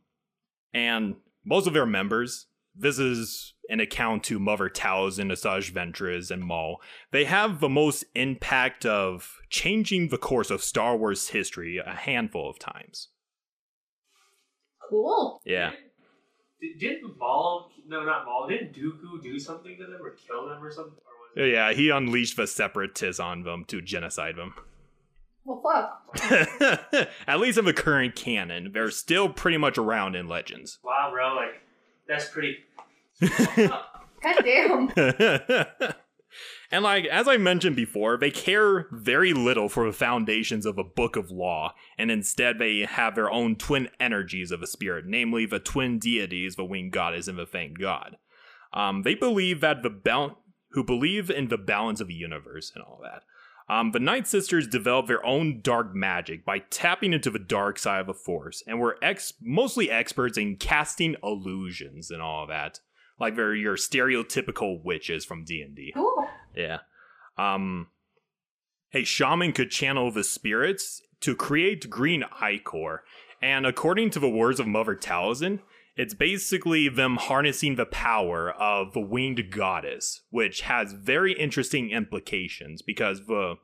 and 0.72 1.16
most 1.44 1.66
of 1.66 1.72
their 1.72 1.86
members, 1.86 2.46
this 2.72 3.00
is 3.00 3.54
an 3.68 3.80
account 3.80 4.22
to 4.22 4.38
Mother 4.38 4.70
Talzin 4.70 5.22
and 5.22 5.32
Asajj 5.32 5.72
Ventress, 5.72 6.30
and 6.30 6.44
Maul. 6.44 6.80
They 7.10 7.24
have 7.24 7.58
the 7.58 7.68
most 7.68 8.04
impact 8.14 8.86
of 8.86 9.38
changing 9.50 10.10
the 10.10 10.18
course 10.18 10.52
of 10.52 10.62
Star 10.62 10.96
Wars 10.96 11.30
history 11.30 11.80
a 11.84 11.96
handful 11.96 12.48
of 12.48 12.60
times. 12.60 13.08
Cool. 14.88 15.42
Yeah. 15.44 15.72
Did, 16.64 16.78
didn't 16.78 17.18
Maul? 17.18 17.70
No, 17.86 18.04
not 18.04 18.24
Maul. 18.24 18.48
Didn't 18.48 18.72
Dooku 18.72 19.22
do 19.22 19.38
something 19.38 19.76
to 19.76 19.84
them 19.84 20.00
or 20.02 20.10
kill 20.10 20.48
them 20.48 20.62
or 20.62 20.70
something? 20.70 20.94
Or 20.94 21.42
was 21.42 21.48
it? 21.48 21.52
Yeah, 21.52 21.72
he 21.72 21.90
unleashed 21.90 22.36
the 22.36 22.46
separatists 22.46 23.20
on 23.20 23.42
them 23.42 23.64
to 23.66 23.82
genocide 23.82 24.36
them. 24.36 24.54
Well, 25.44 25.62
fuck. 25.62 27.10
At 27.26 27.40
least 27.40 27.58
in 27.58 27.66
the 27.66 27.74
current 27.74 28.16
canon, 28.16 28.70
they're 28.72 28.90
still 28.90 29.28
pretty 29.28 29.58
much 29.58 29.76
around 29.76 30.16
in 30.16 30.26
Legends. 30.26 30.78
Wow, 30.82 31.10
bro. 31.12 31.34
Like 31.34 31.60
that's 32.08 32.28
pretty. 32.28 32.58
God 33.20 34.42
damn. 34.42 34.90
and 36.74 36.82
like 36.82 37.04
as 37.04 37.28
I 37.28 37.36
mentioned 37.36 37.76
before, 37.76 38.16
they 38.16 38.32
care 38.32 38.88
very 38.90 39.32
little 39.32 39.68
for 39.68 39.86
the 39.86 39.92
foundations 39.92 40.66
of 40.66 40.76
a 40.76 40.82
book 40.82 41.14
of 41.14 41.30
law, 41.30 41.72
and 41.96 42.10
instead 42.10 42.58
they 42.58 42.80
have 42.80 43.14
their 43.14 43.30
own 43.30 43.54
twin 43.54 43.90
energies 44.00 44.50
of 44.50 44.60
a 44.60 44.66
spirit, 44.66 45.04
namely 45.06 45.46
the 45.46 45.60
twin 45.60 46.00
deities, 46.00 46.56
the 46.56 46.64
winged 46.64 46.90
goddess 46.90 47.28
and 47.28 47.38
the 47.38 47.46
fanged 47.46 47.78
god. 47.78 48.16
Um, 48.72 49.02
they 49.02 49.14
believe 49.14 49.60
that 49.60 49.84
the 49.84 49.90
bal- 49.90 50.40
who 50.72 50.82
believe 50.82 51.30
in 51.30 51.46
the 51.46 51.58
balance 51.58 52.00
of 52.00 52.08
the 52.08 52.14
universe 52.14 52.72
and 52.74 52.82
all 52.82 52.98
that. 53.04 53.22
Um, 53.72 53.92
the 53.92 54.00
Night 54.00 54.26
Sisters 54.26 54.66
developed 54.66 55.06
their 55.06 55.24
own 55.24 55.60
dark 55.62 55.94
magic 55.94 56.44
by 56.44 56.58
tapping 56.58 57.12
into 57.12 57.30
the 57.30 57.38
dark 57.38 57.78
side 57.78 58.00
of 58.00 58.08
the 58.08 58.14
Force, 58.14 58.64
and 58.66 58.80
were 58.80 58.98
ex- 59.00 59.34
mostly 59.40 59.92
experts 59.92 60.36
in 60.36 60.56
casting 60.56 61.14
illusions 61.22 62.10
and 62.10 62.20
all 62.20 62.48
that, 62.48 62.80
like 63.18 63.36
they're 63.36 63.54
your 63.54 63.76
stereotypical 63.76 64.82
witches 64.82 65.24
from 65.24 65.44
D 65.44 65.60
and 65.62 65.74
D. 65.74 65.92
Cool. 65.94 66.28
Yeah. 66.54 66.78
Um 67.36 67.88
a 68.92 69.04
shaman 69.04 69.52
could 69.52 69.70
channel 69.70 70.10
the 70.10 70.24
spirits 70.24 71.02
to 71.20 71.34
create 71.34 71.90
green 71.90 72.24
ichor. 72.40 73.02
And 73.42 73.66
according 73.66 74.10
to 74.10 74.20
the 74.20 74.28
words 74.28 74.60
of 74.60 74.66
Mother 74.66 74.94
Talzin, 74.94 75.60
it's 75.96 76.14
basically 76.14 76.88
them 76.88 77.16
harnessing 77.16 77.76
the 77.76 77.86
power 77.86 78.50
of 78.52 78.92
the 78.92 79.00
winged 79.00 79.50
goddess, 79.50 80.22
which 80.30 80.62
has 80.62 80.92
very 80.92 81.32
interesting 81.32 81.90
implications 81.90 82.82
because 82.82 83.26
the 83.26 83.56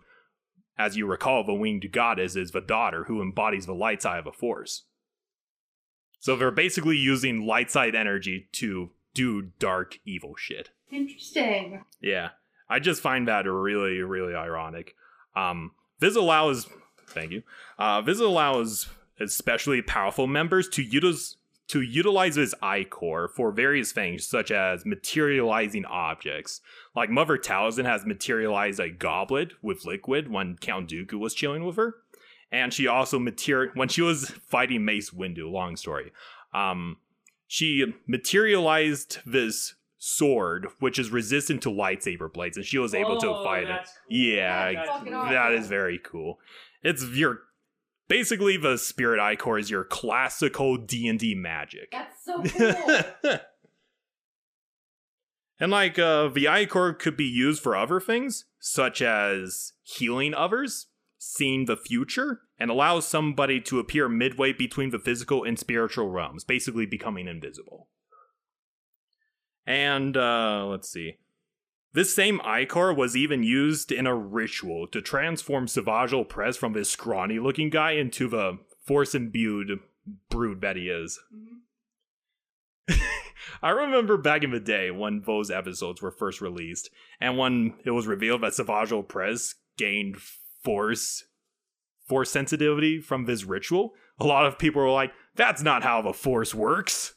as 0.78 0.96
you 0.96 1.06
recall, 1.06 1.44
the 1.44 1.52
winged 1.52 1.92
goddess 1.92 2.36
is 2.36 2.52
the 2.52 2.60
daughter 2.60 3.04
who 3.04 3.20
embodies 3.20 3.66
the 3.66 3.74
light 3.74 4.00
side 4.00 4.18
of 4.18 4.24
the 4.24 4.32
force. 4.32 4.86
So 6.20 6.36
they're 6.36 6.50
basically 6.50 6.96
using 6.96 7.46
light 7.46 7.70
side 7.70 7.94
energy 7.94 8.48
to 8.52 8.90
do 9.14 9.50
dark 9.58 9.98
evil 10.04 10.34
shit. 10.36 10.70
Interesting. 10.90 11.84
Yeah. 12.00 12.30
I 12.68 12.78
just 12.78 13.02
find 13.02 13.26
that 13.28 13.46
really, 13.46 14.00
really 14.00 14.34
ironic. 14.34 14.94
Um, 15.34 15.72
this 15.98 16.16
allows, 16.16 16.68
thank 17.08 17.32
you. 17.32 17.42
Uh, 17.78 18.00
this 18.00 18.20
allows 18.20 18.88
especially 19.18 19.82
powerful 19.82 20.26
members 20.26 20.68
to 20.70 20.82
utilize 20.82 21.36
to 21.68 21.82
utilize 21.82 22.34
his 22.34 22.52
ichor 22.62 23.28
for 23.28 23.52
various 23.52 23.92
things, 23.92 24.26
such 24.26 24.50
as 24.50 24.84
materializing 24.84 25.84
objects. 25.84 26.60
Like 26.96 27.10
Mother 27.10 27.38
Talzin 27.38 27.84
has 27.84 28.04
materialized 28.04 28.80
a 28.80 28.90
goblet 28.90 29.52
with 29.62 29.84
liquid 29.84 30.28
when 30.28 30.56
Count 30.56 30.90
Dooku 30.90 31.14
was 31.14 31.32
chilling 31.32 31.64
with 31.64 31.76
her, 31.76 31.94
and 32.50 32.74
she 32.74 32.88
also 32.88 33.20
materi- 33.20 33.70
when 33.76 33.86
she 33.86 34.02
was 34.02 34.30
fighting 34.48 34.84
Mace 34.84 35.10
Windu. 35.10 35.48
Long 35.48 35.76
story. 35.76 36.10
Um, 36.52 36.96
she 37.52 37.84
materialized 38.06 39.18
this 39.26 39.74
sword, 39.98 40.68
which 40.78 41.00
is 41.00 41.10
resistant 41.10 41.60
to 41.64 41.68
lightsaber 41.68 42.32
blades, 42.32 42.56
and 42.56 42.64
she 42.64 42.78
was 42.78 42.94
able 42.94 43.18
to 43.18 43.28
Oh, 43.28 43.42
fight 43.42 43.64
it. 43.64 43.80
cool. 44.08 44.16
Yeah, 44.16 44.72
That's 44.72 45.04
that 45.04 45.52
is 45.54 45.66
very 45.66 45.98
cool. 45.98 46.38
It's 46.84 47.02
your 47.08 47.40
basically 48.06 48.56
the 48.56 48.78
spirit 48.78 49.18
ichor 49.18 49.58
is 49.58 49.68
your 49.68 49.82
classical 49.82 50.76
D 50.76 51.08
and 51.08 51.18
D 51.18 51.34
magic. 51.34 51.90
That's 51.90 52.24
so 52.24 52.40
cool. 53.22 53.38
and 55.58 55.72
like 55.72 55.98
uh, 55.98 56.28
the 56.28 56.46
ichor 56.46 56.92
could 56.92 57.16
be 57.16 57.24
used 57.26 57.60
for 57.64 57.74
other 57.76 57.98
things, 57.98 58.44
such 58.60 59.02
as 59.02 59.72
healing 59.82 60.34
others, 60.34 60.86
seeing 61.22 61.66
the 61.66 61.76
future, 61.76 62.40
and 62.58 62.70
allows 62.70 63.06
somebody 63.06 63.60
to 63.60 63.78
appear 63.78 64.08
midway 64.08 64.54
between 64.54 64.88
the 64.88 64.98
physical 64.98 65.44
and 65.44 65.58
spiritual 65.58 66.08
realms, 66.08 66.44
basically 66.44 66.86
becoming 66.86 67.28
invisible. 67.28 67.88
And 69.66 70.16
uh, 70.16 70.64
let's 70.66 70.90
see. 70.90 71.18
This 71.92 72.14
same 72.14 72.40
Ichor 72.40 72.94
was 72.94 73.16
even 73.16 73.42
used 73.42 73.92
in 73.92 74.06
a 74.06 74.14
ritual 74.14 74.86
to 74.88 75.02
transform 75.02 75.68
Savage 75.68 76.12
Opress 76.12 76.56
from 76.56 76.72
this 76.72 76.90
scrawny 76.90 77.38
looking 77.38 77.68
guy 77.68 77.92
into 77.92 78.26
the 78.26 78.58
force 78.86 79.14
imbued 79.14 79.78
brood 80.30 80.62
that 80.62 80.76
he 80.76 80.88
is. 80.88 81.20
Mhm. 82.88 82.98
I 83.62 83.70
remember 83.70 84.16
back 84.16 84.42
in 84.42 84.52
the 84.52 84.60
day 84.60 84.90
when 84.90 85.20
those 85.26 85.50
episodes 85.50 86.00
were 86.00 86.10
first 86.10 86.40
released, 86.40 86.88
and 87.20 87.36
when 87.36 87.74
it 87.84 87.90
was 87.90 88.06
revealed 88.06 88.40
that 88.40 88.54
Savage 88.54 88.90
Opress 88.90 89.56
gained 89.76 90.16
force 90.62 91.24
force 92.08 92.30
sensitivity 92.30 93.00
from 93.00 93.24
this 93.24 93.44
ritual. 93.44 93.94
A 94.18 94.26
lot 94.26 94.46
of 94.46 94.58
people 94.58 94.82
were 94.82 94.90
like, 94.90 95.12
"That's 95.36 95.62
not 95.62 95.82
how 95.82 96.02
the 96.02 96.12
force 96.12 96.54
works." 96.54 97.14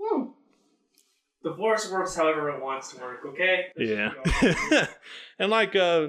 Hmm. 0.00 0.30
The 1.42 1.54
force 1.54 1.90
works 1.90 2.16
however 2.16 2.50
it 2.50 2.62
wants 2.62 2.92
to 2.92 3.00
work, 3.00 3.20
okay? 3.26 3.66
Yeah. 3.76 4.10
and 5.38 5.50
like 5.50 5.76
uh 5.76 6.08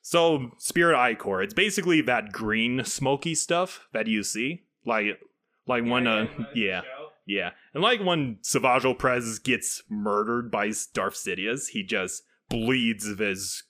so 0.00 0.50
Spirit 0.58 0.96
Ichor, 0.98 1.42
it's 1.42 1.54
basically 1.54 2.00
that 2.02 2.32
green 2.32 2.84
smoky 2.84 3.34
stuff 3.34 3.86
that 3.92 4.08
you 4.08 4.22
see. 4.24 4.62
Like 4.84 5.20
like 5.66 5.84
when 5.84 6.06
uh 6.06 6.26
yeah. 6.54 6.80
Yeah. 7.26 7.50
And 7.72 7.82
like 7.82 8.00
when 8.00 8.38
Savage 8.42 8.82
Opress 8.82 9.42
gets 9.42 9.82
murdered 9.88 10.50
by 10.50 10.72
Darth 10.92 11.14
Sidious, 11.14 11.68
he 11.68 11.84
just 11.84 12.24
bleeds 12.48 13.16
this 13.16 13.62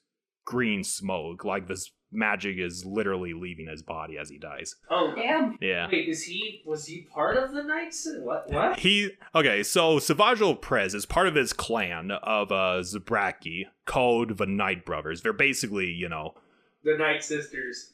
green 0.45 0.83
smoke. 0.83 1.45
Like 1.45 1.67
this 1.67 1.91
magic 2.13 2.57
is 2.57 2.85
literally 2.85 3.33
leaving 3.33 3.67
his 3.67 3.81
body 3.81 4.17
as 4.17 4.29
he 4.29 4.37
dies. 4.37 4.75
Oh, 4.89 5.13
Damn. 5.15 5.57
Yeah. 5.61 5.87
wait, 5.91 6.07
is 6.07 6.23
he, 6.23 6.61
was 6.65 6.85
he 6.85 7.01
part 7.13 7.37
of 7.37 7.53
the 7.53 7.63
Nights? 7.63 8.07
What? 8.19 8.51
What? 8.51 8.79
He 8.79 9.11
okay, 9.35 9.63
so 9.63 9.99
Savage 9.99 10.39
Opress 10.39 10.93
is 10.95 11.05
part 11.05 11.27
of 11.27 11.35
his 11.35 11.53
clan 11.53 12.11
of 12.11 12.51
uh 12.51 12.81
Zabraki 12.81 13.65
called 13.85 14.37
the 14.37 14.45
Night 14.45 14.85
Brothers. 14.85 15.21
They're 15.21 15.33
basically, 15.33 15.87
you 15.87 16.09
know, 16.09 16.35
The 16.83 16.97
Night 16.97 17.23
Sisters. 17.23 17.89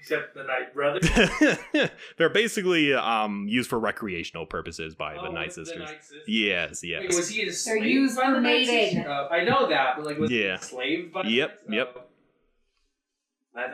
Except 0.00 0.32
the 0.34 0.44
Night 0.44 0.72
Brothers. 0.72 1.10
they're 2.18 2.28
basically 2.30 2.94
um 2.94 3.46
used 3.48 3.68
for 3.68 3.78
recreational 3.80 4.46
purposes 4.46 4.94
by 4.94 5.14
the 5.14 5.22
Oh, 5.28 5.32
Night 5.32 5.46
with 5.48 5.54
Sisters. 5.66 5.80
Night 5.90 6.02
Sisters. 6.02 6.22
Yes, 6.28 6.82
Wait, 6.82 6.88
yes. 6.90 7.16
was 7.16 7.28
he 7.28 7.42
enslaved 7.42 7.84
used 7.84 8.16
by 8.16 8.30
the 8.32 8.40
Night. 8.40 8.66
Sisters? 8.66 9.04
Uh, 9.04 9.28
I 9.30 9.42
know 9.44 9.68
that, 9.68 9.96
but 9.96 10.06
like, 10.06 10.18
was 10.18 10.30
he 10.30 10.44
Yeah. 10.44 10.52
enslaved 10.54 11.12
by 11.12 11.22
the 11.24 11.30
Yep, 11.30 11.50
Nights? 11.68 11.94
yep. 11.96 12.07
I 13.56 13.66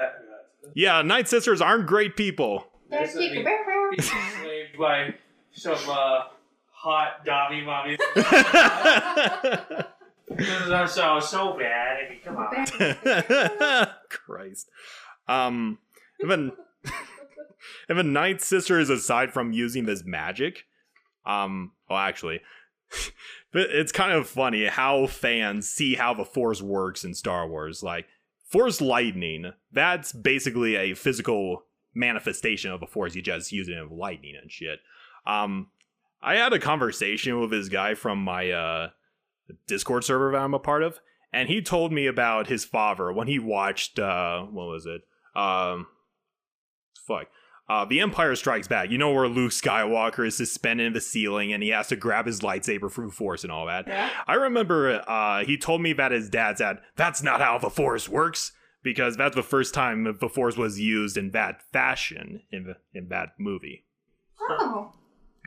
Yeah, 0.75 1.03
Night 1.03 1.29
Sisters 1.29 1.61
aren't 1.61 1.87
great 1.87 2.17
people. 2.17 2.67
There's 2.91 3.15
a- 3.17 3.21
He's 3.21 4.11
enslaved 4.11 4.79
by 4.79 5.15
some 5.53 5.79
uh, 5.89 6.21
hot 6.73 7.25
Dobby 7.25 7.63
mommies. 7.63 7.99
Because 10.29 10.71
I'm 10.71 10.89
so 10.89 11.21
so 11.21 11.57
bad. 11.59 11.99
I 12.07 12.11
mean, 12.11 12.21
come 12.25 12.37
on. 12.37 13.87
Christ. 14.09 14.69
Um, 15.29 15.79
even 16.23 16.53
even 17.91 18.13
Night 18.13 18.41
Sisters, 18.41 18.91
aside 18.91 19.33
from 19.33 19.53
using 19.53 19.85
this 19.85 20.03
magic, 20.05 20.65
um, 21.27 21.73
well, 21.89 21.99
actually, 21.99 22.41
but 23.53 23.63
it's 23.71 23.93
kind 23.93 24.13
of 24.13 24.27
funny 24.29 24.67
how 24.67 25.07
fans 25.07 25.69
see 25.69 25.95
how 25.95 26.15
the 26.15 26.25
Force 26.25 26.63
works 26.63 27.05
in 27.05 27.15
Star 27.15 27.47
Wars. 27.47 27.83
Like 27.83 28.07
Force 28.45 28.81
lightning, 28.81 29.53
that's 29.73 30.13
basically 30.13 30.77
a 30.77 30.95
physical 30.95 31.65
manifestation 31.95 32.71
of 32.71 32.83
a 32.83 32.87
Force. 32.87 33.15
You 33.15 33.23
just 33.23 33.53
use 33.53 33.69
it 33.69 33.77
in 33.77 33.89
lightning 33.91 34.35
and 34.41 34.51
shit. 34.51 34.81
Um, 35.27 35.69
I 36.23 36.37
had 36.37 36.53
a 36.53 36.59
conversation 36.59 37.41
with 37.41 37.51
this 37.51 37.69
guy 37.69 37.95
from 37.95 38.23
my 38.23 38.51
uh 38.51 38.91
Discord 39.67 40.05
server 40.05 40.33
that 40.33 40.39
I'm 40.39 40.55
a 40.55 40.59
part 40.59 40.83
of, 40.83 41.01
and 41.33 41.49
he 41.49 41.61
told 41.61 41.93
me 41.93 42.07
about 42.07 42.47
his 42.47 42.65
father 42.65 43.13
when 43.13 43.29
he 43.29 43.39
watched 43.39 43.99
uh 43.99 44.43
what 44.43 44.67
was 44.67 44.87
it? 44.87 45.03
Um 45.39 45.87
fuck. 47.07 47.27
Uh 47.69 47.85
The 47.85 48.01
Empire 48.01 48.35
Strikes 48.37 48.69
Back. 48.69 48.91
You 48.91 48.99
know 48.99 49.13
where 49.13 49.29
Luke 49.29 49.53
Skywalker 49.53 50.27
is 50.27 50.37
suspended 50.37 50.87
in 50.87 50.93
the 50.93 51.01
ceiling 51.01 51.53
and 51.53 51.63
he 51.63 51.71
has 51.71 51.89
to 51.89 51.97
grab 51.97 52.27
his 52.27 52.41
lightsaber 52.41 52.91
through 52.93 53.11
force 53.11 53.43
and 53.43 53.53
all 53.53 53.67
that. 53.67 53.87
Yeah. 53.89 54.11
I 54.27 54.35
remember 54.35 55.03
uh 55.09 55.45
he 55.45 55.57
told 55.57 55.81
me 55.81 55.93
that 55.95 56.13
his 56.13 56.29
dad 56.29 56.59
said, 56.59 56.79
That's 56.97 57.23
not 57.23 57.41
how 57.41 57.59
the 57.59 57.71
force 57.71 58.09
works. 58.09 58.53
Because 58.83 59.17
that's 59.17 59.35
the 59.35 59.43
first 59.43 59.73
time 59.73 60.05
the 60.21 60.29
force 60.29 60.59
was 60.59 60.79
used 60.79 61.17
in 61.17 61.31
that 61.31 61.63
fashion 61.73 62.43
in 62.53 62.65
the, 62.65 62.77
in 62.93 63.09
that 63.09 63.31
movie. 63.39 63.87
Oh. 64.39 64.93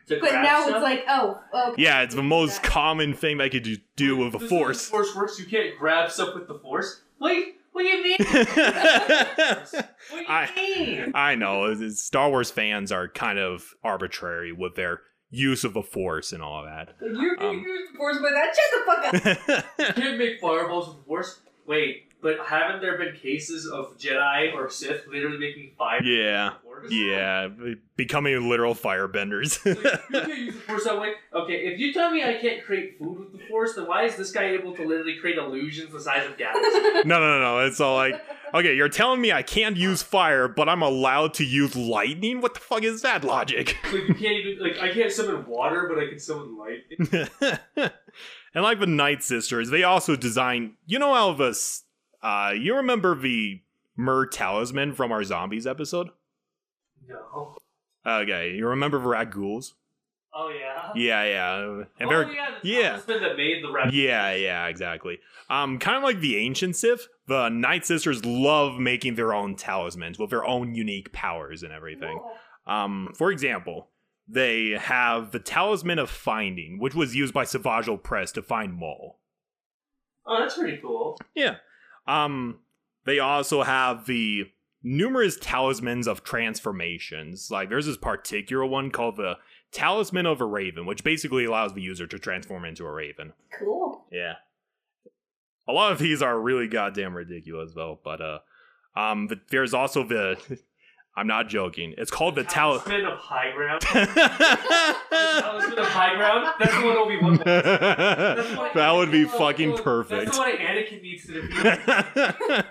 But 0.09 0.21
now 0.21 0.61
stuff? 0.63 0.69
it's 0.75 0.81
like, 0.83 1.03
oh, 1.07 1.39
okay. 1.53 1.83
Yeah, 1.83 2.01
it's 2.01 2.15
the 2.15 2.23
most 2.23 2.63
That- 2.63 2.71
common 2.71 3.13
thing 3.13 3.39
I 3.41 3.49
could 3.49 3.61
do- 3.63 3.77
do 3.95 4.17
with 4.17 4.31
the 4.31 4.39
This 4.39 4.45
is 4.45 4.51
how 4.51 4.57
force. 4.57 4.85
The 4.85 4.89
force 4.91 5.15
works. 5.15 5.39
You 5.39 5.45
can't 5.45 5.77
grab 5.77 6.09
stuff 6.09 6.33
with 6.33 6.47
the 6.47 6.57
force. 6.57 7.03
Wait, 7.19 7.57
what 7.77 7.83
do 7.83 7.89
you 7.89 8.03
mean? 8.03 8.17
I 8.19 9.65
What 10.09 10.55
do 10.55 10.61
you 10.61 11.11
I- 11.13 11.31
mean? 11.31 11.39
know 11.39 11.65
it's- 11.65 11.79
it's- 11.79 11.99
Star 12.01 12.29
Wars 12.29 12.49
fans 12.49 12.91
are 12.91 13.07
kind 13.07 13.37
of 13.39 13.73
arbitrary 13.83 14.51
with 14.51 14.75
their 14.75 15.01
use 15.29 15.63
of 15.63 15.73
the 15.73 15.83
Force 15.83 16.31
and 16.31 16.41
all 16.41 16.63
that. 16.63 16.95
You 17.01 17.35
can 17.37 17.45
Um, 17.47 17.59
use 17.59 17.89
the 17.91 17.97
force 17.97 18.17
by 18.17 18.31
that. 18.31 18.55
Shut 18.55 18.71
the 18.73 18.85
fuck 18.85 19.03
up. 19.47 19.65
You 19.97 20.01
can't 20.03 20.17
make 20.17 20.39
fireballs 20.39 20.87
with 20.87 20.97
the 20.97 21.03
force. 21.03 21.39
Wait, 21.65 22.06
but 22.21 22.39
haven't 22.45 22.81
there 22.81 22.97
been 22.97 23.15
cases 23.15 23.67
of 23.67 23.97
Jedi 23.97 24.53
or 24.53 24.69
Sith 24.69 25.05
literally 25.07 25.37
making 25.37 25.71
fire? 25.77 26.03
yeah, 26.03 26.45
with 26.45 26.53
the 26.53 26.59
force? 26.61 26.91
yeah, 26.91 27.47
becoming 27.95 28.49
literal 28.49 28.75
firebenders. 28.75 29.59
Like, 29.77 30.01
you 30.09 30.21
can't 30.21 30.39
use 30.39 30.53
the 30.55 30.61
force 30.61 30.83
that 30.85 30.99
way. 30.99 31.13
Okay, 31.33 31.53
if 31.67 31.79
you 31.79 31.93
tell 31.93 32.09
me 32.09 32.23
I 32.23 32.33
can't 32.33 32.63
create 32.63 32.97
food 32.97 33.19
with 33.19 33.31
the 33.33 33.45
force, 33.47 33.75
then 33.75 33.87
why 33.87 34.03
is 34.03 34.15
this 34.15 34.31
guy 34.31 34.45
able 34.49 34.75
to 34.75 34.83
literally 34.83 35.17
create 35.19 35.37
illusions 35.37 35.91
the 35.91 35.99
size 35.99 36.25
of 36.25 36.37
galaxies? 36.37 36.73
no, 37.05 37.19
no, 37.19 37.39
no, 37.39 37.39
no. 37.39 37.65
It's 37.65 37.79
all 37.79 37.95
like, 37.95 38.19
okay, 38.53 38.75
you're 38.75 38.89
telling 38.89 39.21
me 39.21 39.31
I 39.31 39.43
can't 39.43 39.77
use 39.77 40.01
fire, 40.01 40.47
but 40.47 40.67
I'm 40.67 40.81
allowed 40.81 41.33
to 41.35 41.45
use 41.45 41.75
lightning. 41.75 42.41
What 42.41 42.55
the 42.55 42.59
fuck 42.59 42.83
is 42.83 43.01
that 43.03 43.23
logic? 43.23 43.77
like 43.85 44.07
you 44.07 44.15
can't 44.15 44.37
even 44.37 44.59
like 44.59 44.79
I 44.79 44.91
can't 44.91 45.11
summon 45.11 45.45
water, 45.45 45.89
but 45.93 46.01
I 46.01 46.07
can 46.09 46.19
summon 46.19 46.57
lightning. 46.57 47.29
and 48.53 48.63
like 48.63 48.79
the 48.79 48.87
Night 48.87 49.23
Sisters, 49.23 49.69
they 49.69 49.83
also 49.83 50.15
design. 50.15 50.73
You 50.85 50.99
know 50.99 51.13
how 51.13 51.33
this? 51.33 51.83
Uh, 52.21 52.53
you 52.57 52.75
remember 52.75 53.15
the 53.15 53.61
Mer 53.95 54.25
talisman 54.27 54.93
from 54.93 55.11
our 55.11 55.23
zombies 55.23 55.65
episode? 55.65 56.09
No. 57.07 57.55
Okay, 58.05 58.53
you 58.53 58.67
remember 58.67 58.99
the 58.99 59.07
rat 59.07 59.31
ghouls? 59.31 59.75
Oh 60.33 60.49
yeah. 60.49 60.91
Yeah, 60.95 61.23
yeah, 61.23 61.83
and 61.99 62.11
oh 62.11 62.29
yeah. 62.29 62.55
The 62.61 62.69
yeah. 62.69 62.89
talisman 62.89 63.23
that 63.23 63.37
made 63.37 63.63
the 63.63 63.89
yeah, 63.91 64.33
yeah, 64.33 64.67
exactly. 64.67 65.19
Um, 65.49 65.79
kind 65.79 65.97
of 65.97 66.03
like 66.03 66.19
the 66.19 66.37
ancient 66.37 66.75
Sith, 66.75 67.07
the 67.27 67.49
Night 67.49 67.85
Sisters 67.85 68.23
love 68.23 68.77
making 68.79 69.15
their 69.15 69.33
own 69.33 69.55
talismans 69.55 70.19
with 70.19 70.29
their 70.29 70.45
own 70.45 70.75
unique 70.75 71.11
powers 71.11 71.63
and 71.63 71.71
everything. 71.71 72.19
Um, 72.67 73.13
for 73.15 73.31
example, 73.31 73.89
they 74.27 74.71
have 74.71 75.31
the 75.31 75.39
Talisman 75.39 75.99
of 75.99 76.09
Finding, 76.09 76.79
which 76.79 76.93
was 76.93 77.15
used 77.15 77.33
by 77.33 77.45
Savage 77.45 77.85
Opress 77.87 78.33
to 78.33 78.41
find 78.41 78.73
Maul. 78.73 79.19
Oh, 80.25 80.39
that's 80.39 80.57
pretty 80.57 80.77
cool. 80.81 81.17
Yeah. 81.33 81.55
Um, 82.07 82.59
they 83.05 83.19
also 83.19 83.63
have 83.63 84.05
the 84.05 84.45
numerous 84.83 85.37
talismans 85.39 86.07
of 86.07 86.23
transformations. 86.23 87.49
Like 87.51 87.69
there's 87.69 87.85
this 87.85 87.97
particular 87.97 88.65
one 88.65 88.91
called 88.91 89.17
the 89.17 89.37
Talisman 89.71 90.25
of 90.25 90.41
a 90.41 90.45
Raven, 90.45 90.85
which 90.85 91.03
basically 91.03 91.45
allows 91.45 91.73
the 91.73 91.81
user 91.81 92.07
to 92.07 92.19
transform 92.19 92.65
into 92.65 92.85
a 92.85 92.91
raven. 92.91 93.33
Cool. 93.57 94.05
Yeah. 94.11 94.35
A 95.67 95.73
lot 95.73 95.91
of 95.91 95.99
these 95.99 96.21
are 96.21 96.39
really 96.39 96.67
goddamn 96.67 97.15
ridiculous 97.15 97.73
though, 97.73 97.99
but 98.03 98.21
uh 98.21 98.39
um 98.95 99.27
but 99.27 99.39
there's 99.49 99.73
also 99.73 100.03
the 100.03 100.37
I'm 101.17 101.25
not 101.25 101.49
joking. 101.49 101.95
It's 101.97 102.11
called 102.11 102.35
the 102.35 102.43
Tal 102.43 102.79
Talisman 102.79 103.05
of 103.07 103.17
High 103.17 103.51
Ground. 103.51 103.81
Talisman 103.81 105.79
of 105.79 105.85
High 105.87 106.15
Ground. 106.15 106.53
That's 106.59 106.75
the 106.75 106.85
one 106.85 106.95
Obi 106.95 107.17
Wan. 107.21 107.37
that 108.75 108.91
would 108.95 109.11
be 109.11 109.25
fucking 109.25 109.71
That's 109.71 109.81
perfect. 109.81 110.33
the 110.33 110.37
one 110.37 110.51
Anakin 110.51 111.01
needs 111.01 111.25
to 111.25 111.41
defeat. 111.41 112.65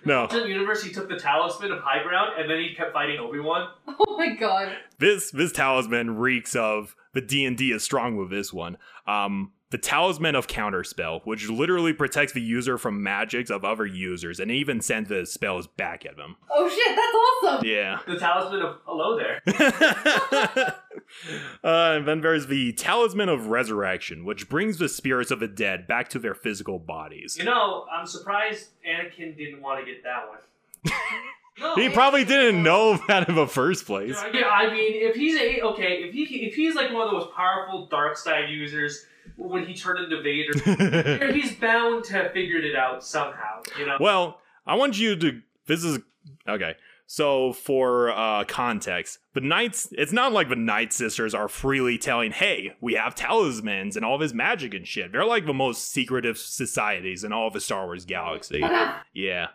no. 0.06 0.24
In 0.28 0.38
the 0.40 0.48
universe, 0.48 0.82
he 0.82 0.90
took 0.90 1.06
the 1.10 1.18
Talisman 1.18 1.70
of 1.70 1.80
High 1.80 2.02
Ground, 2.02 2.32
and 2.38 2.50
then 2.50 2.58
he 2.60 2.74
kept 2.74 2.94
fighting 2.94 3.18
Obi 3.20 3.40
Wan. 3.40 3.68
Oh 3.88 4.16
my 4.16 4.34
god. 4.36 4.74
This 4.98 5.30
this 5.30 5.52
talisman 5.52 6.16
reeks 6.16 6.56
of 6.56 6.96
the 7.12 7.20
D 7.20 7.44
and 7.44 7.58
D 7.58 7.72
is 7.72 7.84
strong 7.84 8.16
with 8.16 8.30
this 8.30 8.54
one. 8.54 8.78
Um, 9.06 9.52
the 9.74 9.78
talisman 9.78 10.36
of 10.36 10.46
counterspell, 10.46 11.20
which 11.24 11.48
literally 11.48 11.92
protects 11.92 12.32
the 12.32 12.40
user 12.40 12.78
from 12.78 13.02
magics 13.02 13.50
of 13.50 13.64
other 13.64 13.84
users, 13.84 14.38
and 14.38 14.48
even 14.48 14.80
sends 14.80 15.08
the 15.08 15.26
spells 15.26 15.66
back 15.66 16.06
at 16.06 16.16
them. 16.16 16.36
Oh 16.48 16.68
shit, 16.68 16.94
that's 16.94 17.52
awesome. 17.52 17.66
Yeah. 17.66 17.98
The 18.06 18.16
Talisman 18.16 18.62
of 18.62 18.76
Hello 18.84 19.18
there. 19.18 19.42
uh, 21.64 21.96
and 21.96 22.06
then 22.06 22.20
there's 22.20 22.46
the 22.46 22.72
talisman 22.74 23.28
of 23.28 23.48
resurrection, 23.48 24.24
which 24.24 24.48
brings 24.48 24.78
the 24.78 24.88
spirits 24.88 25.32
of 25.32 25.40
the 25.40 25.48
dead 25.48 25.88
back 25.88 26.08
to 26.10 26.20
their 26.20 26.36
physical 26.36 26.78
bodies. 26.78 27.36
You 27.36 27.42
know, 27.42 27.84
I'm 27.92 28.06
surprised 28.06 28.68
Anakin 28.88 29.36
didn't 29.36 29.60
want 29.60 29.84
to 29.84 29.92
get 29.92 30.04
that 30.04 30.28
one. 30.28 30.38
No, 31.58 31.74
He 31.82 31.88
probably 31.88 32.24
didn't 32.24 32.62
know 32.62 32.96
that 33.08 33.28
in 33.28 33.34
the 33.34 33.48
first 33.48 33.86
place. 33.86 34.22
Yeah, 34.32 34.50
I 34.50 34.72
mean, 34.72 34.92
if 34.94 35.16
he's 35.16 35.34
a 35.34 35.62
okay, 35.62 36.04
if 36.04 36.14
he 36.14 36.22
if 36.46 36.54
he's 36.54 36.76
like 36.76 36.92
one 36.92 37.08
of 37.08 37.10
those 37.10 37.28
powerful 37.34 37.88
dark 37.88 38.16
side 38.16 38.48
users 38.50 39.06
when 39.36 39.66
he 39.66 39.74
turned 39.74 40.04
into 40.04 40.22
Vader, 40.22 41.32
he's 41.32 41.54
bound 41.54 42.04
to 42.04 42.12
have 42.14 42.32
figured 42.32 42.64
it 42.64 42.76
out 42.76 43.04
somehow. 43.04 43.62
You 43.78 43.86
know. 43.86 43.96
well, 44.00 44.40
I 44.66 44.74
want 44.76 44.98
you 44.98 45.16
to. 45.16 45.40
This 45.66 45.84
is 45.84 45.98
okay. 46.48 46.74
So 47.06 47.52
for 47.52 48.10
uh, 48.10 48.44
context, 48.44 49.18
the 49.34 49.40
knights 49.40 49.88
it's 49.92 50.12
not 50.12 50.32
like 50.32 50.48
the 50.48 50.56
Night 50.56 50.92
Sisters 50.92 51.34
are 51.34 51.48
freely 51.48 51.98
telling, 51.98 52.32
"Hey, 52.32 52.76
we 52.80 52.94
have 52.94 53.14
talismans 53.14 53.96
and 53.96 54.04
all 54.04 54.18
this 54.18 54.32
magic 54.32 54.74
and 54.74 54.86
shit." 54.86 55.12
They're 55.12 55.24
like 55.24 55.46
the 55.46 55.52
most 55.52 55.90
secretive 55.90 56.38
societies 56.38 57.24
in 57.24 57.32
all 57.32 57.48
of 57.48 57.52
the 57.52 57.60
Star 57.60 57.84
Wars 57.84 58.04
galaxy. 58.04 58.64
Yeah. 59.12 59.48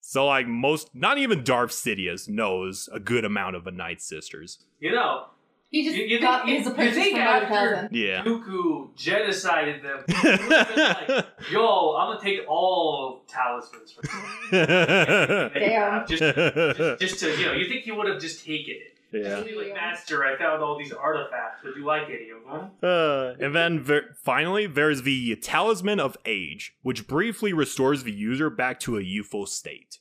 So 0.00 0.26
like 0.26 0.46
most, 0.46 0.94
not 0.94 1.18
even 1.18 1.44
Darth 1.44 1.70
Sidious 1.70 2.28
knows 2.28 2.88
a 2.92 2.98
good 2.98 3.26
amount 3.26 3.56
of 3.56 3.64
the 3.64 3.70
Night 3.70 4.00
Sisters. 4.00 4.64
You 4.80 4.92
know, 4.92 5.26
He 5.70 5.84
just 5.84 5.96
You- 5.96 6.04
you 6.06 6.20
got 6.20 6.46
think- 6.46 6.58
his 6.58 6.66
you 6.66 6.72
apprentice 6.72 6.94
think 6.96 7.16
from 7.16 7.24
Mother 7.24 7.46
after- 7.46 7.76
Talzin. 7.76 7.88
Yeah. 7.92 8.22
Dooku 8.24 8.96
genocided 8.96 9.82
them. 9.82 10.04
He 10.08 10.28
would've 10.28 10.48
been 10.48 10.78
like, 10.78 11.26
Yo, 11.52 11.94
I'm 11.96 12.16
gonna 12.16 12.20
take 12.22 12.40
all 12.48 13.24
talismans 13.28 13.92
from 13.92 14.04
you. 14.52 14.58
Damn. 15.60 16.06
Just, 16.06 16.22
just, 16.22 17.00
just 17.00 17.20
to, 17.20 17.30
you 17.38 17.46
know, 17.46 17.52
you 17.52 17.68
think 17.68 17.82
he 17.84 17.92
would 17.92 18.08
have 18.08 18.20
just 18.20 18.44
taken 18.46 18.76
it. 18.76 18.94
yeah. 19.24 19.40
Be 19.42 19.54
like, 19.54 19.74
Master, 19.74 20.24
I 20.24 20.36
found 20.38 20.62
all 20.62 20.78
these 20.78 20.92
artifacts. 20.92 21.62
Would 21.64 21.76
you 21.76 21.84
like 21.84 22.04
any 22.08 22.30
of 22.30 22.44
them? 22.50 22.70
Uh, 22.82 23.34
and 23.44 23.54
then 23.54 23.80
ver- 23.82 24.14
finally, 24.22 24.66
there's 24.66 25.02
the 25.02 25.36
Talisman 25.36 26.00
of 26.00 26.16
Age, 26.26 26.74
which 26.82 27.06
briefly 27.06 27.52
restores 27.52 28.04
the 28.04 28.12
user 28.12 28.48
back 28.50 28.80
to 28.80 28.96
a 28.98 29.02
youthful 29.02 29.46
state. 29.46 29.98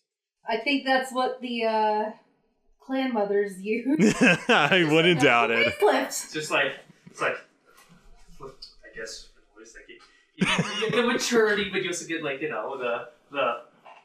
I 0.49 0.57
think 0.57 0.86
that's 0.86 1.11
what 1.11 1.41
the 1.41 1.63
uh, 1.65 2.03
clan 2.88 3.13
mothers 3.13 3.61
use. 3.61 4.15
I 4.47 4.88
wouldn't 4.89 5.21
doubt 5.21 5.51
it. 5.51 5.73
Facelift. 5.81 6.05
It's 6.05 6.33
just 6.33 6.49
like, 6.49 6.71
it's 7.11 7.21
like, 7.21 7.38
I 8.41 8.47
guess, 8.95 9.27
what 9.53 9.63
is 9.63 9.73
that? 9.73 9.81
You, 9.88 9.99
you 10.38 10.89
get 10.89 10.95
the 10.95 11.05
maturity, 11.05 11.69
but 11.71 11.83
you 11.83 11.89
also 11.89 12.07
get, 12.07 12.23
like, 12.23 12.41
you 12.41 12.49
know, 12.49 12.77
the, 12.77 13.09
the, 13.31 13.57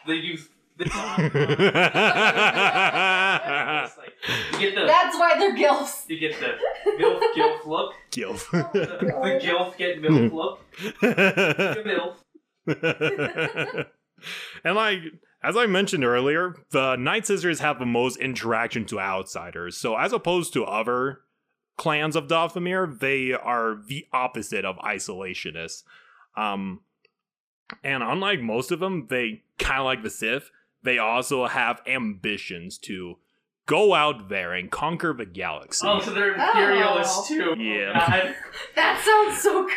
the 0.07 0.14
youth. 0.14 0.51
The, 0.78 0.87
it's 0.87 0.95
like, 3.99 4.12
you 4.55 4.61
get 4.61 4.74
the, 4.74 4.87
That's 4.87 5.16
why 5.16 5.39
they're 5.39 5.55
gilfs. 5.55 6.09
you 6.09 6.18
get 6.18 6.41
the 6.41 6.57
milf 6.99 7.20
gilf 7.37 7.66
look. 7.66 7.93
Gilf. 8.11 8.51
The, 8.51 8.62
the 8.72 9.39
gilf 9.47 9.76
get 9.76 10.01
milf 10.01 10.33
look. 10.33 10.61
The 11.01 12.16
milf. 12.66 13.87
and 14.64 14.74
like 14.76 15.01
as 15.43 15.57
I 15.57 15.66
mentioned 15.66 16.05
earlier, 16.05 16.55
the 16.70 16.97
Night 16.97 17.26
Sisters 17.26 17.61
have 17.61 17.78
the 17.78 17.86
most 17.86 18.16
interaction 18.18 18.84
to 18.86 19.01
outsiders. 19.01 19.76
So 19.76 19.97
as 19.97 20.12
opposed 20.12 20.53
to 20.55 20.64
other 20.64 21.20
clans 21.76 22.14
of 22.16 22.28
Dathomir, 22.28 22.99
they 22.99 23.32
are 23.32 23.76
the 23.86 24.07
opposite 24.12 24.64
of 24.64 24.76
isolationists. 24.78 25.82
Um, 26.36 26.80
and 27.82 28.03
unlike 28.03 28.40
most 28.40 28.70
of 28.70 28.80
them, 28.80 29.07
they 29.09 29.43
kind 29.59 29.80
of 29.80 29.84
like 29.86 30.03
the 30.03 30.11
Sith. 30.11 30.51
They 30.82 30.99
also 30.99 31.47
have 31.47 31.80
ambitions 31.86 32.76
to 32.78 33.16
go 33.66 33.95
out 33.95 34.28
there 34.28 34.53
and 34.53 34.70
conquer 34.70 35.14
the 35.16 35.24
galaxy. 35.24 35.86
Oh, 35.88 36.01
so 36.01 36.12
they're 36.12 36.34
imperialists 36.34 37.30
Oh. 37.30 37.55
too. 37.55 37.62
Yeah. 37.62 37.93
God. 37.95 38.34
That 38.76 39.03
sounds 39.05 39.40
so 39.43 39.64
good. 39.64 39.72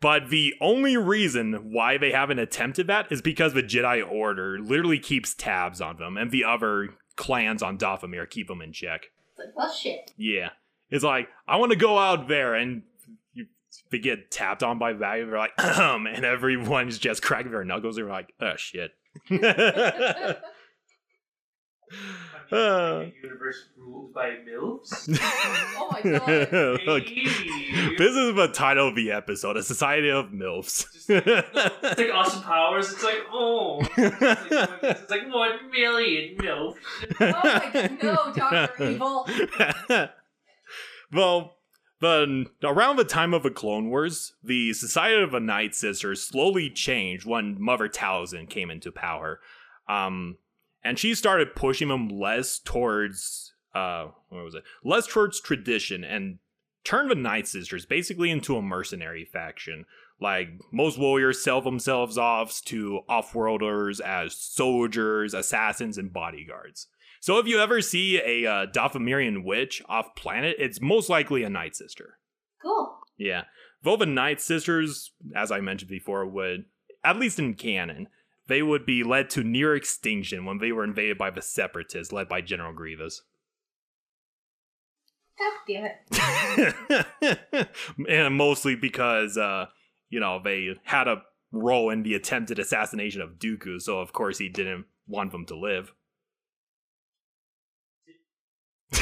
But 0.00 0.30
the 0.30 0.54
only 0.60 0.96
reason 0.96 1.72
why 1.72 1.98
they 1.98 2.10
haven't 2.10 2.38
attempted 2.38 2.86
that 2.86 3.12
is 3.12 3.20
because 3.20 3.52
the 3.52 3.62
Jedi 3.62 4.08
Order 4.08 4.58
literally 4.58 4.98
keeps 4.98 5.34
tabs 5.34 5.80
on 5.80 5.96
them, 5.96 6.16
and 6.16 6.30
the 6.30 6.44
other 6.44 6.90
clans 7.16 7.62
on 7.62 7.76
Dathomir 7.76 8.28
keep 8.28 8.48
them 8.48 8.62
in 8.62 8.72
check. 8.72 9.10
It's 9.30 9.38
like, 9.38 9.56
well, 9.56 9.72
shit. 9.72 10.12
Yeah. 10.16 10.50
It's 10.88 11.04
like, 11.04 11.28
I 11.46 11.56
want 11.56 11.72
to 11.72 11.76
go 11.76 11.98
out 11.98 12.28
there, 12.28 12.54
and 12.54 12.82
you, 13.34 13.46
they 13.90 13.98
get 13.98 14.30
tapped 14.30 14.62
on 14.62 14.78
by 14.78 14.94
value, 14.94 15.26
they're 15.26 15.38
like, 15.38 15.62
um, 15.62 16.06
and 16.12 16.24
everyone's 16.24 16.98
just 16.98 17.22
cracking 17.22 17.52
their 17.52 17.64
knuckles, 17.64 17.96
they're 17.96 18.08
like, 18.08 18.32
oh 18.40 18.56
shit. 18.56 18.92
I 22.52 22.54
mean, 22.56 22.62
Uh. 22.62 23.00
a 23.00 23.12
universe 23.22 23.64
ruled 23.76 24.12
by 24.14 24.36
milfs. 24.48 25.08
Oh 25.82 25.88
my 25.92 26.02
god. 26.18 26.80
Look, 26.86 27.08
Hey. 27.08 27.96
this 27.96 28.14
is 28.16 28.34
the 28.34 28.48
title 28.52 28.88
of 28.88 28.94
the 28.94 29.12
episode, 29.12 29.56
A 29.56 29.62
Society 29.62 30.10
of 30.10 30.26
MILFs. 30.26 30.86
It's 31.08 31.98
like 31.98 32.10
Austin 32.14 32.42
Powers. 32.42 32.92
It's 32.92 33.02
like, 33.02 33.22
oh, 33.32 33.80
it's 33.96 34.20
like, 34.20 34.78
it's 34.82 35.10
like 35.10 35.32
one 35.32 35.70
million 35.70 36.36
milfs. 36.38 36.76
Oh 37.20 37.42
my 37.42 37.98
no, 38.02 38.32
Doctor 38.34 38.84
Evil. 38.90 39.26
well, 41.12 41.56
the, 42.00 42.46
around 42.64 42.96
the 42.96 43.04
time 43.04 43.34
of 43.34 43.42
the 43.42 43.50
Clone 43.50 43.90
Wars, 43.90 44.34
the 44.42 44.72
Society 44.72 45.22
of 45.22 45.32
the 45.32 45.40
Night 45.40 45.74
Sisters 45.74 46.22
slowly 46.22 46.70
changed 46.70 47.26
when 47.26 47.60
Mother 47.60 47.88
Talzin 47.88 48.48
came 48.48 48.70
into 48.70 48.90
power. 48.92 49.40
Um, 49.88 50.36
and 50.82 50.98
she 50.98 51.14
started 51.14 51.54
pushing 51.54 51.88
them 51.88 52.08
less 52.08 52.58
towards, 52.58 53.54
uh, 53.74 54.08
what 54.28 54.44
was 54.44 54.54
it? 54.54 54.64
Less 54.84 55.06
towards 55.06 55.40
tradition 55.40 56.04
and 56.04 56.38
turned 56.84 57.10
the 57.10 57.14
Night 57.14 57.46
Sisters 57.46 57.86
basically 57.86 58.30
into 58.30 58.56
a 58.56 58.62
mercenary 58.62 59.24
faction. 59.24 59.84
Like, 60.20 60.48
most 60.70 60.98
warriors 60.98 61.42
sell 61.42 61.62
themselves 61.62 62.18
off 62.18 62.62
to 62.66 63.00
off-worlders 63.08 64.00
as 64.00 64.36
soldiers, 64.36 65.32
assassins, 65.32 65.96
and 65.96 66.12
bodyguards. 66.12 66.88
So 67.20 67.38
if 67.38 67.46
you 67.46 67.58
ever 67.58 67.80
see 67.80 68.18
a 68.18 68.50
uh, 68.50 68.66
Dathomirian 68.66 69.44
witch 69.44 69.82
off 69.88 70.14
planet, 70.16 70.56
it's 70.58 70.80
most 70.80 71.08
likely 71.08 71.42
a 71.42 71.50
Night 71.50 71.76
Sister. 71.76 72.18
Cool. 72.62 72.98
Yeah. 73.18 73.44
Though 73.82 73.96
the 73.96 74.06
Night 74.06 74.40
Sisters, 74.40 75.12
as 75.34 75.50
I 75.50 75.60
mentioned 75.60 75.90
before, 75.90 76.26
would, 76.26 76.64
at 77.02 77.18
least 77.18 77.38
in 77.38 77.54
canon, 77.54 78.08
they 78.50 78.62
would 78.62 78.84
be 78.84 79.04
led 79.04 79.30
to 79.30 79.44
near 79.44 79.76
extinction 79.76 80.44
when 80.44 80.58
they 80.58 80.72
were 80.72 80.84
invaded 80.84 81.16
by 81.16 81.30
the 81.30 81.40
Separatists 81.40 82.12
led 82.12 82.28
by 82.28 82.40
General 82.40 82.72
Grievous. 82.72 83.22
God 85.38 85.52
damn 85.66 85.86
it. 85.86 87.68
and 88.08 88.34
mostly 88.36 88.74
because, 88.74 89.38
uh, 89.38 89.66
you 90.10 90.20
know, 90.20 90.40
they 90.42 90.76
had 90.82 91.08
a 91.08 91.22
role 91.52 91.90
in 91.90 92.02
the 92.02 92.14
attempted 92.14 92.58
assassination 92.58 93.22
of 93.22 93.38
Dooku, 93.38 93.80
so 93.80 94.00
of 94.00 94.12
course 94.12 94.38
he 94.38 94.48
didn't 94.48 94.86
want 95.06 95.32
them 95.32 95.46
to 95.46 95.56
live. 95.56 95.94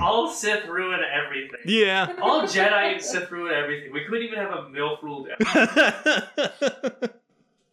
All 0.00 0.30
Sith 0.30 0.66
ruin 0.66 1.00
everything. 1.00 1.60
Yeah. 1.66 2.14
All 2.22 2.42
Jedi 2.42 2.92
and 2.92 3.02
Sith 3.02 3.30
ruin 3.30 3.52
everything. 3.52 3.92
We 3.92 4.04
couldn't 4.04 4.22
even 4.22 4.38
have 4.38 4.52
a 4.52 4.68
milf 4.70 5.02
ruled. 5.02 5.28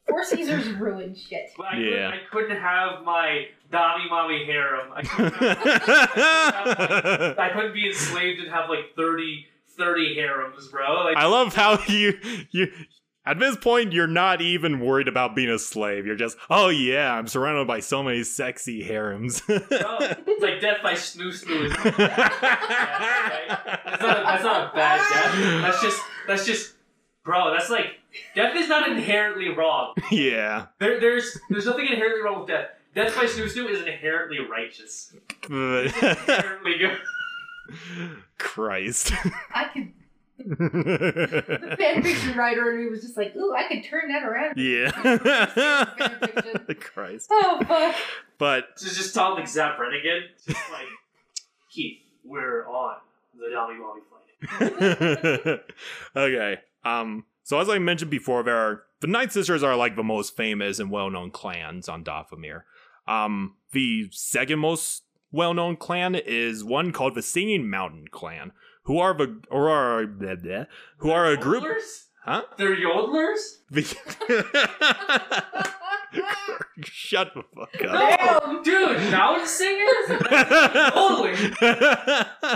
Force 0.08 0.32
users 0.34 0.70
ruined 0.70 1.18
shit. 1.18 1.50
I, 1.60 1.78
Yeah. 1.78 1.90
couldn't, 1.90 2.14
I 2.14 2.20
couldn't 2.32 2.58
have 2.62 3.04
my 3.04 3.48
Dami 3.72 4.08
Mommy 4.10 4.46
harem. 4.46 4.92
I 4.96 5.02
couldn't, 5.02 5.34
have, 5.34 5.58
I 7.40 7.50
couldn't 7.54 7.74
be 7.74 7.88
enslaved 7.88 8.40
and 8.42 8.52
have 8.52 8.70
like 8.70 8.96
30, 8.96 9.46
30 9.78 10.16
harems, 10.16 10.68
bro. 10.68 11.06
Like, 11.06 11.18
I 11.18 11.26
love 11.26 11.56
how 11.56 11.80
you 11.88 12.14
you 12.52 12.68
at 13.26 13.40
this 13.40 13.58
point 13.58 13.92
you're 13.94 14.06
not 14.06 14.40
even 14.42 14.80
worried 14.80 15.08
about 15.08 15.36
being 15.36 15.50
a 15.50 15.58
slave. 15.58 16.06
You're 16.06 16.16
just, 16.16 16.38
oh 16.50 16.70
yeah, 16.70 17.12
I'm 17.14 17.26
surrounded 17.28 17.66
by 17.68 17.80
so 17.80 18.04
many 18.04 18.24
sexy 18.24 18.84
harems. 18.84 19.42
bro, 19.48 19.58
it's 19.68 20.44
like 20.44 20.62
death 20.62 20.78
by 20.84 20.94
snoo 20.94 21.30
snoo. 21.34 21.66
Is 21.72 21.74
not 21.74 21.88
a 21.88 21.92
bad 21.98 23.50
right? 23.50 23.60
That's 23.86 24.02
not 24.02 24.20
a, 24.20 24.24
that's 24.24 24.44
not 24.44 24.72
a 24.72 24.76
bad 24.76 24.98
death. 25.10 25.62
That's 25.64 25.82
just 25.82 26.02
that's 26.28 26.46
just 26.46 26.74
bro. 27.24 27.52
That's 27.52 27.72
like 27.72 27.88
death 28.36 28.56
is 28.56 28.68
not 28.70 28.90
inherently 28.90 29.50
wrong. 29.50 29.94
yeah. 30.12 30.68
There, 30.80 31.00
there's 31.00 31.38
there's 31.50 31.66
nothing 31.66 31.88
inherently 31.88 32.22
wrong 32.22 32.40
with 32.40 32.48
death. 32.50 32.68
Death 32.94 33.16
by 33.16 33.26
snoo 33.26 33.46
snoo 33.54 33.70
is 33.70 33.82
inherently 33.82 34.40
righteous. 34.40 35.14
Inherently 35.50 36.78
good. 36.80 36.98
Christ. 38.38 39.12
I 39.54 39.66
could. 39.74 39.92
The 40.38 41.78
fanfiction 41.80 42.36
writer 42.36 42.70
and 42.70 42.84
me 42.84 42.90
was 42.90 43.02
just 43.02 43.16
like, 43.18 43.36
ooh, 43.36 43.54
I 43.56 43.68
could 43.68 43.84
turn 43.84 44.10
that 44.10 44.24
around. 44.24 44.58
yeah. 44.58 44.92
Christ. 46.80 47.30
Oh 47.32 47.62
fuck. 47.66 47.96
But 48.38 48.66
So 48.76 48.88
just 48.88 49.14
talk 49.16 49.38
like 49.38 49.48
Zapp 49.48 49.78
Brannigan. 49.78 50.24
Just 50.46 50.60
like 50.72 50.86
Keith, 51.72 52.00
we're 52.24 52.68
on 52.68 52.98
the 53.38 53.48
Dami 53.48 53.78
Mommy 53.80 54.02
flight. 55.48 55.60
okay. 56.16 56.58
Um. 56.84 57.24
So 57.46 57.60
as 57.60 57.70
I 57.70 57.78
mentioned 57.78 58.10
before, 58.12 58.44
there 58.44 58.58
are 58.58 58.84
the 59.02 59.08
Night 59.08 59.32
Sisters 59.32 59.62
are 59.64 59.76
like 59.76 59.96
the 59.96 60.04
most 60.04 60.36
famous 60.36 60.80
and 60.80 60.90
well-known 60.92 61.30
clans 61.32 61.88
on 61.88 62.04
Dathomir. 62.04 62.64
Um. 63.08 63.56
The 63.72 64.08
second 64.12 64.60
most 64.60 65.04
well-known 65.32 65.78
clan 65.78 66.16
is 66.16 66.64
one 66.64 66.92
called 66.92 67.14
the 67.16 67.22
Singing 67.22 67.70
Mountain 67.70 68.08
Clan, 68.10 68.52
who 68.84 68.98
are 69.00 69.14
the 69.14 69.42
or 69.52 69.70
are 69.70 70.06
blah, 70.08 70.36
blah, 70.36 70.66
who 70.98 71.12
are 71.12 71.28
a 71.28 71.38
group. 71.38 71.64
Yodelers? 71.64 72.02
Huh? 72.24 72.42
They're 72.58 72.76
yodelers? 72.76 73.58
The- 73.70 73.84
Shut 76.84 77.32
the 77.36 77.44
fuck 77.54 77.84
up. 77.92 78.48
No, 78.48 78.64
dude, 78.64 79.12
mountain 79.12 79.48
singers? 79.48 80.08
Totally. 80.94 81.36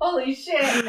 Holy 0.00 0.34
shit. 0.34 0.84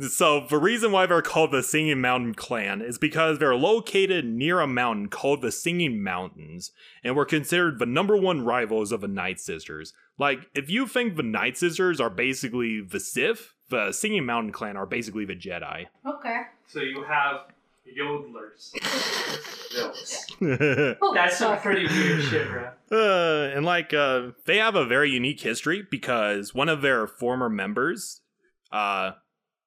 So 0.00 0.46
the 0.48 0.58
reason 0.58 0.92
why 0.92 1.06
they're 1.06 1.22
called 1.22 1.50
the 1.50 1.62
Singing 1.62 2.00
Mountain 2.00 2.34
Clan 2.34 2.80
is 2.80 2.98
because 2.98 3.38
they're 3.38 3.56
located 3.56 4.24
near 4.24 4.60
a 4.60 4.66
mountain 4.66 5.08
called 5.08 5.42
the 5.42 5.50
Singing 5.50 6.02
Mountains, 6.02 6.70
and 7.02 7.16
were 7.16 7.24
considered 7.24 7.78
the 7.78 7.86
number 7.86 8.16
one 8.16 8.44
rivals 8.44 8.92
of 8.92 9.00
the 9.00 9.08
Night 9.08 9.40
Sisters. 9.40 9.92
Like, 10.16 10.46
if 10.54 10.70
you 10.70 10.86
think 10.86 11.16
the 11.16 11.22
Night 11.24 11.56
Sisters 11.56 12.00
are 12.00 12.10
basically 12.10 12.80
the 12.80 13.00
Sith, 13.00 13.54
the 13.70 13.90
Singing 13.92 14.24
Mountain 14.24 14.52
Clan 14.52 14.76
are 14.76 14.86
basically 14.86 15.24
the 15.24 15.34
Jedi. 15.34 15.86
Okay. 16.06 16.42
So 16.68 16.80
you 16.80 17.02
have 17.04 17.46
yodelers. 17.86 18.72
Oh, 20.40 21.14
That's 21.14 21.38
some 21.38 21.58
pretty 21.58 21.86
weird 21.86 22.22
shit, 22.24 22.48
bro. 22.48 22.70
Uh, 22.90 23.50
and 23.54 23.64
like 23.66 23.92
uh 23.92 24.28
they 24.46 24.56
have 24.58 24.74
a 24.74 24.84
very 24.84 25.10
unique 25.10 25.40
history 25.40 25.86
because 25.90 26.54
one 26.54 26.68
of 26.68 26.80
their 26.80 27.06
former 27.06 27.48
members 27.48 28.20
uh 28.72 29.12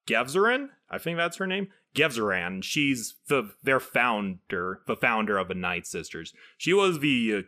Gethzerion, 0.07 0.69
I 0.89 0.97
think 0.97 1.17
that's 1.17 1.37
her 1.37 1.47
name. 1.47 1.67
Gethzerion, 1.95 2.63
she's 2.63 3.15
the 3.27 3.51
their 3.63 3.79
founder, 3.79 4.81
the 4.87 4.95
founder 4.95 5.37
of 5.37 5.47
the 5.47 5.55
Night 5.55 5.85
Sisters. 5.85 6.33
She 6.57 6.73
was 6.73 6.99
the 6.99 7.35
uh, 7.35 7.41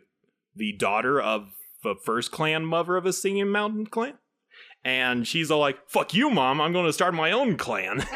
the 0.54 0.72
daughter 0.72 1.20
of 1.20 1.54
the 1.82 1.94
first 2.04 2.30
clan 2.30 2.64
mother 2.64 2.96
of 2.96 3.06
a 3.06 3.12
Singing 3.12 3.48
Mountain 3.48 3.86
clan. 3.86 4.14
And 4.84 5.26
she's 5.26 5.50
all 5.50 5.60
like, 5.60 5.88
"Fuck 5.88 6.12
you, 6.14 6.30
mom! 6.30 6.60
I'm 6.60 6.72
going 6.72 6.86
to 6.86 6.92
start 6.92 7.14
my 7.14 7.32
own 7.32 7.56
clan." 7.56 8.00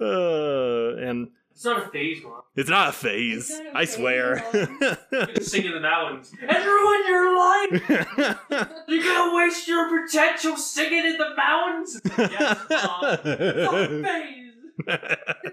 uh, 0.00 0.96
and 0.96 1.28
It's 1.60 1.66
not 1.66 1.86
a 1.86 1.90
phase, 1.90 2.22
mom. 2.22 2.40
it's 2.56 2.70
not 2.70 2.88
a 2.88 2.92
phase. 2.92 3.50
It's 3.50 3.58
not 3.58 3.66
a 3.66 3.76
I 3.76 3.84
phase, 3.84 3.94
swear. 3.94 4.44
You 5.12 5.26
can 5.26 5.42
sing 5.42 5.66
in 5.66 5.72
the 5.72 5.80
mountains 5.80 6.32
and 6.40 6.64
ruin 6.64 7.02
your 7.06 7.38
life. 7.38 8.68
You're 8.88 9.02
gonna 9.04 9.36
waste 9.36 9.68
your 9.68 10.06
potential 10.06 10.56
singing 10.56 11.04
in 11.04 11.18
the 11.18 11.34
mountains. 11.36 12.00
Yes, 12.16 12.58
mom. 12.70 13.18
It's 13.24 13.72
not 13.72 13.90
a 13.90 14.02
phase. 14.02 15.52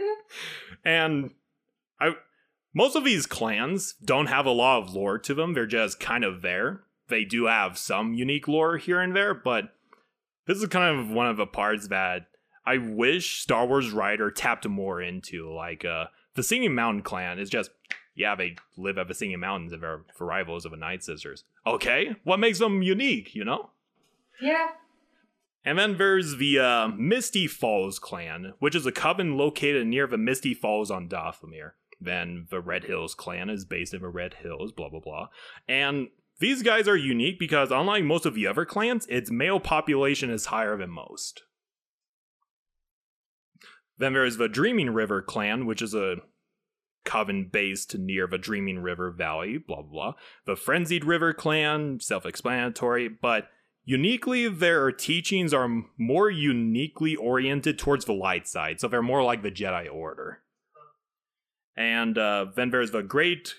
and 0.86 1.32
I 2.00 2.16
most 2.74 2.96
of 2.96 3.04
these 3.04 3.26
clans 3.26 3.96
don't 4.06 4.28
have 4.28 4.46
a 4.46 4.52
lot 4.52 4.84
of 4.84 4.94
lore 4.94 5.20
to 5.20 5.34
them. 5.34 5.56
They're 5.56 5.66
just 5.66 6.00
kind 6.00 6.24
of 6.24 6.42
there. 6.42 6.84
They 7.10 7.26
do 7.26 7.48
have 7.48 7.78
some 7.78 8.14
unique 8.14 8.48
lore 8.48 8.78
here 8.78 9.02
and 9.02 9.14
there, 9.14 9.34
but 9.34 9.74
this 10.46 10.58
is 10.60 10.68
kind 10.68 10.98
of 11.02 11.10
one 11.12 11.28
of 11.28 11.36
the 11.36 11.46
parts 11.46 11.90
that 11.90 12.28
I 12.68 12.78
wish 12.78 13.42
Star 13.42 13.66
Wars 13.66 13.92
writer 13.92 14.30
tapped 14.30 14.68
more 14.68 15.02
into. 15.02 15.52
Like 15.52 15.86
uh 15.86 16.06
the 16.36 16.44
Singing 16.44 16.76
Mountain 16.76 17.04
clan 17.04 17.40
is 17.40 17.50
just 17.50 17.72
yeah, 18.16 18.36
they 18.36 18.56
live 18.76 18.98
at 18.98 19.08
the 19.08 19.14
Singing 19.14 19.40
Mountains 19.40 19.72
and 19.72 19.82
they're 19.82 20.02
for 20.16 20.26
rivals 20.26 20.66
of 20.66 20.72
the 20.72 20.78
Night 20.78 21.04
Sisters. 21.04 21.44
Okay, 21.66 22.16
what 22.24 22.40
makes 22.40 22.60
them 22.60 22.82
unique, 22.82 23.36
you 23.36 23.46
know? 23.46 23.70
Yeah. 24.42 24.70
And 25.64 25.78
then 25.78 25.98
there's 25.98 26.38
the 26.38 26.60
uh, 26.60 26.88
Misty 26.88 27.46
Falls 27.46 28.00
clan, 28.00 28.54
which 28.60 28.74
is 28.74 28.86
a 28.86 28.92
coven 28.92 29.38
located 29.38 29.86
near 29.86 30.08
the 30.08 30.18
Misty 30.18 30.54
Falls 30.54 30.90
on 30.90 31.10
Dathomir. 31.10 31.72
Then 32.00 32.48
the 32.50 32.62
Red 32.62 32.86
Hills 32.86 33.14
clan 33.14 33.50
is 33.50 33.66
based 33.66 33.94
in 33.94 34.02
the 34.02 34.08
Red 34.08 34.36
Hills, 34.36 34.72
blah 34.72 34.90
blah 34.90 35.00
blah. 35.00 35.28
And 35.68 36.08
these 36.40 36.64
guys 36.64 36.88
are 36.88 36.98
unique 36.98 37.40
because 37.40 37.72
unlike 37.72 38.04
most 38.04 38.26
of 38.26 38.36
the 38.36 38.48
other 38.48 38.66
clans, 38.66 39.06
its 39.08 39.32
male 39.32 39.60
population 39.60 40.30
is 40.30 40.48
higher 40.48 40.78
than 40.78 40.90
most. 40.90 41.44
Then 43.98 44.14
there's 44.14 44.38
the 44.38 44.50
Dreaming 44.50 44.92
River 44.92 45.22
clan, 45.22 45.66
which 45.66 45.82
is 45.82 45.94
a 45.94 46.18
coven 47.06 47.50
based 47.52 47.98
near 47.98 48.28
the 48.28 48.38
Dreaming 48.38 48.80
River 48.80 49.12
Valley, 49.12 49.58
blah 49.58 49.82
blah 49.82 49.92
blah. 49.92 50.14
The 50.46 50.56
Frenzied 50.56 51.06
River 51.06 51.34
clan, 51.34 52.00
self-explanatory, 52.00 53.08
but 53.08 53.50
uniquely 53.86 54.50
their 54.50 54.92
teachings 54.92 55.54
are 55.54 55.84
more 55.98 56.30
uniquely 56.30 57.16
oriented 57.16 57.80
towards 57.80 58.04
the 58.04 58.14
light 58.14 58.46
side 58.46 58.82
so 58.82 58.88
they're 58.88 59.02
more 59.02 59.24
like 59.24 59.42
the 59.42 59.52
jedi 59.52 59.92
order. 59.92 60.42
And 61.76 62.18
uh, 62.18 62.48
then 62.56 62.70
there's 62.70 62.92
the 62.92 63.04
great 63.04 63.56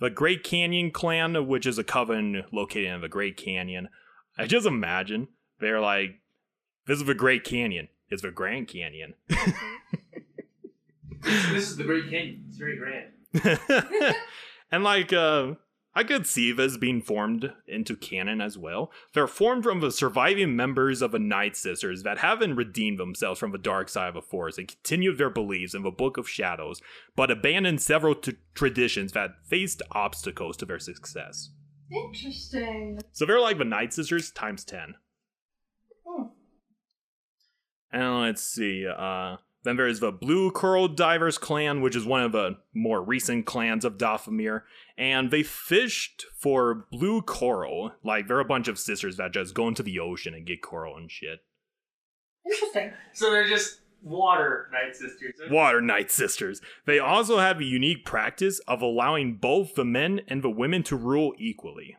the 0.00 0.10
great 0.10 0.42
canyon 0.42 0.90
clan 0.90 1.46
which 1.46 1.66
is 1.66 1.78
a 1.78 1.84
coven 1.84 2.44
located 2.52 2.86
in 2.86 3.00
the 3.00 3.08
great 3.08 3.36
canyon. 3.36 3.88
I 4.36 4.46
just 4.46 4.66
imagine 4.66 5.28
they're 5.60 5.80
like 5.80 6.20
this 6.86 6.98
is 6.98 7.06
the 7.06 7.14
great 7.14 7.44
canyon 7.44 7.88
it's 8.10 8.22
the 8.22 8.30
grand 8.30 8.68
canyon 8.68 9.14
This 11.22 11.70
is 11.70 11.76
the 11.76 11.84
Great 11.84 12.04
Canyon. 12.10 12.44
It's 12.48 12.56
very 12.56 12.78
grand. 12.78 14.14
and 14.72 14.84
like 14.84 15.12
uh 15.12 15.54
I 15.92 16.04
could 16.04 16.24
see 16.24 16.52
this 16.52 16.76
being 16.76 17.02
formed 17.02 17.52
into 17.66 17.96
canon 17.96 18.40
as 18.40 18.56
well. 18.56 18.92
They're 19.12 19.26
formed 19.26 19.64
from 19.64 19.80
the 19.80 19.90
surviving 19.90 20.54
members 20.54 21.02
of 21.02 21.10
the 21.10 21.18
Night 21.18 21.56
Sisters 21.56 22.04
that 22.04 22.18
haven't 22.18 22.54
redeemed 22.54 23.00
themselves 23.00 23.40
from 23.40 23.50
the 23.50 23.58
dark 23.58 23.88
side 23.88 24.06
of 24.06 24.14
the 24.14 24.22
Force 24.22 24.56
and 24.56 24.68
continued 24.68 25.18
their 25.18 25.30
beliefs 25.30 25.74
in 25.74 25.82
the 25.82 25.90
Book 25.90 26.16
of 26.16 26.28
Shadows, 26.28 26.80
but 27.16 27.32
abandoned 27.32 27.82
several 27.82 28.14
t- 28.14 28.36
traditions 28.54 29.10
that 29.12 29.32
faced 29.48 29.82
obstacles 29.90 30.56
to 30.58 30.64
their 30.64 30.78
success. 30.78 31.50
Interesting. 31.90 33.00
So 33.10 33.26
they're 33.26 33.40
like 33.40 33.58
the 33.58 33.64
Night 33.64 33.92
Sisters 33.92 34.30
times 34.30 34.64
10. 34.64 34.94
And 37.92 38.20
let's 38.20 38.42
see. 38.42 38.86
Uh, 38.86 39.36
then 39.62 39.76
there's 39.76 40.00
the 40.00 40.12
Blue 40.12 40.50
Coral 40.50 40.88
Divers 40.88 41.38
clan, 41.38 41.80
which 41.80 41.96
is 41.96 42.04
one 42.04 42.22
of 42.22 42.32
the 42.32 42.56
more 42.74 43.02
recent 43.02 43.46
clans 43.46 43.84
of 43.84 43.98
Dathomir. 43.98 44.62
And 44.96 45.30
they 45.30 45.42
fished 45.42 46.24
for 46.38 46.86
blue 46.90 47.22
coral. 47.22 47.92
Like, 48.02 48.26
they're 48.26 48.40
a 48.40 48.44
bunch 48.44 48.68
of 48.68 48.78
sisters 48.78 49.16
that 49.16 49.32
just 49.32 49.54
go 49.54 49.68
into 49.68 49.82
the 49.82 49.98
ocean 49.98 50.34
and 50.34 50.46
get 50.46 50.62
coral 50.62 50.96
and 50.96 51.10
shit. 51.10 51.40
Interesting. 52.46 52.92
So 53.12 53.30
they're 53.30 53.48
just 53.48 53.80
water 54.02 54.68
Night 54.72 54.96
Sisters. 54.96 55.34
Water 55.50 55.80
Night 55.80 56.10
Sisters. 56.10 56.60
They 56.86 56.98
also 56.98 57.38
have 57.38 57.60
a 57.60 57.64
unique 57.64 58.04
practice 58.04 58.60
of 58.60 58.80
allowing 58.80 59.36
both 59.36 59.74
the 59.74 59.84
men 59.84 60.22
and 60.28 60.42
the 60.42 60.50
women 60.50 60.82
to 60.84 60.96
rule 60.96 61.34
equally. 61.38 61.96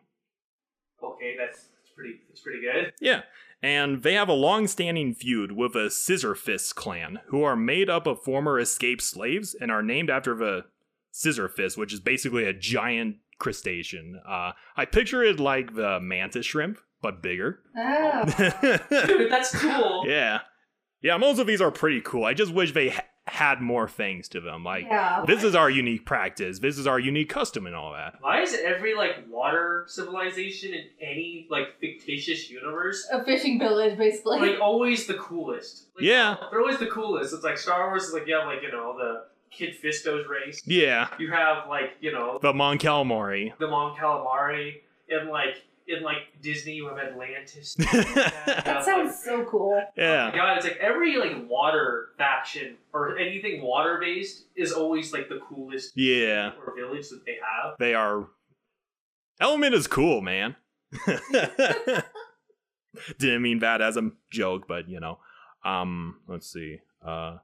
Okay, 1.04 1.36
that's, 1.38 1.58
that's 1.60 1.92
pretty. 1.96 2.16
That's 2.28 2.42
pretty 2.42 2.62
good. 2.62 2.94
Yeah, 3.00 3.22
and 3.62 4.04
they 4.04 4.14
have 4.14 4.30
a 4.30 4.34
long-standing 4.34 5.14
feud 5.14 5.52
with 5.52 5.74
the 5.74 5.90
Scissor 5.90 6.36
Fist 6.36 6.76
clan, 6.76 7.20
who 7.28 7.44
are 7.44 7.56
made 7.56 7.90
up 7.90 8.08
of 8.08 8.24
former 8.24 8.60
escaped 8.60 9.02
slaves 9.02 9.56
and 9.60 9.70
are 9.72 9.84
named 9.84 10.10
after 10.10 10.36
the 10.36 10.66
Scissor 11.12 11.48
Fist, 11.50 11.78
which 11.78 11.94
is 11.94 12.00
basically 12.00 12.46
a 12.46 12.54
giant 12.54 13.18
crustacean. 13.38 14.20
Uh, 14.28 14.52
I 14.78 14.86
picture 14.86 15.24
it 15.24 15.40
like 15.40 15.76
the 15.76 16.00
mantis 16.00 16.46
shrimp, 16.46 16.80
but 17.02 17.22
bigger. 17.22 17.60
Oh. 17.78 18.26
Dude, 19.08 19.32
that's 19.32 19.52
cool. 19.60 20.06
yeah, 20.08 20.40
yeah. 21.02 21.18
Most 21.18 21.40
of 21.40 21.48
these 21.48 21.62
are 21.62 21.72
pretty 21.72 22.02
cool. 22.02 22.24
I 22.26 22.34
just 22.34 22.54
wish 22.54 22.74
they 22.74 22.90
ha- 22.90 23.04
had 23.28 23.62
more 23.62 23.88
things 23.88 24.28
to 24.30 24.42
them. 24.42 24.64
Like 24.64 24.86
yeah. 24.86 25.24
this 25.28 25.44
is 25.44 25.56
our 25.56 25.70
unique 25.70 26.06
practice. 26.06 26.60
This 26.60 26.78
is 26.78 26.88
our 26.88 27.00
unique 27.00 27.30
custom 27.30 27.68
and 27.68 27.76
all 27.76 27.94
that. 27.94 28.16
Why 28.20 28.42
is 28.42 28.54
every 28.64 28.96
like 28.96 29.26
water 29.30 29.86
civilization 29.88 30.74
in 30.74 30.86
any 31.02 31.48
like 31.50 31.80
fictitious 31.80 32.50
universe 32.50 33.08
a 33.12 33.24
fishing 33.24 33.60
village, 33.60 33.98
basically. 33.98 34.40
like 34.40 34.60
always 34.60 35.06
the 35.06 35.14
coolest? 35.16 35.88
Like, 35.96 36.06
Yeah. 36.06 36.36
they're 36.50 36.62
always 36.62 36.80
the 36.80 36.88
coolest. 36.88 37.34
It's 37.34 37.44
like 37.44 37.58
Star 37.58 37.90
Wars 37.90 38.04
is 38.06 38.14
like 38.14 38.28
yeah, 38.28 38.44
like 38.46 38.62
you 38.64 38.72
know 38.72 38.96
the 38.98 39.26
Kit 39.52 39.76
Fisto's 39.76 40.26
race. 40.28 40.62
Yeah, 40.66 41.08
You 41.20 41.32
have 41.32 41.68
like 41.70 41.92
you 42.00 42.12
know 42.12 42.40
the 42.42 42.54
Mon 42.54 42.78
Calamari. 42.80 43.54
the 43.60 43.68
Mon 43.68 43.96
Calamari, 43.96 44.82
and 45.10 45.30
like 45.30 45.62
in 45.92 46.04
like 46.04 46.42
Disney 46.42 46.74
you 46.74 46.88
have 46.88 46.98
Atlantis. 46.98 47.76
You 47.80 47.86
have, 47.86 48.64
that 48.66 48.86
sounds 48.86 49.22
so 49.24 49.46
cool. 49.46 49.82
Oh 49.98 50.02
my 50.02 50.04
yeah, 50.04 50.36
god, 50.36 50.58
it's 50.58 50.66
like 50.66 50.78
every 50.78 51.18
like 51.18 51.50
water 51.50 52.10
faction 52.18 52.78
or 52.94 53.18
anything 53.18 53.62
water 53.62 54.00
based 54.00 54.46
is 54.56 54.72
always 54.72 55.14
like 55.14 55.30
the 55.30 55.40
coolest 55.48 55.94
yeah. 55.96 56.52
or 56.66 56.76
village 56.76 57.10
that 57.10 57.26
they 57.26 57.38
have. 57.42 57.76
They 57.80 57.94
are. 57.94 58.28
Element 59.40 59.74
is 59.74 59.88
cool, 59.88 60.22
man. 60.22 60.56
Didn't 63.20 63.42
mean 63.42 63.60
that 63.60 63.82
as 63.82 63.98
a 63.98 64.12
joke, 64.32 64.68
but 64.68 64.90
you 64.90 65.00
know. 65.00 65.20
Um, 65.64 66.20
let's 66.28 66.52
see. 66.52 66.80
Uh, 67.06 67.38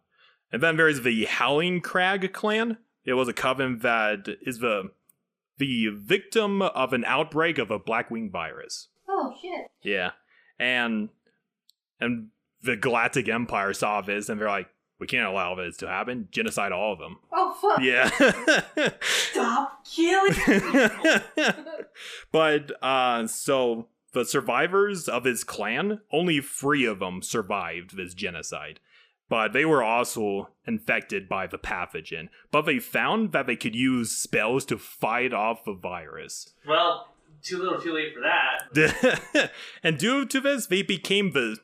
and 0.52 0.62
then 0.62 0.78
there's 0.78 1.02
the 1.02 1.26
Howling 1.26 1.82
Crag 1.82 2.32
clan. 2.34 2.78
It 3.06 3.14
was 3.14 3.28
a 3.28 3.34
coven 3.34 3.80
that 3.80 4.28
is 4.42 4.60
the 4.60 4.92
the 5.58 5.88
victim 5.88 6.62
of 6.62 6.94
an 6.94 7.04
outbreak 7.06 7.58
of 7.58 7.72
a 7.72 7.80
blackwing 7.80 8.30
virus. 8.32 8.88
Oh 9.10 9.34
shit. 9.42 9.68
Yeah, 9.82 10.12
and 10.60 11.10
and 12.00 12.28
the 12.62 12.76
Galactic 12.76 13.28
Empire 13.30 13.74
saw 13.74 14.02
this, 14.02 14.30
and 14.30 14.40
they're 14.40 14.48
like, 14.50 14.70
"We 15.00 15.08
can't 15.08 15.28
allow 15.28 15.56
this 15.56 15.78
to 15.78 15.88
happen. 15.88 16.28
Genocide 16.32 16.72
all 16.72 16.94
of 16.94 17.00
them." 17.00 17.18
Oh 17.32 17.54
fuck. 17.62 17.82
Yeah. 17.82 18.10
Stop 19.02 19.86
killing 19.86 20.34
people. 20.46 20.90
but 22.32 22.72
uh 22.84 23.28
so 23.28 23.88
the 24.14 24.26
survivors 24.26 25.08
of 25.08 25.24
his 25.26 25.44
clan 25.44 26.02
only 26.12 26.42
three 26.42 26.86
of 26.86 27.00
them 27.00 27.22
survived 27.22 27.96
this 27.96 28.14
genocide 28.14 28.80
but 29.30 29.54
they 29.54 29.66
were 29.66 29.84
also 29.84 30.50
infected 30.66 31.28
by 31.28 31.48
the 31.48 31.58
pathogen 31.58 32.30
but 32.52 32.64
they 32.64 32.80
found 32.80 33.32
that 33.32 33.48
they 33.48 33.56
could 33.56 33.76
use 33.76 34.12
spells 34.12 34.66
to 34.66 34.78
fight 34.78 35.34
off 35.34 35.64
the 35.66 35.74
virus 35.74 36.54
well, 36.68 37.08
too 37.44 37.60
little, 37.60 37.80
too 37.80 37.94
late 37.94 38.14
for 38.14 38.22
that. 38.22 39.52
and 39.84 39.98
due 39.98 40.26
to 40.26 40.42
this 40.42 40.68
they 40.68 40.82
became 40.82 41.32
the 41.32 41.58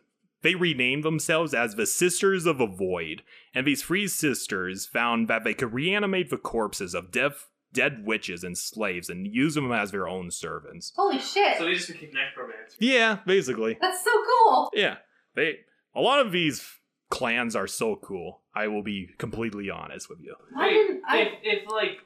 they 0.43 0.55
renamed 0.55 1.03
themselves 1.03 1.53
as 1.53 1.75
the 1.75 1.85
Sisters 1.85 2.45
of 2.45 2.59
a 2.59 2.67
Void, 2.67 3.23
and 3.55 3.65
these 3.65 3.81
three 3.81 4.09
sisters 4.09 4.85
found 4.85 5.29
that 5.29 5.45
they 5.45 5.53
could 5.53 5.73
reanimate 5.73 6.29
the 6.29 6.37
corpses 6.37 6.93
of 6.93 7.11
deaf, 7.11 7.47
dead 7.71 8.05
witches 8.05 8.43
and 8.43 8.57
slaves 8.57 9.09
and 9.09 9.25
use 9.25 9.55
them 9.55 9.71
as 9.71 9.91
their 9.91 10.05
own 10.05 10.29
servants. 10.29 10.91
Holy 10.97 11.17
shit. 11.17 11.57
So 11.57 11.65
they 11.65 11.73
just 11.73 11.87
became 11.87 12.11
necromancers. 12.13 12.75
Yeah, 12.77 13.19
basically. 13.25 13.77
That's 13.81 14.03
so 14.03 14.11
cool. 14.11 14.69
Yeah, 14.73 14.97
they. 15.33 15.59
A 15.95 16.01
lot 16.01 16.19
of 16.19 16.31
these 16.31 16.67
clans 17.13 17.55
are 17.55 17.67
so 17.67 17.95
cool. 17.95 18.41
I 18.55 18.67
will 18.67 18.81
be 18.81 19.09
completely 19.19 19.69
honest 19.69 20.09
with 20.09 20.19
you. 20.19 20.35
Why 20.51 20.67
Wait, 20.67 20.73
didn't 20.73 21.03
I? 21.07 21.17
if, 21.21 21.33
if 21.43 21.69
like 21.69 21.99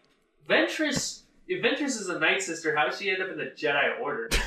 Ventress, 0.50 1.22
if 1.48 1.64
Ventress 1.64 2.00
is 2.00 2.10
a 2.10 2.20
Night 2.20 2.42
Sister, 2.42 2.76
how 2.76 2.88
does 2.88 3.00
she 3.00 3.10
end 3.10 3.24
up 3.24 3.30
in 3.30 3.38
the 3.38 3.46
Jedi 3.46 4.00
Order? 4.02 4.30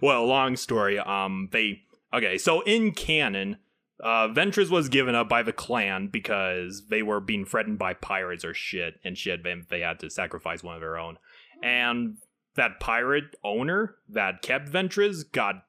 Well, 0.00 0.26
long 0.26 0.56
story. 0.56 0.98
Um, 0.98 1.50
they 1.52 1.82
okay. 2.12 2.36
So 2.36 2.62
in 2.62 2.90
canon, 2.90 3.58
uh, 4.02 4.26
Ventress 4.26 4.70
was 4.70 4.88
given 4.88 5.14
up 5.14 5.28
by 5.28 5.44
the 5.44 5.52
clan 5.52 6.08
because 6.08 6.88
they 6.88 7.04
were 7.04 7.20
being 7.20 7.44
threatened 7.44 7.78
by 7.78 7.94
pirates 7.94 8.44
or 8.44 8.54
shit 8.54 8.94
and 9.04 9.16
shit. 9.16 9.44
They, 9.44 9.54
they 9.68 9.80
had 9.80 10.00
to 10.00 10.10
sacrifice 10.10 10.64
one 10.64 10.74
of 10.74 10.80
their 10.80 10.98
own, 10.98 11.18
and 11.62 12.16
that 12.56 12.80
pirate 12.80 13.36
owner 13.44 13.94
that 14.08 14.42
kept 14.42 14.68
Ventress 14.68 15.22
got 15.30 15.62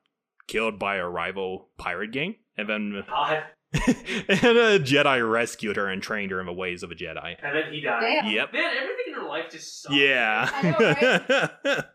killed 0.47 0.79
by 0.79 0.95
a 0.95 1.07
rival 1.07 1.69
pirate 1.77 2.11
gang, 2.11 2.37
and 2.57 2.67
then 2.67 3.03
God. 3.07 3.43
and 3.73 4.57
a 4.57 4.79
Jedi 4.79 5.29
rescued 5.29 5.75
her 5.75 5.87
and 5.87 6.01
trained 6.01 6.31
her 6.31 6.39
in 6.39 6.47
the 6.47 6.53
ways 6.53 6.81
of 6.81 6.91
a 6.91 6.95
Jedi. 6.95 7.35
And 7.41 7.55
then 7.55 7.71
he 7.71 7.81
died. 7.81 8.01
Damn. 8.01 8.31
Yep. 8.31 8.53
Man, 8.53 8.71
everything 8.77 9.05
in 9.07 9.13
her 9.13 9.27
life 9.27 9.51
just 9.51 9.83
sucks. 9.83 9.95
Yeah. 9.95 10.49
I 10.51 11.85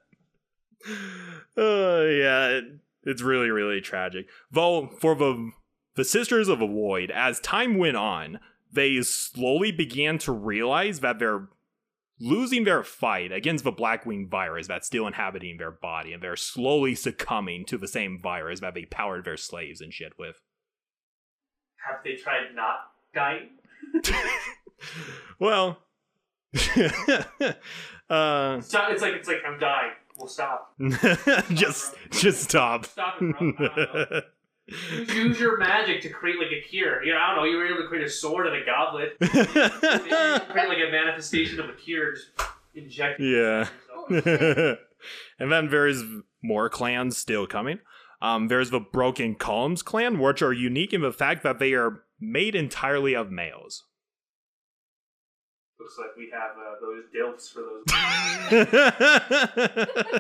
know, 1.57 1.63
uh, 1.63 2.05
yeah, 2.07 2.49
it, 2.49 2.65
it's 3.03 3.23
really, 3.23 3.51
really 3.51 3.81
tragic. 3.81 4.29
Though, 4.53 4.87
for 5.01 5.17
the, 5.17 5.51
the 5.97 6.05
Sisters 6.05 6.49
of 6.49 6.61
the 6.61 6.67
Void, 6.67 7.11
as 7.11 7.41
time 7.41 7.77
went 7.77 7.97
on, 7.97 8.39
they 8.73 9.01
slowly 9.03 9.73
began 9.73 10.19
to 10.19 10.33
realize 10.33 11.01
that 11.01 11.19
they're 11.19 11.49
losing 12.21 12.65
their 12.65 12.85
fight 12.85 13.33
against 13.33 13.65
the 13.65 13.73
Blackwing 13.73 14.29
virus 14.29 14.69
that's 14.69 14.87
still 14.87 15.07
inhabiting 15.07 15.57
their 15.57 15.71
body, 15.73 16.13
and 16.13 16.23
they're 16.23 16.37
slowly 16.37 16.95
succumbing 16.95 17.65
to 17.67 17.79
the 17.79 17.89
same 17.89 18.19
virus 18.21 18.61
that 18.61 18.75
they 18.75 18.85
powered 18.85 19.25
their 19.25 19.37
slaves 19.37 19.81
and 19.81 19.93
shit 19.93 20.13
with. 20.19 20.41
Have 21.87 22.03
they 22.05 22.15
tried 22.15 22.55
not 22.55 22.93
dying? 23.15 23.51
well, 25.39 25.79
uh, 28.09 28.61
Stop. 28.61 28.91
It's 28.91 29.03
like 29.03 29.15
it's 29.15 29.29
like 29.29 29.43
I'm 29.47 29.59
dying. 29.59 29.93
We'll 30.19 30.29
stop. 30.29 30.75
just 31.53 31.95
just 32.11 32.43
stop. 32.43 32.87
Stop 32.87 33.21
it, 33.21 33.37
bro. 33.37 33.55
I 33.59 33.77
don't 33.77 34.11
know. 34.11 34.21
Use, 34.67 35.15
use 35.15 35.41
your 35.41 35.59
magic 35.59 36.01
to 36.03 36.09
create 36.09 36.39
like 36.39 36.53
a 36.53 36.67
cure. 36.67 37.05
You 37.05 37.13
know, 37.13 37.19
I 37.19 37.35
don't 37.35 37.37
know. 37.37 37.45
You 37.45 37.59
were 37.59 37.67
able 37.67 37.83
to 37.83 37.89
create 37.89 38.05
a 38.07 38.11
sword 38.11 38.47
and 38.47 38.57
a 38.57 38.65
goblet. 38.65 39.17
You 39.21 39.29
create 39.29 40.69
like 40.69 40.79
a 40.79 40.91
manifestation 40.91 41.61
of 41.61 41.69
a 41.69 41.75
cure. 41.75 42.13
Just 42.13 42.31
inject. 42.75 43.21
Yeah. 43.21 43.69
and 45.39 45.53
then 45.53 45.69
there's 45.69 46.03
more 46.43 46.71
clans 46.71 47.19
still 47.19 47.47
coming. 47.47 47.79
Um, 48.25 48.49
there's 48.49 48.71
the 48.71 48.81
Broken 48.81 49.35
Columns 49.35 49.83
clan, 49.83 50.19
which 50.19 50.41
are 50.41 50.53
unique 50.53 50.95
in 50.95 51.03
the 51.03 51.13
fact 51.13 51.43
that 51.43 51.59
they 51.59 51.75
are 51.75 52.05
made 52.19 52.55
entirely 52.55 53.15
of 53.15 53.31
males. 53.31 53.85
Looks 55.79 55.99
like 55.99 56.17
we 56.17 56.33
have 56.33 56.53
uh, 56.57 56.77
those 56.81 57.05
dilfs 57.15 57.53
for 57.53 57.61
those. 57.61 57.85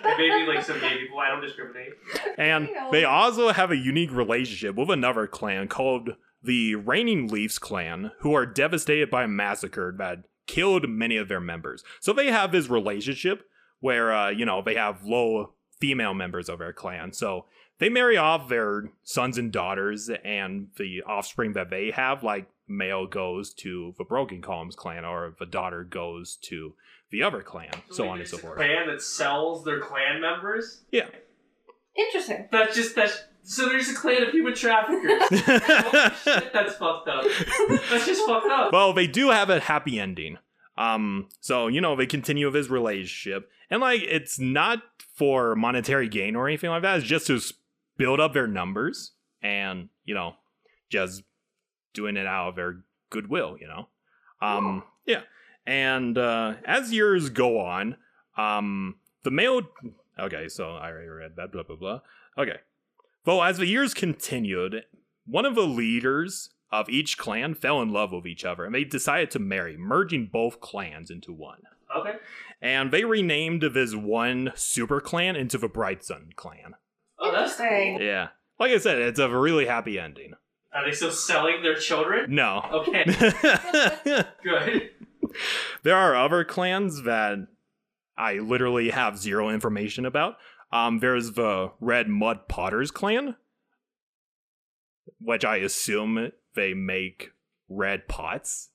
And 0.05 0.19
maybe 0.19 0.45
like 0.47 0.63
some 0.65 0.79
gay 0.81 0.99
people. 0.99 1.19
I 1.19 1.31
don't 1.31 1.41
discriminate. 1.41 1.95
and 2.37 2.69
they 2.93 3.05
also 3.05 3.53
have 3.53 3.71
a 3.71 3.77
unique 3.77 4.13
relationship 4.13 4.77
with 4.77 4.91
another 4.91 5.27
clan 5.27 5.69
called 5.69 6.17
the 6.43 6.75
Raining 6.75 7.29
Leafs 7.29 7.59
clan, 7.59 8.13
who 8.21 8.35
are 8.35 8.45
devastated 8.45 9.09
by 9.09 9.25
a 9.25 9.29
massacre 9.29 9.95
that 9.97 10.25
killed 10.47 10.91
many 10.91 11.17
of 11.17 11.29
their 11.29 11.41
members. 11.41 11.83
So 12.01 12.13
they 12.13 12.31
have 12.31 12.53
this 12.53 12.69
relationship 12.69 13.47
where, 13.81 14.13
uh, 14.13 14.29
you 14.29 14.45
know, 14.45 14.61
they 14.61 14.75
have 14.75 15.05
low 15.05 15.55
female 15.81 16.13
members 16.15 16.51
of 16.51 16.59
their 16.59 16.73
clan. 16.73 17.13
So 17.13 17.47
they 17.85 17.91
marry 17.91 18.17
off 18.17 18.49
their 18.49 18.91
sons 19.03 19.37
and 19.37 19.53
daughters, 19.53 20.11
and 20.25 20.69
the 20.79 21.03
offspring 21.07 21.53
that 21.53 21.69
they 21.71 21.91
have, 21.91 22.25
like 22.25 22.47
male 22.67 23.07
goes 23.07 23.53
to 23.55 23.95
the 23.99 24.05
Broken 24.05 24.41
Columns 24.41 24.75
clan, 24.75 25.05
or 25.05 25.35
the 25.39 25.47
daughter 25.47 25.85
goes 25.85 26.37
to 26.45 26.75
the 27.11 27.23
other 27.23 27.43
clan, 27.43 27.71
so 27.91 28.05
wait, 28.05 28.09
on 28.11 28.19
and 28.21 28.29
so 28.29 28.37
there's 28.37 28.43
a 28.45 28.47
forth. 28.47 28.57
Clan 28.57 28.87
that 28.89 29.03
sells 29.03 29.65
their 29.65 29.81
clan 29.81 30.21
members. 30.21 30.83
Yeah 30.91 31.07
interesting. 31.97 32.49
That's 32.51 32.75
just 32.75 32.95
that's. 32.95 33.23
So 33.47 33.69
there's 33.69 33.91
a 33.91 33.95
clan 33.95 34.23
of 34.23 34.31
human 34.31 34.55
traffickers. 34.55 35.21
Holy 35.31 36.15
shit, 36.25 36.53
that's 36.53 36.75
fucked 36.77 37.09
up. 37.09 37.25
That's 37.91 38.07
just 38.07 38.27
fucked 38.27 38.51
up. 38.51 38.73
Well, 38.73 38.95
they 38.95 39.07
do 39.07 39.31
have 39.31 39.51
a 39.51 39.61
happy 39.61 40.01
ending. 40.01 40.39
Um, 40.79 41.29
so 41.41 41.67
you 41.69 41.81
know 41.81 41.95
they 41.95 42.07
continue 42.07 42.47
with 42.47 42.55
his 42.55 42.71
relationship, 42.71 43.51
and 43.71 43.81
like 43.83 44.01
it's 44.03 44.39
not 44.39 44.83
for 45.15 45.55
monetary 45.55 46.09
gain 46.09 46.37
or 46.37 46.49
anything 46.49 46.71
like 46.71 46.83
that. 46.83 46.99
It's 46.99 47.07
just 47.07 47.27
to 47.27 47.37
s- 47.37 47.53
build 47.97 48.21
up 48.21 48.33
their 48.33 48.47
numbers, 48.47 49.13
and 49.43 49.89
you 50.05 50.15
know, 50.15 50.35
just 50.91 51.23
doing 51.93 52.17
it 52.17 52.27
out 52.27 52.49
of 52.49 52.57
their 52.57 52.85
goodwill. 53.11 53.57
You 53.61 53.69
know, 53.69 53.89
um, 54.41 54.83
yeah. 55.07 55.23
And 55.67 56.19
uh, 56.19 56.55
as 56.65 56.93
years 56.93 57.31
go 57.31 57.61
on, 57.61 57.97
um, 58.37 58.97
the 59.23 59.31
male. 59.31 59.63
Okay, 60.19 60.49
so 60.49 60.77
I 60.77 60.91
already 60.91 61.09
read 61.09 61.37
that. 61.37 61.53
Blah 61.53 61.63
blah 61.63 61.77
blah. 61.77 62.01
Okay. 62.39 62.59
Well, 63.25 63.43
as 63.43 63.57
the 63.57 63.67
years 63.67 63.95
continued, 63.95 64.85
one 65.27 65.47
of 65.47 65.55
the 65.55 65.63
leaders 65.63 66.51
of 66.71 66.91
each 66.91 67.17
clan 67.17 67.55
fell 67.55 67.81
in 67.81 67.91
love 67.91 68.13
with 68.13 68.27
each 68.27 68.45
other 68.45 68.65
and 68.65 68.75
they 68.75 68.85
decided 68.85 69.31
to 69.31 69.39
marry, 69.39 69.77
merging 69.77 70.29
both 70.31 70.61
clans 70.61 71.11
into 71.11 71.33
one. 71.33 71.63
Okay. 71.97 72.17
And 72.61 72.91
they 72.91 73.05
renamed 73.05 73.63
this 73.63 73.95
one 73.95 74.53
super 74.57 75.01
clan 75.01 75.37
into 75.37 75.57
the 75.57 75.69
Bright 75.69 76.05
Sun 76.05 76.33
clan. 76.35 76.75
Oh, 77.19 77.33
that's 77.33 77.53
Interesting. 77.59 77.99
cool. 77.99 78.07
Yeah. 78.07 78.29
Like 78.59 78.73
I 78.73 78.79
said, 78.79 78.99
it's 78.99 79.19
a 79.19 79.29
really 79.29 79.67
happy 79.67 79.99
ending. 79.99 80.35
Are 80.73 80.85
they 80.85 80.93
still 80.93 81.13
selling 81.13 81.63
their 81.63 81.77
children? 81.77 82.35
No. 82.35 82.63
Okay, 82.73 83.05
good. 84.43 84.91
there 85.85 85.97
are 85.97 86.17
other 86.17 86.45
clans 86.45 87.03
that 87.03 87.47
I 88.17 88.35
literally 88.35 88.91
have 88.91 89.17
zero 89.19 89.51
information 89.51 90.05
about. 90.05 90.37
Um, 90.73 90.99
there's 90.99 91.33
the 91.33 91.71
Red 91.81 92.09
Mud 92.09 92.49
Potters 92.49 92.91
clan, 92.91 93.37
which 95.21 95.45
I 95.45 95.57
assume 95.59 96.33
they 96.55 96.75
make 96.75 97.31
red 97.69 98.09
pots. 98.09 98.71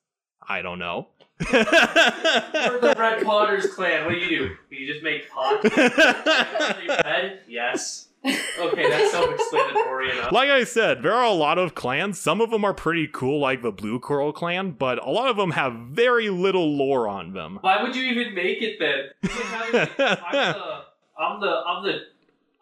I 0.47 0.61
don't 0.61 0.79
know. 0.79 1.09
For 1.39 1.45
the 1.53 2.95
Red 2.97 3.23
Potters 3.25 3.67
clan, 3.73 4.05
what 4.05 4.13
do 4.13 4.19
you 4.19 4.29
do? 4.69 4.75
You 4.75 4.91
just 4.91 5.03
make 5.03 5.29
pots? 5.29 5.65
Red? 5.77 7.41
Yes. 7.47 8.07
Okay, 8.25 8.89
that's 8.89 9.11
self-explanatory 9.11 10.11
enough. 10.11 10.31
like 10.33 10.49
I 10.49 10.65
said, 10.65 11.01
there 11.03 11.13
are 11.13 11.23
a 11.23 11.31
lot 11.31 11.57
of 11.57 11.73
clans. 11.75 12.19
Some 12.19 12.41
of 12.41 12.49
them 12.51 12.65
are 12.65 12.73
pretty 12.73 13.07
cool, 13.07 13.39
like 13.39 13.61
the 13.61 13.71
Blue 13.71 13.99
Coral 13.99 14.33
clan, 14.33 14.71
but 14.71 15.01
a 15.05 15.09
lot 15.09 15.29
of 15.29 15.37
them 15.37 15.51
have 15.51 15.73
very 15.91 16.29
little 16.29 16.75
lore 16.75 17.07
on 17.07 17.31
them. 17.33 17.59
Why 17.61 17.81
would 17.81 17.95
you 17.95 18.03
even 18.03 18.35
make 18.35 18.61
it 18.61 18.77
then? 18.79 19.05
You 19.23 19.29
would 19.37 19.45
have 19.45 19.73
it 19.73 19.99
like, 19.99 20.21
I'm 20.21 20.41
the, 20.59 20.83
I'm 21.17 21.39
the, 21.41 21.47
I'm 21.47 21.83
the, 21.85 21.99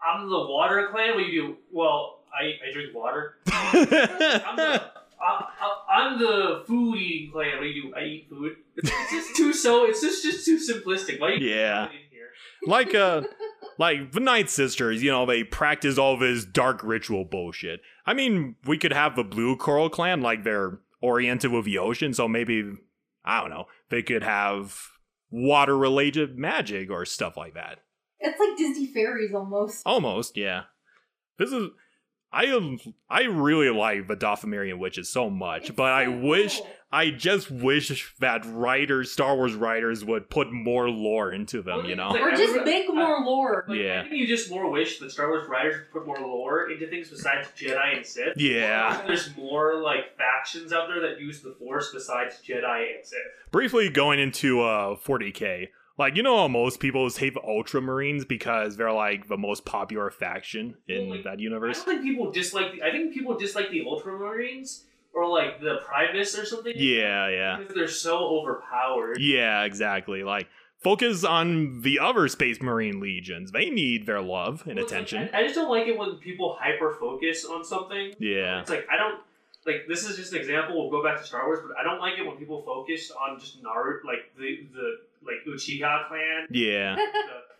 I'm 0.07 0.29
the 0.29 0.39
water 0.47 0.87
clan. 0.91 1.15
What 1.15 1.17
do 1.19 1.23
you 1.23 1.41
do? 1.47 1.57
Well, 1.71 2.19
I, 2.31 2.53
I 2.69 2.71
drink 2.71 2.93
water. 2.93 3.37
I'm 3.47 3.85
the, 4.55 4.83
I, 5.19 5.45
I, 5.59 5.83
I'm 5.89 6.19
the 6.19 6.63
food 6.67 6.97
eating 6.97 7.31
clan. 7.31 7.55
What 7.57 7.63
do 7.63 7.67
you 7.69 7.81
do? 7.83 7.95
I 7.95 8.03
eat 8.03 8.27
food. 8.29 8.57
It's, 8.75 8.91
it's 8.91 9.11
just 9.11 9.35
too 9.35 9.53
so. 9.53 9.85
It's 9.85 10.01
just 10.01 10.21
just 10.23 10.45
too 10.45 10.57
simplistic. 10.59 11.19
Why? 11.19 11.33
You 11.33 11.49
Yeah. 11.49 11.85
in 11.85 11.91
here? 12.11 12.27
like 12.67 12.93
uh 12.93 13.21
like 13.77 14.11
the 14.11 14.19
Night 14.19 14.49
Sisters, 14.49 15.03
you 15.03 15.11
know, 15.11 15.25
they 15.25 15.43
practice 15.43 15.97
all 15.97 16.17
this 16.17 16.45
dark 16.45 16.81
ritual 16.83 17.25
bullshit. 17.25 17.81
I 18.05 18.13
mean, 18.13 18.55
we 18.65 18.77
could 18.77 18.93
have 18.93 19.15
the 19.15 19.23
Blue 19.23 19.55
Coral 19.55 19.89
Clan, 19.89 20.21
like 20.21 20.43
they're 20.43 20.79
oriented 21.01 21.51
with 21.51 21.65
the 21.65 21.77
ocean, 21.77 22.13
so 22.13 22.27
maybe 22.27 22.63
I 23.23 23.41
don't 23.41 23.49
know, 23.49 23.65
they 23.89 24.01
could 24.01 24.23
have 24.23 24.77
water 25.29 25.77
related 25.77 26.37
magic 26.37 26.89
or 26.89 27.05
stuff 27.05 27.37
like 27.37 27.53
that. 27.53 27.79
It's 28.19 28.39
like 28.39 28.57
Disney 28.57 28.87
fairies 28.87 29.33
almost. 29.33 29.83
Almost, 29.85 30.37
yeah. 30.37 30.63
This 31.37 31.51
is 31.51 31.69
I 32.31 32.87
I 33.09 33.23
really 33.23 33.69
like 33.69 34.07
the 34.07 34.15
Dathomirian 34.15 34.79
witches 34.79 35.09
so 35.09 35.29
much, 35.29 35.69
It's 35.69 35.71
but 35.71 35.91
I 35.91 36.05
so 36.05 36.19
wish 36.19 36.59
cool. 36.59 36.69
I 36.91 37.11
just 37.11 37.51
wish 37.51 38.15
that 38.19 38.45
writers, 38.45 39.11
Star 39.11 39.35
Wars 39.35 39.53
writers, 39.55 40.05
would 40.05 40.29
put 40.29 40.51
more 40.53 40.89
lore 40.89 41.31
into 41.33 41.61
them. 41.61 41.79
Well, 41.79 41.89
You 41.89 41.95
know, 41.97 42.11
it's 42.15 42.19
Or 42.23 42.31
just 42.31 42.65
make 42.65 42.87
more 42.93 43.23
lore. 43.25 43.65
Like, 43.67 43.77
Yeah. 43.79 44.03
Maybe 44.03 44.17
you 44.17 44.27
just 44.27 44.49
more 44.49 44.69
wish 44.71 44.99
that 44.99 45.11
Star 45.11 45.27
Wars 45.27 45.49
writers 45.49 45.75
would 45.79 45.91
put 45.91 46.07
more 46.07 46.17
lore 46.25 46.69
into 46.71 46.87
things 46.87 47.09
besides 47.09 47.49
Jedi 47.57 47.97
and 47.97 48.05
Sith. 48.05 48.37
Yeah. 48.37 49.03
There's 49.05 49.35
more 49.35 49.81
like 49.81 50.17
factions 50.17 50.71
out 50.71 50.87
there 50.87 51.01
that 51.01 51.19
use 51.19 51.41
the 51.41 51.55
Force 51.59 51.91
besides 51.93 52.41
Jedi 52.47 52.95
and 52.95 53.05
Sith. 53.05 53.19
briefly 53.51 53.89
going 53.89 54.19
into 54.19 54.61
uh 54.61 54.95
40k 54.95 55.67
Like 55.97 56.15
you 56.15 56.23
know, 56.23 56.37
how 56.37 56.47
most 56.47 56.79
people 56.79 57.09
hate 57.09 57.33
the 57.33 57.41
Ultramarines 57.41 58.25
because 58.27 58.77
they're 58.77 58.91
like 58.93 59.27
the 59.27 59.37
most 59.37 59.65
popular 59.65 60.09
faction 60.09 60.75
in 60.87 61.07
Well, 61.07 61.15
like, 61.17 61.23
that 61.25 61.39
universe. 61.41 61.81
I 61.81 61.85
don't 61.85 61.95
think 61.95 62.03
people 62.05 62.31
dislike. 62.31 62.71
The, 62.73 62.83
I 62.83 62.91
think 62.91 63.13
people 63.13 63.37
dislike 63.37 63.71
the 63.71 63.81
Ultramarines 63.81 64.83
or 65.17 65.27
like 65.29 65.59
the 65.59 65.79
Privates 65.85 66.37
or 66.37 66.45
something. 66.45 66.73
Yeah, 66.75 67.27
yeah, 67.29 67.57
Because 67.57 67.75
they're 67.75 67.87
so 67.87 68.17
overpowered. 68.19 69.17
yeah, 69.19 69.63
exactly. 69.63 70.23
Like 70.23 70.47
focus 70.79 71.23
on 71.23 71.81
the 71.81 71.99
other 71.99 72.27
Space 72.27 72.61
Marine 72.61 72.99
legions. 72.99 73.51
They 73.51 73.69
need 73.69 74.05
their 74.05 74.21
love 74.21 74.63
and 74.67 74.75
Well, 74.75 74.83
it's 74.85 74.91
like, 74.93 75.01
attention. 75.03 75.29
I, 75.33 75.39
I 75.39 75.43
just 75.43 75.55
don't 75.55 75.69
like 75.69 75.87
it 75.87 75.97
when 75.97 76.15
people 76.17 76.55
hyper 76.59 76.95
focus 76.99 77.45
on 77.45 77.63
something. 77.63 78.13
Yeah, 78.19 78.61
It's 78.61 78.69
like 78.69 78.87
I 78.91 78.97
don't 78.97 79.21
like 79.65 79.85
this 79.87 80.07
is 80.07 80.15
just 80.15 80.31
an 80.33 80.39
example. 80.39 80.77
We'll 80.77 80.91
go 80.91 81.03
back 81.07 81.17
to 81.19 81.23
Star 81.25 81.45
Wars, 81.45 81.59
but 81.67 81.75
I 81.77 81.83
don't 81.83 81.99
like 81.99 82.17
it 82.17 82.25
when 82.25 82.37
people 82.37 82.61
focus 82.63 83.11
on 83.11 83.39
just 83.39 83.61
Naruto, 83.63 84.05
like 84.05 84.31
the 84.37 84.65
the 84.73 84.99
like 85.25 85.43
Uchiha 85.47 86.07
clan, 86.07 86.47
yeah, 86.51 86.95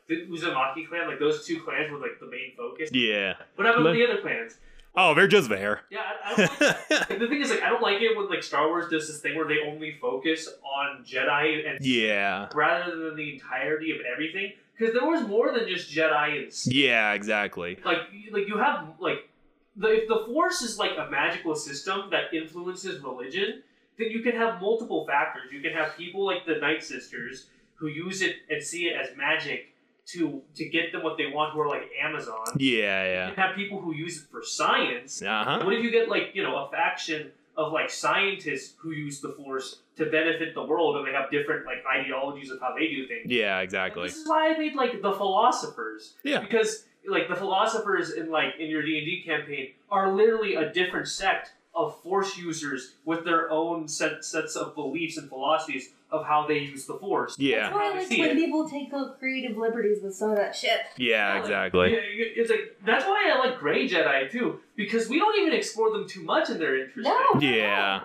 the, 0.08 0.16
the 0.16 0.22
Uzumaki 0.32 0.88
clan. 0.88 1.08
Like 1.08 1.20
those 1.20 1.46
two 1.46 1.60
clans 1.62 1.92
were 1.92 1.98
like 1.98 2.18
the 2.22 2.28
main 2.28 2.54
focus. 2.56 2.90
yeah. 2.94 3.34
What 3.56 3.68
about 3.68 3.84
But- 3.84 3.94
the 3.94 4.04
other 4.08 4.22
clans? 4.22 4.58
Oh, 5.00 5.14
they're 5.14 5.28
just 5.28 5.48
there. 5.48 5.82
Yeah, 5.92 6.02
I, 6.26 6.34
I 6.34 6.36
don't 6.36 6.62
like 6.62 7.10
Like, 7.10 7.20
the 7.20 7.28
thing 7.28 7.42
is, 7.42 7.52
like, 7.52 7.62
I 7.62 7.70
don't 7.70 7.84
like 7.84 8.02
it 8.02 8.18
when 8.18 8.28
like 8.30 8.42
Star 8.42 8.68
Wars 8.68 8.90
does 8.90 9.08
this 9.08 9.20
thing 9.20 9.36
where 9.36 9.48
they 9.48 9.60
only 9.66 9.96
focus 10.02 10.50
on 10.64 11.06
Jedi 11.06 11.70
and 11.70 11.86
yeah, 11.86 12.50
rather 12.56 12.96
than 12.96 13.16
the 13.16 13.34
entirety 13.34 13.92
of 13.92 13.98
everything. 14.12 14.54
Because 14.78 14.94
there 14.94 15.08
was 15.08 15.22
more 15.28 15.52
than 15.54 15.68
just 15.68 15.90
Jedi 15.92 16.44
and 16.44 16.54
Sith. 16.54 16.74
yeah, 16.74 17.14
exactly. 17.14 17.78
like 17.86 18.00
like 18.32 18.48
you 18.48 18.58
have 18.58 18.88
like 19.00 19.30
the 19.76 20.02
if 20.02 20.08
the 20.08 20.24
Force 20.26 20.62
is 20.64 20.80
like 20.80 20.92
a 20.98 21.10
magical 21.10 21.56
system 21.56 22.10
that 22.10 22.34
influences 22.34 23.02
religion, 23.04 23.62
then 24.00 24.10
you 24.10 24.22
can 24.22 24.36
have 24.36 24.60
multiple 24.60 25.06
factors. 25.06 25.52
You 25.52 25.62
can 25.62 25.74
have 25.74 25.96
people 25.96 26.26
like 26.26 26.46
the 26.46 26.56
Night 26.56 26.84
Sisters 26.84 27.48
who 27.76 27.88
use 27.88 28.24
it 28.24 28.38
and 28.50 28.64
see 28.64 28.86
it 28.88 28.96
as 29.00 29.16
magic 29.16 29.74
to 30.08 30.42
to 30.56 30.70
get 30.70 30.92
them 30.92 31.04
what 31.04 31.18
they 31.18 31.28
want, 31.28 31.54
who 31.54 31.62
are 31.62 31.68
like 31.68 31.90
Amazon. 32.02 32.46
Yeah, 32.58 33.04
yeah. 33.04 33.28
can 33.28 33.36
have 33.36 33.56
people 33.56 33.82
who 33.82 33.94
use 33.94 34.18
it 34.18 34.24
for 34.32 34.42
science. 34.44 35.22
Uh 35.22 35.44
huh. 35.44 35.62
What 35.64 35.74
if 35.74 35.84
you 35.84 35.92
get 35.92 36.10
like 36.10 36.32
you 36.34 36.44
know 36.44 36.56
a 36.66 36.72
faction 36.72 37.32
of 37.56 37.74
like 37.74 37.90
scientists 37.90 38.76
who 38.78 38.92
use 38.92 39.20
the 39.20 39.30
force 39.30 39.80
to 39.98 40.06
benefit 40.06 40.54
the 40.54 40.64
world, 40.64 40.98
and 40.98 41.08
they 41.08 41.12
have 41.12 41.30
different 41.30 41.66
like 41.66 41.84
ideologies 41.92 42.52
of 42.52 42.60
how 42.60 42.74
they 42.74 42.88
do 42.88 43.08
things? 43.08 43.26
Yeah, 43.26 43.58
And 43.58 43.64
exactly. 43.64 44.08
This 44.08 44.18
is 44.18 44.28
why 44.28 44.54
I 44.54 44.58
made 44.58 44.76
like 44.76 45.02
the 45.02 45.14
philosophers. 45.14 46.16
Yeah. 46.24 46.40
Because 46.40 46.86
like 47.08 47.28
the 47.28 47.36
philosophers 47.36 48.12
in 48.12 48.30
like 48.30 48.56
in 48.60 48.70
your 48.70 48.82
D 48.82 48.98
and 48.98 49.06
D 49.06 49.24
campaign 49.26 49.72
are 49.90 50.14
literally 50.14 50.56
a 50.56 50.72
different 50.72 51.08
sect 51.08 51.52
of 51.78 52.02
force 52.02 52.38
users 52.38 52.94
with 53.06 53.24
their 53.24 53.50
own 53.52 53.88
set, 53.88 54.26
sets 54.26 54.56
of 54.56 54.74
beliefs 54.76 55.18
and 55.18 55.30
philosophies 55.30 55.90
of 56.12 56.26
how 56.26 56.48
they 56.48 56.58
use 56.60 56.86
the 56.88 56.96
force. 56.96 57.36
Yeah, 57.38 57.64
That's 57.64 57.76
why 57.76 57.82
I 57.82 57.86
I 57.86 57.98
like 58.00 58.10
when 58.10 58.30
it. 58.32 58.36
people 58.36 58.70
take 58.70 58.92
uh, 58.94 59.10
creative 59.20 59.58
liberties 59.58 60.00
with 60.02 60.16
some 60.16 60.32
of 60.32 60.38
that 60.38 60.56
shit. 60.56 60.80
yeah, 60.98 61.34
Like, 61.36 61.42
exactly. 61.44 61.92
yeah, 61.94 62.00
It's 62.40 62.50
like 62.50 62.78
that's 62.86 63.06
why 63.06 63.32
I 63.34 63.38
like 63.48 63.60
Gray 63.60 63.88
Jedi 63.88 64.32
too, 64.32 64.60
because 64.76 65.08
we 65.08 65.20
don't 65.20 65.38
even 65.42 65.54
explore 65.54 65.92
them 65.92 66.08
too 66.08 66.24
much 66.24 66.50
in 66.50 66.58
their 66.60 66.80
interest. 66.84 67.08
No. 67.08 67.40
Yeah, 67.40 68.02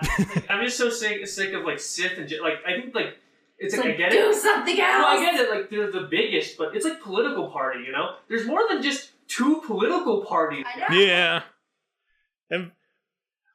I'm, 0.00 0.08
like, 0.28 0.50
I'm 0.50 0.64
just 0.64 0.76
so 0.78 0.90
sick, 0.90 1.26
sick 1.26 1.52
of 1.54 1.64
like 1.64 1.78
Sith 1.80 2.18
and 2.18 2.28
Je- 2.28 2.40
like 2.40 2.54
I 2.66 2.80
think 2.80 2.94
like 2.94 3.16
it's, 3.58 3.74
It's 3.74 3.76
like, 3.76 3.84
like, 3.84 3.94
I 3.94 3.98
get 3.98 4.10
do 4.10 4.18
it. 4.30 4.32
Do 4.32 4.38
something 4.38 4.76
No, 4.76 4.84
else. 4.84 5.04
I 5.06 5.20
get 5.20 5.40
it. 5.40 5.50
Like 5.50 5.70
they're 5.70 5.90
the 5.92 6.08
biggest, 6.10 6.56
but 6.58 6.74
it's 6.74 6.84
like 6.84 7.00
political 7.00 7.50
party. 7.50 7.84
You 7.86 7.92
know, 7.92 8.14
there's 8.28 8.46
more 8.46 8.62
than 8.68 8.82
just 8.82 9.10
two 9.28 9.62
political 9.66 10.24
parties. 10.24 10.64
I 10.74 10.80
know. 10.92 10.98
yeah. 11.00 11.42
And 12.50 12.72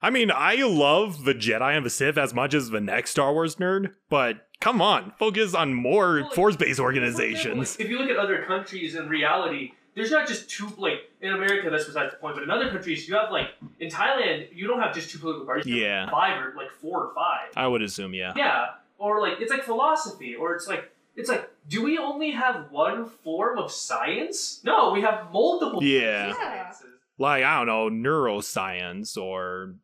I 0.01 0.09
mean, 0.09 0.31
I 0.33 0.55
love 0.63 1.25
the 1.25 1.33
Jedi 1.33 1.75
and 1.75 1.85
the 1.85 1.89
Sith 1.89 2.17
as 2.17 2.33
much 2.33 2.53
as 2.53 2.69
the 2.69 2.81
next 2.81 3.11
Star 3.11 3.33
Wars 3.33 3.55
nerd, 3.55 3.93
but 4.09 4.47
come 4.61 4.81
on, 4.81 5.13
focus 5.17 5.53
on 5.53 5.73
more 5.73 6.15
Well, 6.15 6.23
like, 6.25 6.33
force-based 6.33 6.79
For 6.79 6.89
example, 6.91 7.11
organizations. 7.21 7.77
like, 7.77 7.85
if 7.85 7.89
you 7.91 7.97
look 7.99 8.09
at 8.09 8.17
other 8.17 8.43
countries 8.43 8.95
in 8.95 9.09
reality, 9.09 9.71
there's 9.95 10.11
not 10.11 10.27
just 10.27 10.49
two. 10.49 10.67
Like 10.77 11.09
in 11.21 11.33
America, 11.33 11.69
that's 11.69 11.85
besides 11.85 12.11
the 12.13 12.17
point. 12.17 12.35
But 12.35 12.43
in 12.43 12.49
other 12.51 12.69
countries, 12.69 13.07
you 13.07 13.15
have 13.15 13.31
like 13.31 13.47
in 13.79 13.89
Thailand, 13.89 14.47
you 14.53 14.67
don't 14.67 14.79
have 14.79 14.93
just 14.93 15.09
two 15.09 15.17
political 15.19 15.45
parties. 15.45 15.67
Yeah. 15.67 16.09
five 16.09 16.39
or 16.43 16.53
like 16.55 16.69
four 16.69 17.05
or 17.05 17.13
five. 17.15 17.51
I 17.55 17.65
would 17.67 17.81
assume, 17.81 18.13
yeah. 18.13 18.33
Yeah, 18.35 18.65
or 18.97 19.21
like 19.21 19.39
it's 19.39 19.51
like 19.51 19.63
philosophy, 19.63 20.35
or 20.35 20.53
it's 20.53 20.67
like 20.67 20.91
it's 21.15 21.29
like 21.29 21.49
do 21.69 21.81
we 21.81 21.97
only 21.97 22.31
have 22.31 22.69
one 22.71 23.05
form 23.05 23.57
of 23.57 23.71
science? 23.71 24.59
No, 24.65 24.91
we 24.91 25.01
have 25.01 25.31
multiple. 25.31 25.81
Yeah. 25.81 26.33
sciences. 26.33 26.94
Like, 27.17 27.43
I 27.43 27.63
don't 27.63 27.67
know, 27.67 27.89
neuroscience 27.89 29.17
or 29.17 29.75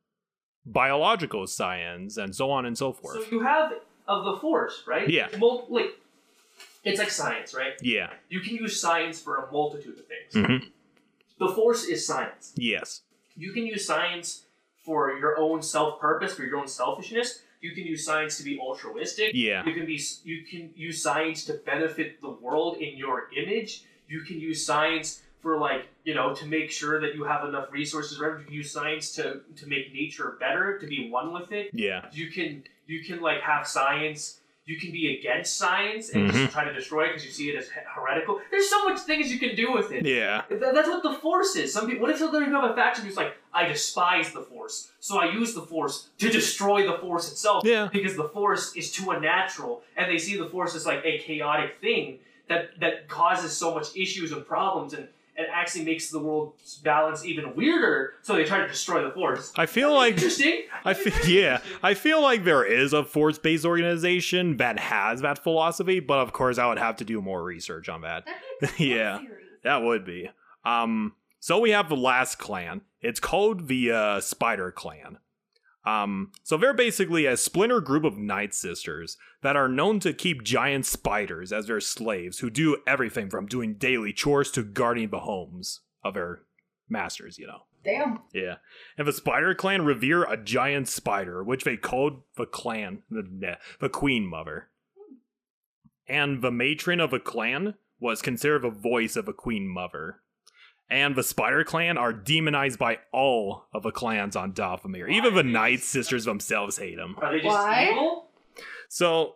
biological 0.65 1.47
science 1.47 2.17
and 2.17 2.35
so 2.35 2.51
on 2.51 2.65
and 2.65 2.77
so 2.77 2.91
forth. 2.93 3.23
So 3.23 3.31
you 3.31 3.41
have 3.41 3.73
of 4.07 4.25
the 4.25 4.37
force, 4.39 4.83
right? 4.87 5.09
Yeah. 5.09 5.27
Mul- 5.37 5.65
like 5.69 5.91
it's 6.83 6.99
like 6.99 7.09
science, 7.11 7.53
right? 7.53 7.73
yeah. 7.81 8.09
You 8.29 8.41
can 8.41 8.55
use 8.55 8.79
science 8.79 9.21
for 9.21 9.37
a 9.37 9.51
multitude 9.51 9.97
of 9.99 10.05
things. 10.07 10.47
hmm 10.47 10.67
The 11.39 11.53
force 11.53 11.85
is 11.85 12.05
science. 12.05 12.53
Yes. 12.55 13.01
You 13.37 13.53
can 13.53 13.65
use 13.65 13.85
science 13.85 14.43
for 14.83 15.11
your 15.13 15.37
own 15.39 15.61
self-purpose, 15.61 16.33
for 16.33 16.43
your 16.43 16.57
own 16.57 16.67
selfishness. 16.67 17.41
You 17.61 17.73
can 17.75 17.85
use 17.85 18.03
science 18.03 18.37
to 18.37 18.43
be 18.43 18.59
altruistic. 18.59 19.31
Yeah. 19.35 19.63
You 19.65 19.73
can 19.73 19.85
be 19.85 20.01
you 20.23 20.43
can 20.49 20.71
use 20.75 21.01
science 21.01 21.45
to 21.45 21.53
benefit 21.53 22.19
the 22.21 22.29
world 22.31 22.77
in 22.77 22.97
your 22.97 23.29
image. 23.37 23.83
You 24.07 24.21
can 24.21 24.39
use 24.39 24.65
science 24.65 25.21
for 25.41 25.57
like 25.57 25.87
you 26.03 26.13
know 26.13 26.33
to 26.35 26.45
make 26.45 26.71
sure 26.71 26.99
that 27.01 27.15
you 27.15 27.23
have 27.23 27.47
enough 27.47 27.71
resources. 27.71 28.19
Right? 28.19 28.39
You 28.39 28.45
can 28.45 28.53
use 28.53 28.71
science 28.71 29.11
to 29.15 29.41
to 29.57 29.67
make 29.67 29.93
nature 29.93 30.37
better, 30.39 30.77
to 30.79 30.87
be 30.87 31.09
one 31.09 31.33
with 31.33 31.51
it. 31.51 31.71
Yeah. 31.73 32.05
You 32.11 32.29
can 32.29 32.63
you 32.87 33.03
can 33.03 33.21
like 33.21 33.41
have 33.41 33.67
science. 33.67 34.37
You 34.65 34.77
can 34.79 34.91
be 34.91 35.17
against 35.17 35.57
science 35.57 36.11
and 36.11 36.29
Mhm. 36.29 36.33
just 36.33 36.53
try 36.53 36.63
to 36.63 36.71
destroy 36.73 37.05
it 37.05 37.07
because 37.09 37.25
you 37.25 37.31
see 37.31 37.49
it 37.49 37.57
as 37.57 37.67
heretical. 37.69 38.39
There's 38.51 38.69
so 38.69 38.87
much 38.87 38.99
things 38.99 39.31
you 39.33 39.39
can 39.39 39.55
do 39.55 39.71
with 39.73 39.91
it. 39.91 40.05
Yeah. 40.05 40.43
Th- 40.47 40.61
That's 40.61 40.87
what 40.87 41.01
the 41.01 41.13
Force 41.15 41.55
is. 41.55 41.73
Some 41.73 41.87
people. 41.87 42.03
What 42.03 42.11
if 42.11 42.19
you 42.19 42.27
have 42.31 42.63
a 42.71 42.75
faction 42.75 43.03
who's 43.05 43.17
like, 43.17 43.35
I 43.53 43.65
despise 43.65 44.31
the 44.31 44.41
Force, 44.41 44.91
so 44.99 45.17
I 45.17 45.31
use 45.31 45.55
the 45.55 45.63
Force 45.63 46.09
to 46.19 46.29
destroy 46.29 46.85
the 46.85 46.97
Force 46.99 47.31
itself. 47.31 47.65
Yeah. 47.65 47.89
Because 47.91 48.15
the 48.15 48.29
Force 48.29 48.75
is 48.75 48.91
too 48.91 49.09
unnatural, 49.11 49.83
and 49.97 50.09
they 50.09 50.19
see 50.19 50.37
the 50.37 50.45
Force 50.47 50.75
as 50.75 50.85
like 50.85 51.01
a 51.03 51.17
chaotic 51.17 51.77
thing 51.81 52.19
that 52.47 52.79
that 52.79 53.09
causes 53.09 53.51
so 53.57 53.73
much 53.73 53.87
issues 53.97 54.31
and 54.31 54.45
problems, 54.45 54.93
and 54.93 55.07
and 55.41 55.49
actually 55.51 55.83
makes 55.85 56.09
the 56.09 56.19
world's 56.19 56.77
balance 56.77 57.25
even 57.25 57.55
weirder. 57.55 58.13
So 58.21 58.35
they 58.35 58.43
try 58.43 58.59
to 58.59 58.67
destroy 58.67 59.03
the 59.03 59.11
Force. 59.11 59.51
I 59.57 59.65
feel 59.65 59.93
like 59.93 60.13
Interesting. 60.13 60.63
I 60.85 60.93
feel 60.93 61.13
yeah, 61.29 61.61
I 61.83 61.93
feel 61.93 62.21
like 62.21 62.43
there 62.43 62.63
is 62.63 62.93
a 62.93 63.03
force-based 63.03 63.65
organization 63.65 64.57
that 64.57 64.79
has 64.79 65.21
that 65.21 65.43
philosophy, 65.43 65.99
but 65.99 66.19
of 66.19 66.33
course 66.33 66.57
I 66.57 66.67
would 66.67 66.79
have 66.79 66.95
to 66.97 67.05
do 67.05 67.21
more 67.21 67.43
research 67.43 67.89
on 67.89 68.01
that. 68.01 68.27
That'd 68.61 68.77
be 68.77 68.85
Yeah. 68.95 69.19
series. 69.19 69.45
That 69.63 69.83
would 69.83 70.05
be. 70.05 70.29
Um 70.65 71.13
so 71.39 71.59
we 71.59 71.71
have 71.71 71.89
the 71.89 71.95
last 71.97 72.37
clan. 72.37 72.81
It's 73.01 73.19
called 73.19 73.67
the 73.67 73.91
uh, 73.91 74.19
Spider 74.19 74.71
Clan. 74.71 75.17
Um 75.85 76.31
so 76.43 76.57
they're 76.57 76.73
basically 76.73 77.25
a 77.25 77.37
splinter 77.37 77.81
group 77.81 78.03
of 78.03 78.17
night 78.17 78.53
sisters 78.53 79.17
that 79.41 79.55
are 79.55 79.69
known 79.69 79.99
to 80.01 80.13
keep 80.13 80.43
giant 80.43 80.85
spiders 80.85 81.51
as 81.51 81.67
their 81.67 81.79
slaves 81.79 82.39
who 82.39 82.49
do 82.49 82.77
everything 82.85 83.29
from 83.29 83.47
doing 83.47 83.75
daily 83.75 84.13
chores 84.13 84.51
to 84.51 84.63
guarding 84.63 85.09
the 85.09 85.21
homes 85.21 85.81
of 86.03 86.13
their 86.13 86.41
masters, 86.89 87.39
you 87.39 87.47
know. 87.47 87.63
Damn. 87.83 88.19
Yeah. 88.33 88.55
And 88.97 89.07
the 89.07 89.13
Spider 89.13 89.55
Clan 89.55 89.83
revere 89.83 90.23
a 90.23 90.37
giant 90.37 90.87
spider, 90.87 91.43
which 91.43 91.63
they 91.63 91.77
called 91.77 92.21
the 92.37 92.45
clan, 92.45 93.03
the, 93.09 93.23
the, 93.23 93.57
the 93.79 93.89
Queen 93.89 94.27
Mother. 94.27 94.69
And 96.07 96.41
the 96.41 96.51
matron 96.51 96.99
of 96.99 97.13
a 97.13 97.19
clan 97.19 97.75
was 97.99 98.21
considered 98.21 98.63
the 98.63 98.69
voice 98.69 99.15
of 99.15 99.27
a 99.27 99.33
Queen 99.33 99.67
Mother. 99.67 100.20
And 100.91 101.15
the 101.15 101.23
Spider 101.23 101.63
Clan 101.63 101.97
are 101.97 102.11
demonized 102.11 102.77
by 102.77 102.99
all 103.13 103.63
of 103.73 103.81
the 103.81 103.91
clans 103.91 104.35
on 104.35 104.51
Dathomir. 104.51 105.09
Even 105.09 105.35
the 105.35 105.41
Night 105.41 105.79
Sisters 105.79 106.25
themselves 106.25 106.77
hate 106.77 106.97
them. 106.97 107.15
Are 107.21 107.31
they 107.31 107.39
just 107.39 107.47
Why? 107.47 107.89
evil? 107.89 108.27
So 108.89 109.35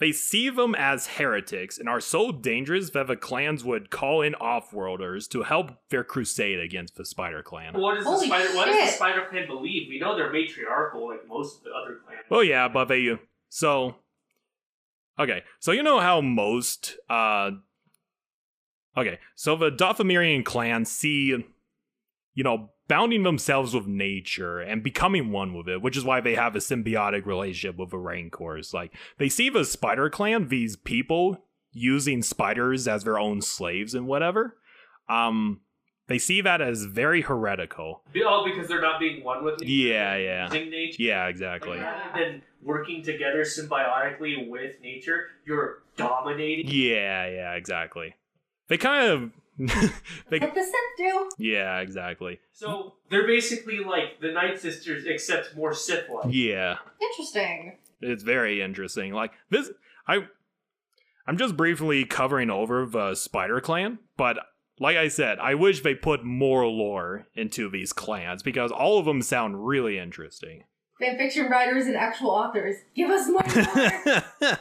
they 0.00 0.12
see 0.12 0.50
them 0.50 0.74
as 0.74 1.06
heretics 1.06 1.78
and 1.78 1.88
are 1.88 1.98
so 1.98 2.30
dangerous 2.30 2.90
that 2.90 3.06
the 3.06 3.16
clans 3.16 3.64
would 3.64 3.90
call 3.90 4.20
in 4.20 4.34
off-worlders 4.34 5.26
to 5.28 5.44
help 5.44 5.72
their 5.88 6.04
crusade 6.04 6.60
against 6.60 6.96
the 6.96 7.06
Spider 7.06 7.42
Clan. 7.42 7.72
What 7.80 7.94
does 7.94 8.04
the 8.04 8.10
Holy 8.10 8.26
spider? 8.26 8.54
What 8.54 8.66
does 8.66 8.90
the. 8.90 8.96
Spider 8.96 9.26
Clan 9.30 9.46
believe? 9.46 9.88
We 9.88 9.98
know 9.98 10.14
they're 10.14 10.30
matriarchal, 10.30 11.08
like 11.08 11.26
most 11.26 11.58
of 11.58 11.64
the 11.64 11.70
other 11.70 12.00
clans. 12.06 12.22
Well, 12.28 12.44
yeah, 12.44 12.68
but 12.68 12.84
they 12.86 13.18
so 13.48 13.96
okay. 15.18 15.42
So 15.58 15.72
you 15.72 15.82
know 15.82 16.00
how 16.00 16.20
most 16.20 16.98
uh 17.08 17.52
okay. 18.96 19.18
So 19.34 19.56
the 19.56 19.70
Dathomirian 19.70 20.44
clan 20.44 20.84
see 20.84 21.34
you 22.34 22.44
know 22.44 22.70
bounding 22.88 23.22
themselves 23.22 23.72
with 23.74 23.86
nature 23.86 24.58
and 24.60 24.82
becoming 24.82 25.30
one 25.30 25.54
with 25.54 25.68
it, 25.68 25.80
which 25.80 25.96
is 25.96 26.04
why 26.04 26.20
they 26.20 26.34
have 26.34 26.56
a 26.56 26.58
symbiotic 26.58 27.24
relationship 27.24 27.76
with 27.76 27.90
the 27.90 27.98
Rancors. 27.98 28.74
Like 28.74 28.92
they 29.18 29.28
see 29.28 29.48
the 29.48 29.64
Spider 29.64 30.10
Clan, 30.10 30.48
these 30.48 30.76
people 30.76 31.44
using 31.72 32.20
spiders 32.22 32.88
as 32.88 33.04
their 33.04 33.18
own 33.18 33.40
slaves 33.42 33.94
and 33.94 34.06
whatever. 34.08 34.56
Um, 35.08 35.60
they 36.08 36.18
see 36.18 36.40
that 36.40 36.60
as 36.60 36.84
very 36.86 37.20
heretical. 37.20 38.02
Oh, 38.24 38.44
because 38.44 38.66
they're 38.66 38.80
not 38.80 38.98
being 38.98 39.22
one 39.22 39.44
with 39.44 39.60
nature. 39.60 39.72
Yeah, 39.72 40.16
yeah, 40.16 40.44
Using 40.46 40.70
nature. 40.70 40.96
yeah, 41.00 41.22
Like, 41.26 41.30
exactly. 41.30 41.78
rather 41.78 42.18
than 42.18 42.42
working 42.60 43.04
together 43.04 43.44
symbiotically 43.44 44.48
with 44.48 44.80
nature, 44.82 45.28
you're 45.46 45.84
dominating. 45.96 46.66
Yeah, 46.66 47.28
yeah, 47.28 47.52
exactly. 47.54 48.16
They 48.70 48.78
kind 48.78 49.06
of. 49.10 49.30
they, 50.30 50.38
What 50.38 50.54
the 50.54 50.62
Sith 50.62 50.74
do? 50.96 51.28
yeah, 51.36 51.80
exactly. 51.80 52.40
So 52.52 52.94
they're 53.10 53.26
basically 53.26 53.80
like 53.80 54.20
the 54.22 54.32
Night 54.32 54.58
Sisters, 54.58 55.04
except 55.06 55.54
more 55.54 55.74
Sith-like. 55.74 56.32
Yeah. 56.32 56.78
Interesting. 57.02 57.76
it's 58.00 58.22
very 58.22 58.62
interesting. 58.62 59.12
Like 59.12 59.32
this, 59.50 59.70
I, 60.06 60.26
I'm 61.26 61.36
just 61.36 61.58
briefly 61.58 62.06
covering 62.06 62.48
over 62.48 62.86
the 62.86 62.98
uh, 62.98 63.14
Spider 63.14 63.60
Clan, 63.60 63.98
but 64.16 64.38
like 64.78 64.96
I 64.96 65.08
said, 65.08 65.38
I 65.40 65.56
wish 65.56 65.82
they 65.82 65.94
put 65.94 66.24
more 66.24 66.66
lore 66.66 67.26
into 67.34 67.68
these 67.68 67.92
clans 67.92 68.42
because 68.42 68.70
all 68.70 68.98
of 68.98 69.04
them 69.04 69.20
sound 69.20 69.66
really 69.66 69.98
interesting. 69.98 70.64
Fanfiction 71.02 71.50
writers 71.50 71.86
and 71.86 71.96
actual 71.96 72.30
authors, 72.30 72.76
give 72.94 73.10
us 73.10 73.28
more. 73.28 74.22
lore. 74.42 74.58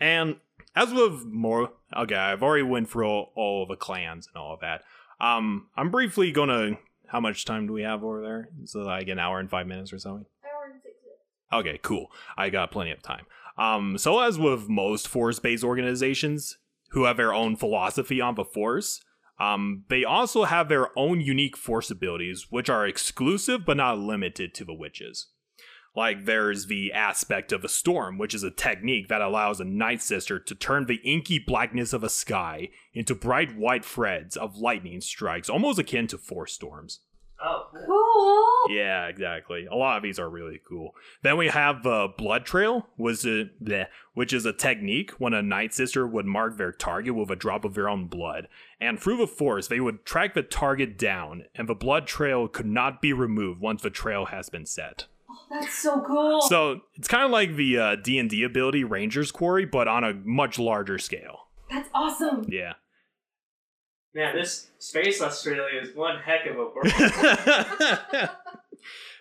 and 0.00 0.36
as 0.74 0.92
with 0.92 1.24
more, 1.26 1.72
okay, 1.96 2.14
I've 2.14 2.42
already 2.42 2.62
went 2.64 2.90
through 2.90 3.06
all, 3.06 3.32
all 3.36 3.66
the 3.66 3.76
clans 3.76 4.28
and 4.32 4.40
all 4.40 4.54
of 4.54 4.60
that. 4.60 4.82
Um, 5.20 5.68
I'm 5.76 5.90
briefly 5.90 6.32
gonna. 6.32 6.78
How 7.06 7.20
much 7.20 7.44
time 7.44 7.66
do 7.66 7.72
we 7.72 7.82
have 7.82 8.02
over 8.02 8.22
there? 8.22 8.48
So 8.64 8.80
like 8.80 9.08
an 9.08 9.18
hour 9.18 9.38
and 9.38 9.48
five 9.48 9.66
minutes 9.66 9.92
or 9.92 9.98
something. 9.98 10.26
Hour 10.44 10.72
and 10.72 10.82
sixty. 10.82 11.06
Okay, 11.52 11.78
cool. 11.82 12.08
I 12.36 12.50
got 12.50 12.72
plenty 12.72 12.90
of 12.90 13.02
time. 13.02 13.26
Um, 13.56 13.98
so 13.98 14.20
as 14.20 14.38
with 14.38 14.68
most 14.68 15.06
force-based 15.06 15.62
organizations 15.62 16.58
who 16.90 17.04
have 17.04 17.16
their 17.16 17.32
own 17.32 17.54
philosophy 17.54 18.20
on 18.20 18.34
the 18.34 18.44
force, 18.44 19.00
um, 19.38 19.84
they 19.88 20.04
also 20.04 20.44
have 20.44 20.68
their 20.68 20.96
own 20.98 21.20
unique 21.20 21.56
force 21.56 21.90
abilities, 21.90 22.46
which 22.50 22.68
are 22.68 22.86
exclusive 22.86 23.64
but 23.64 23.76
not 23.76 23.98
limited 23.98 24.54
to 24.54 24.64
the 24.64 24.74
witches. 24.74 25.28
Like 25.96 26.24
there's 26.24 26.66
the 26.66 26.92
aspect 26.92 27.52
of 27.52 27.64
a 27.64 27.68
storm, 27.68 28.18
which 28.18 28.34
is 28.34 28.42
a 28.42 28.50
technique 28.50 29.08
that 29.08 29.22
allows 29.22 29.60
a 29.60 29.64
night 29.64 30.02
sister 30.02 30.40
to 30.40 30.54
turn 30.54 30.86
the 30.86 31.00
inky 31.04 31.38
blackness 31.38 31.92
of 31.92 32.02
a 32.02 32.08
sky 32.08 32.70
into 32.92 33.14
bright 33.14 33.56
white 33.56 33.84
threads 33.84 34.36
of 34.36 34.58
lightning 34.58 35.00
strikes, 35.00 35.48
almost 35.48 35.78
akin 35.78 36.08
to 36.08 36.18
force 36.18 36.52
storms. 36.52 37.00
Oh, 37.40 37.66
cool. 37.72 37.84
cool. 37.86 38.74
Yeah, 38.74 39.06
exactly. 39.06 39.66
A 39.66 39.74
lot 39.74 39.98
of 39.98 40.02
these 40.02 40.18
are 40.18 40.30
really 40.30 40.60
cool. 40.66 40.94
Then 41.22 41.36
we 41.36 41.48
have 41.48 41.82
the 41.82 42.08
blood 42.16 42.46
trail, 42.46 42.88
was 42.96 43.24
a, 43.26 43.50
bleh, 43.62 43.86
which 44.14 44.32
is 44.32 44.46
a 44.46 44.52
technique 44.52 45.10
when 45.18 45.34
a 45.34 45.42
night 45.42 45.74
sister 45.74 46.06
would 46.06 46.26
mark 46.26 46.56
their 46.56 46.72
target 46.72 47.14
with 47.14 47.30
a 47.30 47.36
drop 47.36 47.64
of 47.64 47.74
their 47.74 47.88
own 47.88 48.06
blood, 48.06 48.48
and 48.80 48.98
through 48.98 49.18
the 49.18 49.26
force 49.26 49.68
they 49.68 49.80
would 49.80 50.06
track 50.06 50.34
the 50.34 50.42
target 50.42 50.96
down, 50.98 51.44
and 51.54 51.68
the 51.68 51.74
blood 51.74 52.06
trail 52.06 52.48
could 52.48 52.66
not 52.66 53.02
be 53.02 53.12
removed 53.12 53.60
once 53.60 53.82
the 53.82 53.90
trail 53.90 54.26
has 54.26 54.48
been 54.48 54.66
set. 54.66 55.06
That's 55.50 55.74
so 55.74 56.02
cool. 56.06 56.40
So 56.42 56.80
it's 56.94 57.08
kind 57.08 57.24
of 57.24 57.30
like 57.30 57.56
the 57.56 57.78
uh, 57.78 57.96
D 57.96 58.18
and 58.18 58.28
D 58.28 58.42
ability 58.42 58.84
Ranger's 58.84 59.30
Quarry, 59.30 59.66
but 59.66 59.88
on 59.88 60.04
a 60.04 60.14
much 60.14 60.58
larger 60.58 60.98
scale. 60.98 61.48
that's 61.70 61.88
awesome. 61.94 62.46
Yeah. 62.48 62.74
Man, 64.14 64.36
this 64.36 64.70
Space 64.78 65.20
Australia 65.20 65.80
is 65.82 65.94
one 65.94 66.18
heck 66.20 66.46
of 66.46 66.56
a 66.56 66.68
world. 66.70 68.30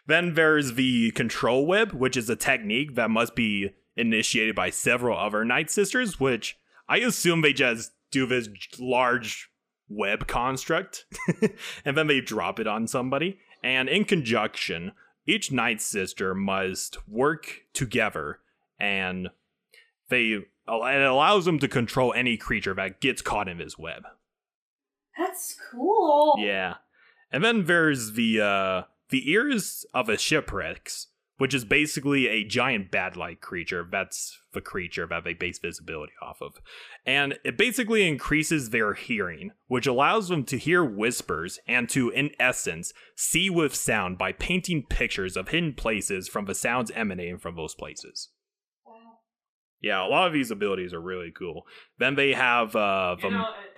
then 0.08 0.36
there's 0.36 0.74
the 0.74 1.12
control 1.12 1.66
web, 1.66 1.94
which 1.94 2.16
is 2.16 2.30
a 2.30 2.36
technique 2.36 2.96
that 2.96 3.10
must 3.10 3.36
be 3.36 3.72
initiated 3.96 4.56
by 4.56 4.70
several 4.70 5.18
other 5.18 5.44
Night 5.44 5.72
Sisters, 5.72 6.20
which 6.20 6.58
I 6.88 6.98
assume 6.98 7.42
they 7.42 7.54
just 7.54 7.92
do 8.12 8.28
this 8.28 8.50
large 8.80 9.50
web 9.90 10.28
construct 10.28 11.06
and 11.86 11.98
then 11.98 12.08
they 12.08 12.22
drop 12.22 12.60
it 12.60 12.68
on 12.68 12.88
somebody. 12.88 13.40
And 13.64 13.88
in 13.90 14.06
conjunction, 14.06 14.92
each 15.26 15.52
Night 15.52 15.82
Sister 15.82 16.34
must 16.36 17.08
work 17.08 17.62
together 17.74 18.40
and 18.80 19.30
they 20.10 20.40
it 20.66 21.02
allows 21.02 21.46
them 21.46 21.60
to 21.60 21.68
control 21.68 22.14
any 22.14 22.38
creature 22.38 22.74
that 22.74 23.02
gets 23.02 23.22
caught 23.22 23.50
in 23.50 23.60
his 23.60 23.78
web. 23.78 24.04
That's 25.18 25.58
cool. 25.72 26.36
Yeah. 26.40 26.76
And 27.32 27.44
then 27.44 27.66
there's 27.66 28.14
the 28.14 28.42
uh 28.42 28.82
the 29.10 29.30
ears 29.32 29.86
of 29.94 30.10
a 30.10 30.18
shipwrecks, 30.18 31.08
which 31.44 31.54
is 31.54 31.66
basically 31.66 32.30
a 32.30 32.46
giant 32.46 32.90
bat-like 32.90 33.42
creature. 33.42 33.86
That's 33.92 34.40
the 34.54 34.62
creature 34.62 35.06
that 35.08 35.26
they 35.26 35.34
base 35.34 35.60
visibility 35.60 36.14
off 36.22 36.42
of. 36.42 36.62
And 37.06 37.38
it 37.44 37.58
basically 37.58 38.08
increases 38.08 38.70
their 38.70 38.94
hearing, 38.94 39.52
which 39.68 39.86
allows 39.86 40.30
them 40.30 40.46
to 40.46 40.58
hear 40.58 40.86
whispers 40.86 41.60
and 41.68 41.90
to, 41.90 42.10
in 42.12 42.32
essence, 42.40 42.94
see 43.18 43.50
with 43.50 43.76
sound 43.76 44.18
by 44.18 44.32
painting 44.32 44.86
pictures 44.90 45.36
of 45.36 45.50
hidden 45.50 45.74
places 45.74 46.30
from 46.30 46.46
the 46.46 46.56
sounds 46.56 46.92
emanating 46.96 47.40
from 47.40 47.58
those 47.58 47.76
places. 47.76 48.30
Wow. 48.86 48.94
Yeah, 49.82 50.02
a 50.02 50.08
lot 50.08 50.28
of 50.28 50.32
these 50.32 50.50
abilities 50.50 50.94
are 50.94 51.02
really 51.02 51.32
cool. 51.38 51.64
Then 52.00 52.16
they 52.16 52.36
have 52.36 52.74
uh 52.74 53.18
the 53.20 53.28
you 53.28 53.34
know, 53.34 53.40
I, 53.40 53.42
I, 53.42 53.73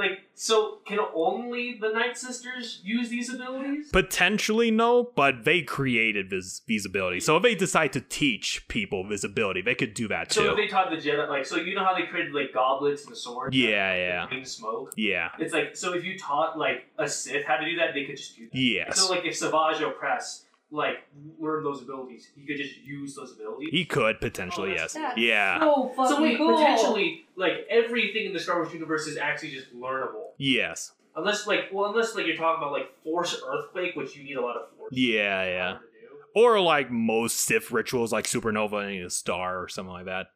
like, 0.00 0.22
so 0.34 0.78
can 0.86 0.98
only 1.14 1.78
the 1.80 1.90
Night 1.90 2.16
Sisters 2.16 2.80
use 2.82 3.08
these 3.08 3.32
abilities? 3.32 3.90
Potentially 3.92 4.70
no, 4.70 5.10
but 5.14 5.44
they 5.44 5.62
created 5.62 6.30
this 6.30 6.62
these 6.66 6.86
abilities. 6.86 7.24
So 7.24 7.36
if 7.36 7.42
they 7.42 7.54
decide 7.54 7.92
to 7.92 8.00
teach 8.00 8.66
people 8.68 9.04
visibility, 9.04 9.62
they 9.62 9.74
could 9.74 9.94
do 9.94 10.08
that 10.08 10.30
too. 10.30 10.40
So 10.40 10.42
too. 10.44 10.50
if 10.50 10.56
they 10.56 10.66
taught 10.66 10.90
the 10.90 10.96
Jedi, 10.96 11.28
like, 11.28 11.46
so 11.46 11.56
you 11.56 11.74
know 11.74 11.84
how 11.84 11.94
they 11.94 12.06
created 12.06 12.34
like 12.34 12.52
goblets 12.52 13.06
and 13.06 13.16
swords? 13.16 13.56
Yeah, 13.56 13.94
yeah. 13.94 14.26
Green 14.26 14.44
smoke. 14.44 14.92
yeah. 14.96 15.28
It's 15.38 15.52
like 15.52 15.76
so 15.76 15.94
if 15.94 16.04
you 16.04 16.18
taught 16.18 16.58
like 16.58 16.86
a 16.98 17.08
Sith 17.08 17.44
how 17.44 17.56
to 17.56 17.64
do 17.64 17.76
that, 17.76 17.94
they 17.94 18.04
could 18.04 18.16
just 18.16 18.36
do 18.36 18.48
that. 18.50 18.58
Yes. 18.58 18.98
So 18.98 19.10
like 19.10 19.24
if 19.24 19.36
Savage 19.36 19.82
Opress 19.82 20.42
like 20.72 20.98
learn 21.40 21.64
those 21.64 21.82
abilities, 21.82 22.28
he 22.36 22.46
could 22.46 22.56
just 22.56 22.76
use 22.78 23.14
those 23.16 23.32
abilities. 23.32 23.68
he 23.72 23.84
could 23.84 24.20
potentially, 24.20 24.70
Oh, 24.70 24.74
yes. 24.74 24.92
that's- 24.92 25.14
That's 25.16 25.18
Yeah. 25.20 25.58
So 25.60 25.92
fucking 25.96 26.16
so 26.16 26.22
wait, 26.22 26.36
cool. 26.38 26.56
potentially 26.56 27.24
like 27.36 27.66
everything 27.68 28.26
in 28.26 28.32
the 28.32 28.38
Star 28.38 28.56
Wars 28.62 28.72
universe 28.72 29.06
is 29.06 29.16
actually 29.16 29.50
just 29.50 29.74
learnable. 29.74 30.30
Yes. 30.38 30.92
Unless 31.16 31.46
like 31.48 31.70
well 31.72 31.90
unless 31.90 32.14
like 32.14 32.26
you're 32.26 32.36
talking 32.36 32.62
about 32.62 32.72
like 32.72 32.88
Force 33.02 33.40
Earthquake, 33.44 33.96
which 33.96 34.16
you 34.16 34.22
need 34.22 34.36
a 34.36 34.40
lot 34.40 34.56
of 34.56 34.68
force. 34.78 34.92
Yeah, 34.92 35.44
yeah. 35.44 35.70
power 35.72 35.80
to 35.80 35.84
do. 35.84 36.40
Or 36.40 36.60
like 36.60 36.90
most 36.90 37.38
Sith 37.38 37.70
rituals 37.72 38.12
like 38.12 38.26
supernova 38.26 38.86
and 38.96 39.04
a 39.04 39.10
star 39.10 39.60
or 39.60 39.68
something 39.68 39.92
like 39.92 40.04
that. 40.06 40.28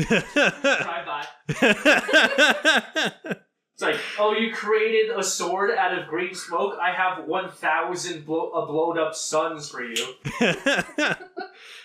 Try 0.00 1.04
by. 1.04 1.26
It's 3.74 3.82
like, 3.82 3.96
oh, 4.20 4.32
you 4.32 4.52
created 4.54 5.10
a 5.16 5.22
sword 5.24 5.72
out 5.72 5.98
of 5.98 6.06
green 6.06 6.32
smoke. 6.32 6.78
I 6.80 6.92
have 6.92 7.26
one 7.26 7.50
thousand 7.50 8.24
blow- 8.24 8.50
uh, 8.50 8.66
blowed 8.66 8.98
up 8.98 9.16
suns 9.16 9.68
for 9.68 9.82
you. 9.82 10.14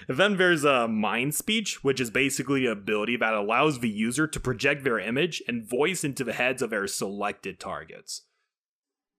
then 0.08 0.38
there's 0.38 0.64
a 0.64 0.88
mind 0.88 1.34
speech, 1.34 1.84
which 1.84 2.00
is 2.00 2.12
basically 2.12 2.68
an 2.68 2.72
ability 2.74 3.18
that 3.18 3.34
allows 3.34 3.80
the 3.80 3.90
user 3.90 4.28
to 4.28 4.40
project 4.40 4.84
their 4.84 5.00
image 5.00 5.42
and 5.48 5.68
voice 5.68 6.04
into 6.04 6.24
the 6.24 6.34
heads 6.34 6.62
of 6.62 6.70
their 6.70 6.86
selected 6.86 7.60
targets. 7.60 8.22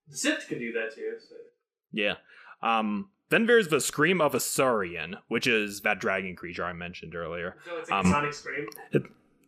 Sith 0.09 0.47
can 0.49 0.61
do 0.61 0.73
that 0.73 0.95
too. 0.95 1.15
So. 1.29 1.35
Yeah. 1.93 2.15
Um. 2.63 3.11
Then 3.31 3.47
there's 3.47 3.69
the 3.69 3.81
Scream 3.81 4.21
of 4.21 4.35
a 4.35 4.41
Saurian, 4.41 5.17
which 5.29 5.47
is 5.47 5.83
that 5.83 6.01
dragon 6.01 6.35
creature 6.35 6.65
I 6.65 6.73
mentioned 6.73 7.15
earlier. 7.15 7.57
So 7.65 7.77
it's 7.79 7.91
like 7.91 8.05
Um, 8.05 8.07
a 8.07 8.15
Sonic 8.15 8.35
Scream. 8.35 8.67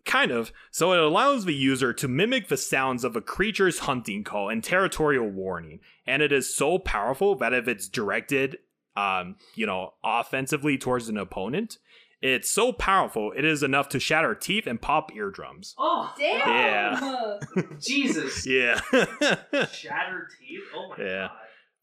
Kind 0.05 0.31
of. 0.33 0.53
So 0.73 0.93
it 0.93 0.99
allows 0.99 1.45
the 1.45 1.55
user 1.55 1.93
to 1.93 2.09
mimic 2.09 2.49
the 2.49 2.57
sounds 2.57 3.05
of 3.05 3.15
a 3.15 3.21
creature's 3.21 3.81
hunting 3.81 4.25
call 4.25 4.49
and 4.49 4.63
territorial 4.63 5.29
warning. 5.29 5.79
And 6.07 6.23
it 6.23 6.33
is 6.33 6.55
so 6.55 6.79
powerful 6.79 7.37
that 7.37 7.53
if 7.55 7.69
it's 7.69 7.89
directed, 7.89 8.59
um, 8.97 9.37
you 9.55 9.65
know, 9.65 9.95
offensively 10.03 10.77
towards 10.77 11.09
an 11.09 11.17
opponent, 11.17 11.79
it's 12.21 12.51
so 12.51 12.73
powerful 12.73 13.33
it 13.37 13.45
is 13.45 13.63
enough 13.63 13.89
to 13.91 14.01
shatter 14.01 14.35
teeth 14.35 14.67
and 14.67 14.81
pop 14.83 15.15
eardrums. 15.15 15.75
Oh, 15.79 16.13
Damn. 16.19 16.49
Yeah. 16.49 17.63
Jesus! 17.81 18.47
Yeah. 18.47 18.81
Shattered 19.73 20.29
teeth. 20.41 20.61
Oh 20.75 20.95
my 20.97 21.05
Yeah. 21.05 21.29
god. 21.29 21.31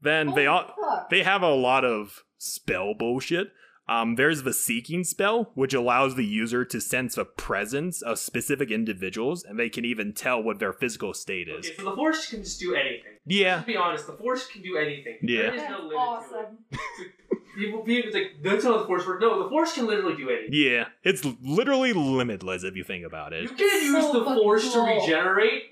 then 0.02 0.34
they 0.36 0.46
all 0.48 0.66
fuck. 0.80 1.10
they 1.10 1.24
have 1.24 1.42
a 1.42 1.54
lot 1.54 1.84
of 1.86 2.24
spell 2.38 2.94
bullshit. 2.94 3.52
Um, 3.90 4.16
there's 4.16 4.44
the 4.44 4.54
seeking 4.54 5.04
spell, 5.04 5.50
which 5.56 5.74
allows 5.74 6.16
the 6.16 6.24
user 6.24 6.64
to 6.64 6.80
sense 6.80 7.16
the 7.16 7.26
presence 7.26 8.04
of 8.04 8.20
specific 8.20 8.70
individuals, 8.70 9.44
and 9.44 9.58
they 9.58 9.68
can 9.68 9.84
even 9.84 10.14
tell 10.14 10.44
what 10.44 10.60
their 10.60 10.74
physical 10.74 11.16
state 11.16 11.50
is. 11.50 11.66
Okay, 11.66 11.76
so 11.76 11.90
the 11.90 11.96
Force 11.96 12.30
can 12.30 12.44
just 12.44 12.60
do 12.60 12.76
anything. 12.76 13.14
Yeah, 13.26 13.56
Let's 13.56 13.66
be 13.66 13.78
honest, 13.78 14.06
the 14.06 14.14
Force 14.14 14.46
can 14.48 14.62
do 14.62 14.78
anything. 14.78 15.18
Yeah. 15.24 15.42
There 15.42 15.56
is 15.56 15.62
no 15.64 15.78
limit 15.80 15.92
to 15.92 15.98
awesome. 15.98 16.58
it. 16.72 16.80
People, 17.58 17.80
people, 17.82 18.08
it's 18.08 18.16
like 18.16 18.42
that's 18.44 18.64
how 18.64 18.78
the 18.78 18.86
Force 18.86 19.06
works. 19.06 19.22
No, 19.22 19.44
the 19.44 19.50
Force 19.50 19.74
can 19.74 19.86
literally 19.88 20.16
do 20.16 20.30
anything. 20.30 20.52
yeah, 20.54 20.86
it's 21.04 21.26
literally 21.42 21.92
limitless 21.92 22.64
if 22.64 22.76
you 22.78 22.84
think 22.86 23.06
about 23.06 23.34
it. 23.34 23.42
You 23.44 23.50
can 23.50 23.84
use 23.84 24.04
So 24.06 24.14
the 24.14 24.24
fucking 24.24 24.44
Force 24.44 24.72
to 24.72 24.80
regenerate. 24.80 25.64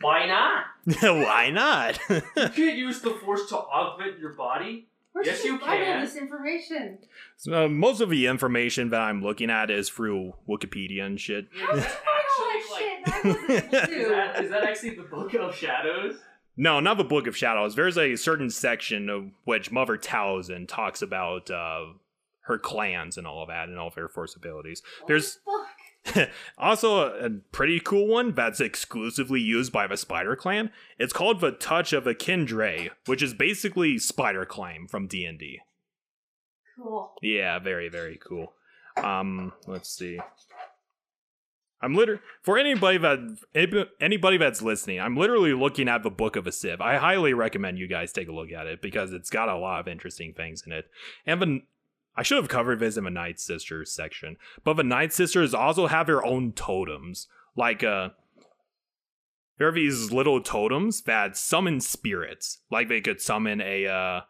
Why 0.00 0.26
not? 0.26 0.64
Why 1.02 1.50
not? 1.50 2.00
You 2.08 2.22
can't 2.48 2.76
use 2.76 3.02
the 3.02 3.10
Force 3.10 3.48
to 3.50 3.56
augment 3.58 4.18
your 4.18 4.32
body. 4.32 4.88
Where'd 5.12 5.26
Yes, 5.26 5.44
you 5.44 5.58
find 5.58 5.82
all 5.82 5.92
can. 5.92 6.00
this 6.04 6.16
information? 6.16 6.98
so, 7.36 7.64
uh, 7.64 7.68
most 7.68 8.00
of 8.00 8.08
the 8.10 8.26
information 8.26 8.88
that 8.90 9.00
I'm 9.00 9.22
looking 9.22 9.50
at 9.50 9.70
is 9.70 9.88
through 9.90 10.32
Wikipedia 10.48 11.02
and 11.04 11.20
shit. 11.20 11.48
How'd 11.54 11.76
you 11.76 11.80
Is 11.82 11.86
find 11.86 12.04
that 12.04 12.04
all 12.38 12.46
that 12.46 12.56
actually, 12.56 12.78
shit? 12.78 13.02
I 13.06 13.28
wasn't 13.28 13.74
able 13.92 14.02
Is 14.02 14.08
that, 14.08 14.44
is 14.44 14.50
that 14.50 14.62
actually 14.64 14.94
the 14.96 15.02
Book 15.02 15.34
of 15.34 15.54
Shadows? 15.54 16.16
No, 16.56 16.80
not 16.80 16.96
the 16.98 17.04
Book 17.04 17.26
of 17.26 17.36
Shadows. 17.36 17.74
There's 17.74 17.98
a 17.98 18.16
certain 18.16 18.50
section 18.50 19.08
of 19.10 19.30
which 19.44 19.70
Mother 19.70 19.96
Talzin 19.98 20.66
talks 20.68 21.02
about 21.02 21.50
uh, 21.50 21.84
her 22.42 22.58
clans 22.58 23.16
and 23.18 23.26
all 23.26 23.42
of 23.42 23.48
that 23.48 23.68
and 23.68 23.78
all 23.78 23.88
of 23.88 23.94
her 23.94 24.08
force 24.08 24.34
abilities. 24.36 24.82
What 25.00 25.08
There's 25.08 25.34
the 25.34 25.40
fuck? 25.46 25.68
also 26.58 27.14
a, 27.14 27.30
pretty 27.52 27.80
cool 27.80 28.06
one 28.06 28.34
that's 28.34 28.60
exclusively 28.60 29.40
used 29.40 29.72
by 29.72 29.86
the 29.86 29.96
Spider 29.96 30.36
Clan. 30.36 30.70
It's 30.98 31.12
called 31.12 31.40
the 31.40 31.52
Touch 31.52 31.92
of 31.92 32.06
a 32.06 32.14
Kindre, 32.14 32.90
which 33.06 33.22
is 33.22 33.34
basically 33.34 33.98
Spider 33.98 34.44
Climb 34.44 34.88
from 34.88 35.06
D 35.06 35.24
and 35.24 35.38
D. 35.38 35.60
Cool. 36.76 37.12
Yeah, 37.22 37.58
very 37.58 37.88
very 37.88 38.18
cool. 38.22 38.52
Um, 38.96 39.52
let's 39.66 39.90
see. 39.90 40.18
I'm 41.82 41.94
literally 41.94 42.22
for 42.42 42.58
anybody 42.58 42.98
that 42.98 43.88
anybody 44.00 44.36
that's 44.36 44.62
listening. 44.62 45.00
I'm 45.00 45.16
literally 45.16 45.52
looking 45.52 45.88
at 45.88 46.02
the 46.02 46.10
Book 46.10 46.36
of 46.36 46.46
a 46.46 46.52
Sith. 46.52 46.80
I 46.80 46.96
highly 46.96 47.34
recommend 47.34 47.78
you 47.78 47.88
guys 47.88 48.12
take 48.12 48.28
a 48.28 48.32
look 48.32 48.52
at 48.52 48.66
it 48.66 48.80
because 48.80 49.12
it's 49.12 49.30
got 49.30 49.48
a 49.48 49.56
lot 49.56 49.80
of 49.80 49.88
interesting 49.88 50.32
things 50.32 50.62
in 50.64 50.72
it. 50.72 50.86
And 51.26 51.42
the 51.42 51.60
I 52.16 52.22
should 52.22 52.36
have 52.36 52.48
covered 52.48 52.78
this 52.78 52.96
in 52.96 53.04
the 53.04 53.10
Night 53.10 53.40
Sisters 53.40 53.90
section, 53.92 54.36
but 54.64 54.74
the 54.74 54.82
Night 54.82 55.12
Sisters 55.12 55.54
also 55.54 55.86
have 55.86 56.06
their 56.06 56.24
own 56.24 56.52
totems. 56.52 57.26
Like 57.56 57.82
uh, 57.82 58.10
there 59.58 59.68
are 59.68 59.72
these 59.72 60.12
little 60.12 60.40
totems 60.40 61.02
that 61.02 61.36
summon 61.36 61.80
spirits. 61.80 62.58
Like 62.70 62.88
they 62.88 63.00
could 63.00 63.20
summon 63.20 63.60
a 63.60 63.86
uh, 63.86 64.20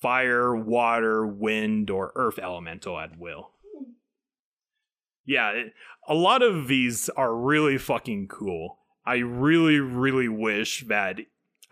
fire, 0.00 0.54
water, 0.54 1.26
wind, 1.26 1.90
or 1.90 2.12
earth 2.14 2.38
elemental 2.38 2.98
at 2.98 3.18
will. 3.18 3.50
Yeah, 5.24 5.50
it, 5.50 5.72
a 6.06 6.14
lot 6.14 6.42
of 6.42 6.68
these 6.68 7.08
are 7.10 7.34
really 7.34 7.78
fucking 7.78 8.28
cool. 8.28 8.78
I 9.06 9.16
really, 9.16 9.80
really 9.80 10.28
wish 10.28 10.84
that 10.88 11.20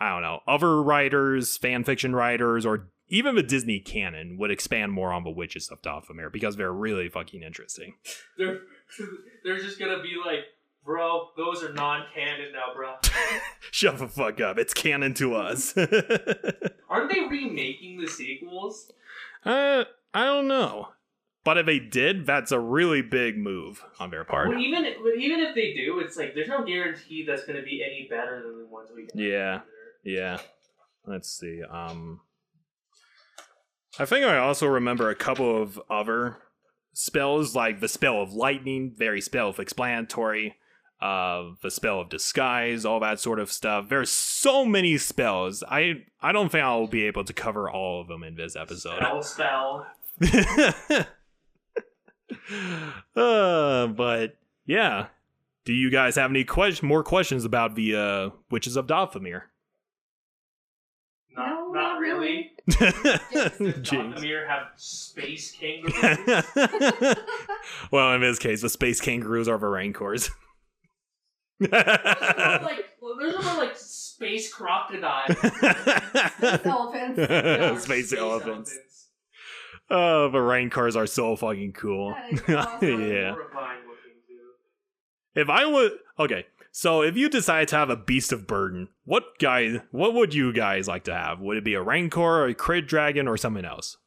I 0.01 0.11
don't 0.11 0.23
know 0.23 0.41
other 0.47 0.83
writers, 0.83 1.57
fan 1.57 1.85
fiction 1.85 2.15
writers, 2.17 2.67
or 2.67 2.89
even 3.13 3.35
the 3.35 3.43
Disney 3.43 3.79
canon 3.79 4.39
would 4.39 4.51
expand 4.51 4.91
more 4.91 5.13
on 5.13 5.23
the 5.23 5.31
witches 5.31 5.69
of 5.69 5.83
Dathomir 5.83 6.33
because 6.33 6.57
they're 6.57 6.73
really 6.73 7.11
fucking 7.11 7.43
interesting. 7.43 7.95
They're 8.39 8.61
they're 9.45 9.59
just 9.59 9.79
gonna 9.79 10.03
be 10.03 10.17
like, 10.25 10.45
bro, 10.83 11.29
those 11.37 11.63
are 11.63 11.73
non-canon 11.75 12.53
now, 12.53 12.75
bro. 12.75 12.95
Shut 13.71 13.99
the 13.99 14.09
fuck 14.09 14.41
up! 14.41 14.59
It's 14.59 14.73
canon 14.73 15.13
to 15.15 15.35
us. 15.35 15.77
Aren't 16.89 17.13
they 17.13 17.21
remaking 17.21 18.01
the 18.01 18.09
sequels? 18.09 18.91
uh, 19.45 19.85
I 20.15 20.25
don't 20.25 20.49
know, 20.49 20.89
but 21.45 21.59
if 21.59 21.67
they 21.67 21.81
did, 21.81 22.25
that's 22.25 22.51
a 22.51 22.59
really 22.59 23.03
big 23.03 23.37
move 23.37 23.85
on 24.01 24.11
their 24.11 24.25
part. 24.25 24.49
Well, 24.49 24.59
even 24.59 24.85
but 24.85 25.19
even 25.19 25.41
if 25.41 25.55
they 25.55 25.75
do, 25.75 26.01
it's 26.01 26.17
like 26.17 26.35
there's 26.35 26.49
no 26.49 26.65
guarantee 26.65 27.27
that's 27.27 27.45
gonna 27.45 27.63
be 27.63 27.85
any 27.85 28.07
better 28.09 28.43
than 28.43 28.59
the 28.59 28.67
ones 28.67 28.89
we 28.97 29.03
got. 29.03 29.17
Yeah. 29.17 29.61
Yeah. 30.03 30.39
Let's 31.07 31.29
see. 31.29 31.63
Um 31.63 32.21
I 33.99 34.05
think 34.05 34.25
I 34.25 34.39
also 34.39 34.67
remember 34.67 35.11
a 35.11 35.15
couple 35.15 35.61
of 35.61 35.81
other 35.91 36.39
spells, 36.95 37.55
like 37.55 37.81
the 37.81 37.89
spell 37.89 38.23
of 38.23 38.33
lightning, 38.33 38.95
very 38.97 39.21
spell 39.21 39.55
explanatory, 39.59 40.57
uh, 41.01 41.51
the 41.63 41.71
spell 41.71 42.01
of 42.01 42.09
disguise, 42.09 42.85
all 42.85 43.01
that 43.01 43.21
sort 43.21 43.39
of 43.39 43.53
stuff. 43.53 43.89
There's 43.89 44.11
so 44.11 44.65
many 44.65 44.97
spells. 44.99 45.63
I 45.69 46.05
I 46.21 46.33
don't 46.33 46.51
think 46.51 46.65
I'll 46.65 46.87
be 46.87 47.05
able 47.05 47.25
to 47.25 47.33
cover 47.33 47.69
all 47.69 48.01
of 48.01 48.09
them 48.09 48.23
in 48.23 48.35
this 48.37 48.57
episode. 48.57 48.97
Spell 48.97 49.23
spell. 49.23 49.87
uh, 53.17 53.87
but 53.89 54.37
yeah. 54.65 55.09
Do 55.65 55.73
you 55.73 55.91
guys 55.91 56.17
have 56.17 56.31
any 56.31 56.43
question 56.45 56.89
more 56.89 57.05
questions 57.05 57.45
about 57.45 57.77
the 57.77 57.95
uh, 57.95 58.31
Witches 58.51 58.77
of 58.77 58.89
Dathomir? 58.89 59.43
Not, 62.23 62.81
No, 62.81 62.87
not 63.03 63.31
not 63.31 63.61
really. 63.61 63.73
Dathomir 63.83 64.49
have 64.49 64.69
space 64.77 65.53
kangaroos. 65.53 67.17
well, 67.91 68.13
in 68.15 68.21
this 68.21 68.39
case, 68.39 68.63
the 68.63 68.69
space 68.69 69.01
kangaroos 69.01 69.49
are 69.49 69.59
the 69.59 69.67
rancors. 69.69 70.31
There's 71.61 71.71
no, 71.73 72.59
like 72.63 72.85
well, 73.01 73.17
there's 73.21 73.35
no 73.45 73.57
like 73.59 73.77
space 73.77 74.53
crocodile. 74.53 75.25
Elephants. 76.65 77.19
Yeah, 77.19 77.79
space 77.79 78.13
elephants. 78.13 78.79
Oh, 79.91 80.31
the 80.31 80.41
rancors 80.41 80.97
are 80.97 81.07
so 81.07 81.37
fucking 81.37 81.75
cool. 81.75 82.15
That 82.15 82.33
is 82.33 82.41
awesome. 82.57 82.89
yeah. 83.11 83.33
Horrifying 83.33 83.81
looking 83.81 84.23
too. 84.27 84.55
If 85.35 85.51
I 85.51 85.67
would, 85.67 85.93
okay. 86.19 86.47
So 86.75 87.03
if 87.03 87.17
you 87.17 87.29
decide 87.29 87.69
to 87.69 87.77
have 87.77 87.91
a 87.91 87.97
beast 87.97 88.33
of 88.33 88.47
burden, 88.47 88.89
what 89.05 89.39
guy? 89.39 89.83
What 89.91 90.15
would 90.15 90.33
you 90.35 90.53
guys 90.53 90.89
like 90.89 91.05
to 91.05 91.15
have? 91.15 91.39
Would 91.41 91.59
it 91.59 91.65
be 91.65 91.75
a 91.75 91.83
rancor, 91.83 92.47
a 92.47 92.55
crit 92.55 92.89
dragon, 92.89 93.29
or 93.29 93.37
something 93.37 93.65
else? 93.65 93.99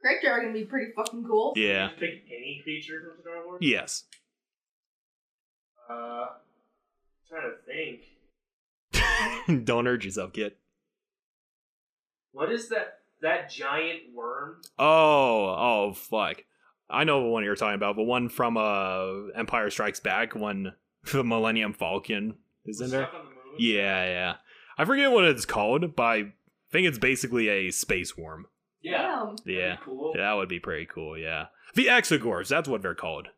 Great 0.00 0.22
Dragon 0.22 0.52
would 0.52 0.58
be 0.58 0.64
pretty 0.64 0.92
fucking 0.96 1.24
cool. 1.24 1.52
Yeah. 1.56 1.88
Just 1.88 2.00
pick 2.00 2.24
any 2.28 2.60
creature 2.62 3.02
from 3.02 3.20
Star 3.20 3.44
Wars. 3.44 3.58
Yes. 3.60 4.04
Uh, 5.90 6.26
trying 7.28 7.50
to 7.50 7.56
think. 7.66 9.64
Don't 9.64 9.86
urge 9.86 10.04
yourself, 10.06 10.32
kid. 10.32 10.52
What 12.32 12.50
is 12.50 12.68
that? 12.70 13.00
That 13.20 13.50
giant 13.50 14.14
worm? 14.14 14.62
Oh, 14.78 15.54
oh, 15.58 15.92
fuck. 15.94 16.44
I 16.88 17.04
know 17.04 17.22
the 17.22 17.28
one 17.28 17.44
you're 17.44 17.54
talking 17.54 17.74
about. 17.74 17.96
The 17.96 18.02
one 18.02 18.30
from 18.30 18.56
uh, 18.56 19.26
Empire 19.36 19.68
Strikes 19.68 20.00
Back 20.00 20.34
when 20.34 20.72
the 21.12 21.24
Millennium 21.24 21.72
Falcon 21.72 22.34
is 22.64 22.80
in 22.80 22.90
there. 22.90 23.06
On 23.06 23.12
the 23.12 23.30
moon? 23.30 23.56
Yeah, 23.58 24.04
yeah. 24.06 24.34
I 24.78 24.84
forget 24.84 25.10
what 25.10 25.24
it's 25.24 25.44
called, 25.44 25.94
but 25.96 26.02
I 26.02 26.32
think 26.72 26.86
it's 26.86 26.98
basically 26.98 27.48
a 27.48 27.70
space 27.70 28.16
worm. 28.16 28.46
Yeah. 28.82 28.98
Damn. 29.02 29.36
That'd 29.36 29.54
Yeah. 29.54 29.76
Cool. 29.84 30.12
That 30.16 30.32
would 30.34 30.48
be 30.48 30.60
pretty 30.60 30.86
cool, 30.86 31.18
yeah. 31.18 31.46
The 31.74 31.86
Exogorths, 31.86 32.48
that's 32.48 32.68
what 32.68 32.82
they're 32.82 32.94
called. 32.94 33.28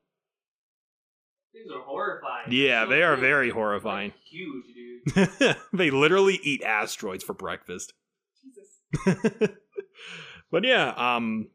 These 1.53 1.71
are 1.75 1.83
horrifying. 1.83 2.51
Yeah, 2.51 2.85
So 2.85 2.91
they 2.91 3.03
are 3.03 3.17
big, 3.17 3.21
very 3.23 3.47
like, 3.49 3.55
horrifying. 3.55 4.13
huge, 4.31 5.15
dude. 5.15 5.57
they 5.73 5.91
literally 5.91 6.41
eat 6.43 6.63
asteroids 6.63 7.25
for 7.25 7.35
breakfast. 7.35 7.93
Jesus. 9.05 9.49
but 10.51 10.65
yeah, 10.65 10.93
um 10.97 11.49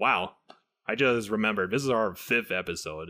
wow. 0.00 0.32
I 0.86 0.96
just 0.96 1.30
remembered 1.30 1.70
this 1.70 1.82
is 1.84 1.90
our 1.90 2.14
fifth 2.14 2.50
episode. 2.50 3.08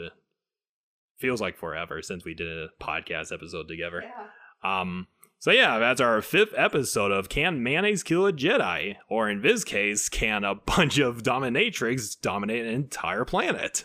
It 1.16 1.20
feels 1.20 1.40
like 1.40 1.56
forever 1.56 2.02
since 2.02 2.24
we 2.24 2.34
did 2.34 2.48
a 2.48 2.68
podcast 2.82 3.32
episode 3.32 3.68
together. 3.68 4.02
Yeah. 4.02 4.80
Um 4.80 5.06
so 5.38 5.50
yeah, 5.50 5.78
that's 5.78 6.00
our 6.00 6.22
fifth 6.22 6.54
episode 6.56 7.12
of 7.12 7.28
Can 7.28 7.62
Mayonnaise 7.62 8.02
Kill 8.02 8.26
a 8.26 8.32
Jedi? 8.32 8.96
Or 9.10 9.28
in 9.28 9.42
this 9.42 9.62
case, 9.62 10.08
can 10.08 10.42
a 10.42 10.54
bunch 10.54 10.98
of 10.98 11.22
dominatrix 11.22 12.18
dominate 12.18 12.64
an 12.64 12.72
entire 12.72 13.26
planet? 13.26 13.84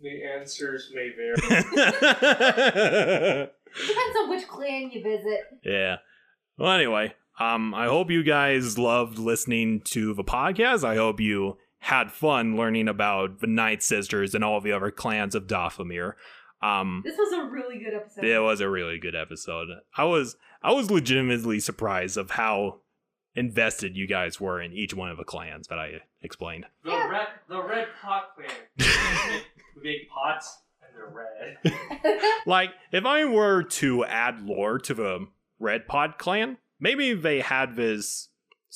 The 0.00 0.22
answers 0.24 0.92
may 0.94 1.08
vary. 1.16 1.34
Depends 3.74 4.16
on 4.20 4.30
which 4.30 4.46
clan 4.46 4.90
you 4.92 5.02
visit. 5.02 5.40
Yeah. 5.64 5.96
Well, 6.56 6.72
anyway, 6.72 7.14
um, 7.40 7.74
I 7.74 7.86
hope 7.86 8.10
you 8.10 8.22
guys 8.22 8.78
loved 8.78 9.18
listening 9.18 9.80
to 9.86 10.14
the 10.14 10.24
podcast. 10.24 10.84
I 10.84 10.96
hope 10.96 11.20
you 11.20 11.56
had 11.80 12.10
fun 12.12 12.56
learning 12.56 12.88
about 12.88 13.40
the 13.40 13.46
Night 13.46 13.82
Sisters 13.82 14.34
and 14.34 14.42
all 14.44 14.60
the 14.60 14.72
other 14.72 14.90
clans 14.90 15.34
of 15.34 15.46
Dathomir. 15.46 16.14
Um, 16.60 17.02
This 17.04 17.16
was 17.16 17.32
a 17.32 17.44
really 17.44 17.78
good 17.78 17.94
episode. 17.94 18.24
it 18.24 18.40
was 18.40 18.60
a 18.60 18.68
really 18.68 18.98
good 18.98 19.14
episode. 19.14 19.68
I 19.96 20.04
was 20.04 20.36
I 20.62 20.72
was 20.72 20.90
legitimately 20.90 21.60
surprised 21.60 22.16
of 22.16 22.32
how 22.32 22.80
invested 23.36 23.96
you 23.96 24.08
guys 24.08 24.40
were 24.40 24.60
in 24.60 24.72
each 24.72 24.92
one 24.92 25.08
of 25.10 25.16
the 25.16 25.22
clans 25.24 25.68
that 25.68 25.78
I 25.78 26.00
explained. 26.22 26.66
The 26.82 26.90
Yeah. 26.90 27.08
red, 27.08 27.26
the 27.48 27.62
red 27.62 27.88
pot 28.02 28.30
clan. 28.34 28.50
we 29.76 29.82
make 29.84 30.10
pots 30.10 30.58
and 30.82 30.90
they're 30.96 31.08
red. 31.14 32.20
Like, 32.46 32.70
if 32.92 33.04
I 33.04 33.24
were 33.26 33.62
to 33.62 34.04
add 34.06 34.40
lore 34.42 34.78
to 34.78 34.94
the 34.94 35.28
Red 35.60 35.86
Pod 35.86 36.16
clan, 36.18 36.56
maybe 36.80 37.12
they 37.12 37.40
had 37.40 37.76
this 37.76 38.27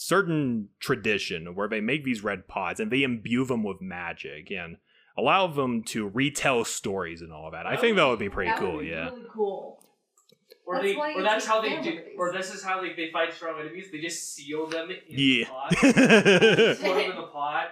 certain 0.06 0.68
tradition 0.80 1.54
where 1.54 1.68
they 1.68 1.80
make 1.80 2.04
these 2.04 2.22
red 2.24 2.48
pods 2.48 2.80
and 2.80 2.90
they 2.90 3.02
imbue 3.02 3.44
them 3.44 3.62
with 3.62 3.80
magic 3.80 4.50
and 4.50 4.76
allow 5.16 5.46
them 5.46 5.82
to 5.84 6.08
retell 6.08 6.64
stories 6.64 7.20
and 7.22 7.32
all 7.32 7.46
of 7.46 7.52
that. 7.52 7.66
I 7.66 7.76
think 7.76 7.96
that 7.96 8.06
would 8.06 8.18
be 8.18 8.28
pretty 8.28 8.50
That 8.50 8.60
would 8.62 8.70
cool, 8.70 8.80
be 8.80 8.86
yeah. 8.86 9.10
Really 9.10 9.22
cool. 9.32 9.78
Or 10.64 10.76
That's 10.76 10.86
they, 10.86 10.96
why 10.96 11.12
or 11.14 11.22
that's 11.22 11.44
how 11.44 11.60
they 11.60 11.70
do, 11.76 11.82
families. 11.82 12.14
or 12.16 12.32
this 12.32 12.54
is 12.54 12.62
how 12.62 12.80
they, 12.80 12.92
they 12.94 13.10
fight 13.12 13.32
strong 13.34 13.60
enemies. 13.60 13.88
They 13.90 14.00
just 14.00 14.32
seal 14.34 14.66
them 14.68 14.90
in 14.90 14.96
Yeah. 15.08 15.44
the 15.44 15.44
pot. 15.50 15.70
Put 15.70 15.94
them 15.96 17.10
in 17.10 17.16
the 17.16 17.28
pot. 17.32 17.66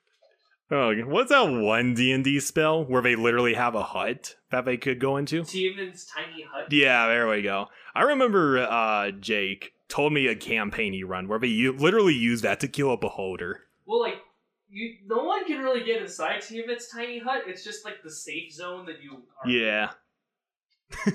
oh, 0.70 0.94
what's 1.06 1.30
that 1.30 1.42
one 1.48 1.94
D&D 1.94 2.40
spell 2.40 2.84
where 2.84 3.00
they 3.02 3.14
literally 3.14 3.54
have 3.54 3.74
a 3.74 3.82
hut 3.82 4.34
that 4.50 4.64
they 4.64 4.76
could 4.76 4.98
go 5.00 5.16
into? 5.16 5.44
Steven's 5.44 6.04
tiny 6.06 6.42
hut. 6.52 6.72
Yeah, 6.72 7.06
there 7.06 7.28
we 7.28 7.40
go. 7.42 7.68
I 7.94 8.02
remember 8.02 8.58
uh, 8.58 9.10
Jake 9.12 9.72
told 9.88 10.12
me 10.12 10.26
a 10.26 10.34
campaign 10.36 10.92
he 10.92 11.02
run 11.04 11.28
where 11.28 11.38
they 11.38 11.46
u- 11.48 11.72
literally 11.72 12.14
use 12.14 12.42
that 12.42 12.60
to 12.60 12.68
kill 12.68 12.92
a 12.92 12.96
beholder. 12.96 13.60
Well, 13.86 14.00
like 14.00 14.18
you, 14.70 14.96
no 15.06 15.24
one 15.24 15.46
can 15.46 15.60
really 15.62 15.84
get 15.84 16.02
inside 16.02 16.42
Steven's 16.42 16.88
tiny 16.88 17.18
hut. 17.18 17.42
It's 17.46 17.64
just 17.64 17.84
like 17.84 18.02
the 18.02 18.10
safe 18.10 18.52
zone 18.52 18.86
that 18.86 19.02
you. 19.02 19.22
Are 19.44 19.50
Yeah. 19.50 19.90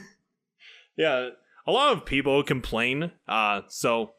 yeah. 0.98 1.30
A 1.66 1.72
lot 1.72 1.94
of 1.94 2.06
people 2.06 2.44
complain. 2.44 3.12
Uh, 3.28 3.62
so 3.70 4.14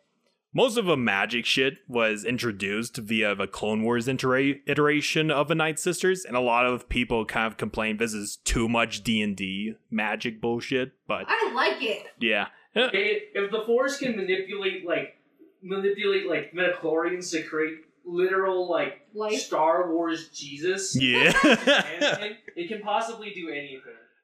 most 0.54 0.78
of 0.78 0.86
the 0.86 0.96
magic 0.96 1.44
shit 1.44 1.78
was 1.88 2.24
introduced 2.24 2.96
via 2.96 3.34
the 3.34 3.46
Clone 3.46 3.82
Wars 3.82 4.06
itera- 4.06 4.60
iteration 4.66 5.30
of 5.30 5.48
the 5.48 5.54
Night 5.54 5.78
Sisters, 5.78 6.24
and 6.24 6.36
a 6.36 6.40
lot 6.40 6.64
of 6.64 6.88
people 6.88 7.24
kind 7.26 7.46
of 7.46 7.56
complain 7.56 7.96
this 7.96 8.14
is 8.14 8.36
too 8.44 8.68
much 8.68 9.02
D 9.02 9.20
and 9.20 9.36
D 9.36 9.74
magic 9.90 10.40
bullshit. 10.40 10.92
But 11.06 11.26
I 11.28 11.52
like 11.54 11.82
it. 11.82 12.06
yeah, 12.20 12.46
If, 12.74 13.22
if 13.34 13.50
the 13.50 13.62
Force 13.66 13.98
can 13.98 14.16
manipulate 14.16 14.86
like 14.86 15.16
manipulate 15.62 16.28
like 16.28 16.52
midichlorians 16.52 17.30
to 17.32 17.42
create 17.42 17.78
literal 18.04 18.68
like 18.70 19.00
Life. 19.14 19.38
Star 19.40 19.90
Wars 19.92 20.28
Jesus, 20.28 20.96
yeah. 21.00 21.32
Anakin, 21.32 22.36
it 22.56 22.68
can 22.68 22.82
possibly 22.82 23.30
do 23.32 23.48
anything. 23.48 23.80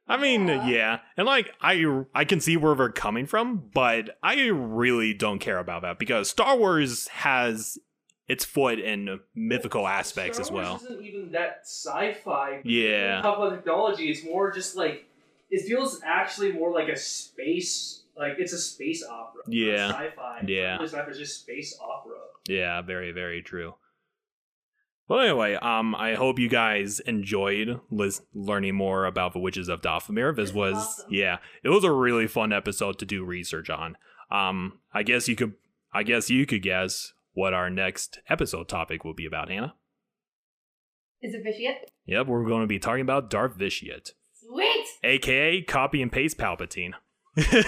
I 0.08 0.16
mean, 0.16 0.48
Yeah. 0.48 0.66
yeah, 0.68 0.98
and 1.16 1.26
like 1.26 1.52
I 1.60 2.02
I 2.14 2.24
can 2.24 2.40
see 2.40 2.56
where 2.56 2.74
they're 2.74 2.90
coming 2.90 3.26
from, 3.26 3.70
but 3.72 4.18
I 4.22 4.46
really 4.48 5.14
don't 5.14 5.38
care 5.38 5.58
about 5.58 5.82
that 5.82 5.98
because 6.00 6.28
Star 6.28 6.56
Wars 6.56 7.06
has 7.08 7.78
its 8.26 8.44
foot 8.44 8.78
in 8.78 9.20
mythical 9.34 9.86
aspects 9.88 10.36
Star 10.38 10.46
as 10.46 10.50
Wars 10.52 10.64
well. 10.64 10.76
Isn't 10.76 11.04
even 11.04 11.32
that 11.32 11.60
sci-fi. 11.64 12.60
Yeah. 12.64 13.22
Talk 13.22 13.38
about 13.38 13.54
technology. 13.56 14.10
It's 14.10 14.24
more 14.24 14.50
just 14.52 14.76
like 14.76 15.06
it 15.50 15.66
feels 15.66 16.00
actually 16.04 16.52
more 16.52 16.72
like 16.72 16.88
a 16.88 16.96
space. 16.96 17.99
Like 18.20 18.34
it's 18.38 18.52
a 18.52 18.58
space 18.58 19.02
opera. 19.04 19.42
not 19.46 19.52
Yeah. 19.54 19.88
Sci-fi. 19.88 20.44
Yeah. 20.46 20.78
It's 20.82 20.92
not 20.92 21.08
just 21.12 21.40
space 21.42 21.76
opera. 21.82 22.18
Yeah, 22.48 22.82
very 22.82 23.10
very 23.12 23.42
true. 23.42 23.74
Well, 25.08 25.20
anyway, 25.22 25.54
um, 25.54 25.96
I 25.96 26.14
hope 26.14 26.38
you 26.38 26.48
guys 26.48 27.00
enjoyed 27.00 27.80
lis- 27.90 28.22
learning 28.32 28.76
more 28.76 29.06
about 29.06 29.32
the 29.32 29.40
witches 29.40 29.68
of 29.68 29.80
Dathomir. 29.80 30.36
This 30.36 30.50
This 30.50 30.54
was, 30.54 30.76
awesome. 30.76 31.06
yeah, 31.12 31.38
it 31.64 31.68
was 31.70 31.82
a 31.82 31.90
really 31.90 32.28
fun 32.28 32.52
episode 32.52 32.96
to 33.00 33.04
do 33.04 33.24
research 33.24 33.70
on. 33.70 33.96
Um, 34.30 34.78
I 34.94 35.02
guess 35.02 35.26
you 35.26 35.34
could, 35.34 35.54
I 35.92 36.04
guess 36.04 36.30
you 36.30 36.46
could 36.46 36.62
guess 36.62 37.12
what 37.32 37.52
our 37.52 37.68
next 37.68 38.20
episode 38.28 38.68
topic 38.68 39.04
will 39.04 39.14
be 39.14 39.26
about, 39.26 39.48
Hannah. 39.48 39.74
Is 41.22 41.34
it 41.34 41.42
vicious? 41.42 41.90
Yep, 42.06 42.28
we're 42.28 42.44
going 42.44 42.62
to 42.62 42.68
be 42.68 42.78
talking 42.78 43.02
about 43.02 43.30
Darth 43.30 43.56
Vitiate, 43.56 44.12
Sweet. 44.48 44.86
aka 45.02 45.60
copy 45.62 46.02
and 46.02 46.12
paste 46.12 46.38
Palpatine. 46.38 46.92
Did 47.36 47.44
he 47.46 47.62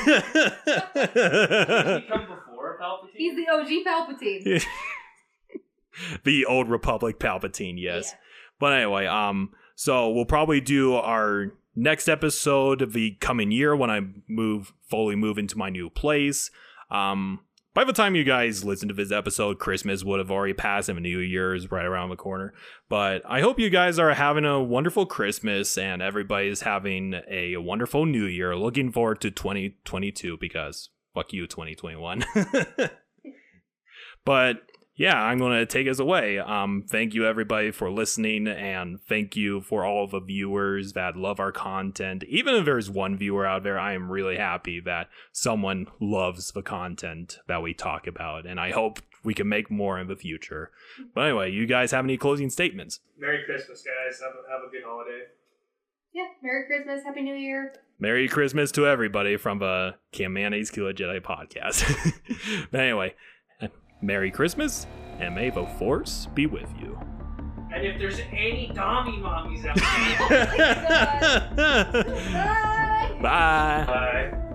come 2.09 2.27
before 2.27 2.79
Palpatine? 2.81 3.15
He's 3.15 3.37
the 3.37 3.49
OG 3.53 3.69
Palpatine. 3.87 4.65
the 6.25 6.45
old 6.47 6.69
Republic 6.69 7.19
Palpatine, 7.19 7.75
yes. 7.77 8.11
Yeah. 8.11 8.19
But 8.59 8.73
anyway, 8.75 9.07
um, 9.07 9.51
so 9.75 10.11
we'll 10.11 10.25
probably 10.25 10.61
do 10.61 10.95
our 10.95 11.53
next 11.75 12.09
episode 12.09 12.83
of 12.83 12.93
the 12.93 13.13
coming 13.21 13.51
year 13.51 13.75
when 13.75 13.91
I 13.91 14.01
move 14.29 14.73
fully 14.89 15.17
move 15.17 15.39
into 15.39 15.57
my 15.57 15.71
new 15.71 15.91
place. 15.91 16.51
Um, 16.91 17.41
by 17.75 17.85
the 17.85 17.93
time 17.93 18.15
you 18.15 18.25
guys 18.25 18.65
listen 18.65 18.89
to 18.89 18.95
this 18.95 19.11
episode, 19.11 19.59
Christmas 19.59 20.05
would 20.05 20.19
have 20.19 20.31
already 20.31 20.53
passed 20.53 20.89
and 20.89 21.01
New 21.01 21.19
Year's 21.19 21.71
right 21.71 21.85
around 21.85 22.11
the 22.11 22.17
corner. 22.17 22.53
But 22.89 23.23
I 23.27 23.41
hope 23.41 23.59
you 23.59 23.71
guys 23.71 23.99
are 23.99 24.13
having 24.13 24.45
a 24.45 24.63
wonderful 24.63 25.07
Christmas 25.07 25.79
and 25.79 26.03
everybody's 26.03 26.63
having 26.63 27.15
a 27.29 27.57
wonderful 27.57 28.05
New 28.05 28.27
Year. 28.27 28.55
Looking 28.57 28.93
forward 28.93 29.21
to 29.23 29.31
2022 29.31 30.37
because 30.37 30.91
fuck 31.15 31.33
you, 31.33 31.47
2021. 31.47 32.25
but 34.25 34.57
yeah, 34.95 35.21
I'm 35.21 35.39
going 35.39 35.59
to 35.59 35.67
take 35.67 35.89
us 35.89 35.99
away. 35.99 36.39
Um, 36.39 36.85
thank 36.87 37.15
you 37.15 37.27
everybody 37.27 37.71
for 37.71 37.91
listening, 37.91 38.47
and 38.47 39.01
thank 39.01 39.37
you 39.37 39.63
for 39.63 39.85
all 39.85 40.07
the 40.07 40.21
viewers 40.21 40.93
that 40.93 41.17
love 41.17 41.41
our 41.41 41.53
content. 41.53 42.25
Even 42.25 42.55
if 42.55 42.65
there's 42.65 42.91
one 42.91 43.17
viewer 43.17 43.47
out 43.47 43.63
there, 43.63 43.79
I 43.79 43.95
am 43.95 44.11
really 44.11 44.37
happy 44.37 44.81
that 44.81 45.09
someone 45.33 45.87
loves 46.01 46.53
the 46.53 46.63
content 46.63 47.39
that 47.49 47.63
we 47.63 47.73
talk 47.73 48.07
about, 48.07 48.47
and 48.47 48.61
I 48.61 48.71
hope 48.71 49.01
we 49.25 49.35
can 49.35 49.49
make 49.49 49.71
more 49.71 49.99
in 49.99 50.09
the 50.09 50.17
future. 50.17 50.71
But 51.15 51.23
anyway, 51.23 51.53
you 51.53 51.67
guys 51.67 51.93
have 51.93 52.05
any 52.05 52.17
closing 52.17 52.51
statements? 52.51 53.01
Merry 53.19 53.45
Christmas, 53.45 53.83
guys. 53.83 54.21
Have 54.21 54.33
a, 54.33 54.53
have 54.53 54.69
a 54.69 54.71
good 54.71 54.83
holiday. 54.85 55.23
Yeah. 56.13 56.27
Merry 56.43 56.67
Christmas. 56.67 57.05
Happy 57.05 57.23
New 57.23 57.35
Year. 57.35 57.73
Merry 57.99 58.29
Christmas 58.29 58.73
to 58.73 58.87
everybody 58.87 59.37
from 59.37 59.61
the 59.61 59.95
Can 60.11 60.33
Mayonnaise 60.33 60.71
Kill 60.71 60.89
a 60.89 60.93
Jedi 60.93 61.21
podcast. 61.23 62.13
but 62.71 62.81
anyway, 62.81 63.15
Merry 64.03 64.31
Christmas, 64.31 64.87
and 65.21 65.35
may 65.35 65.51
the 65.51 65.65
Force 65.65 66.27
be 66.35 66.47
with 66.47 66.69
you. 66.81 66.99
And 67.73 67.87
if 67.87 67.99
there's 67.99 68.21
any 68.33 68.71
Dommy 68.75 69.19
mommies 69.23 69.65
out 69.65 69.77
there, 70.29 72.03
Bye. 73.23 73.23
Bye. 73.23 73.85
bye. 73.87 74.52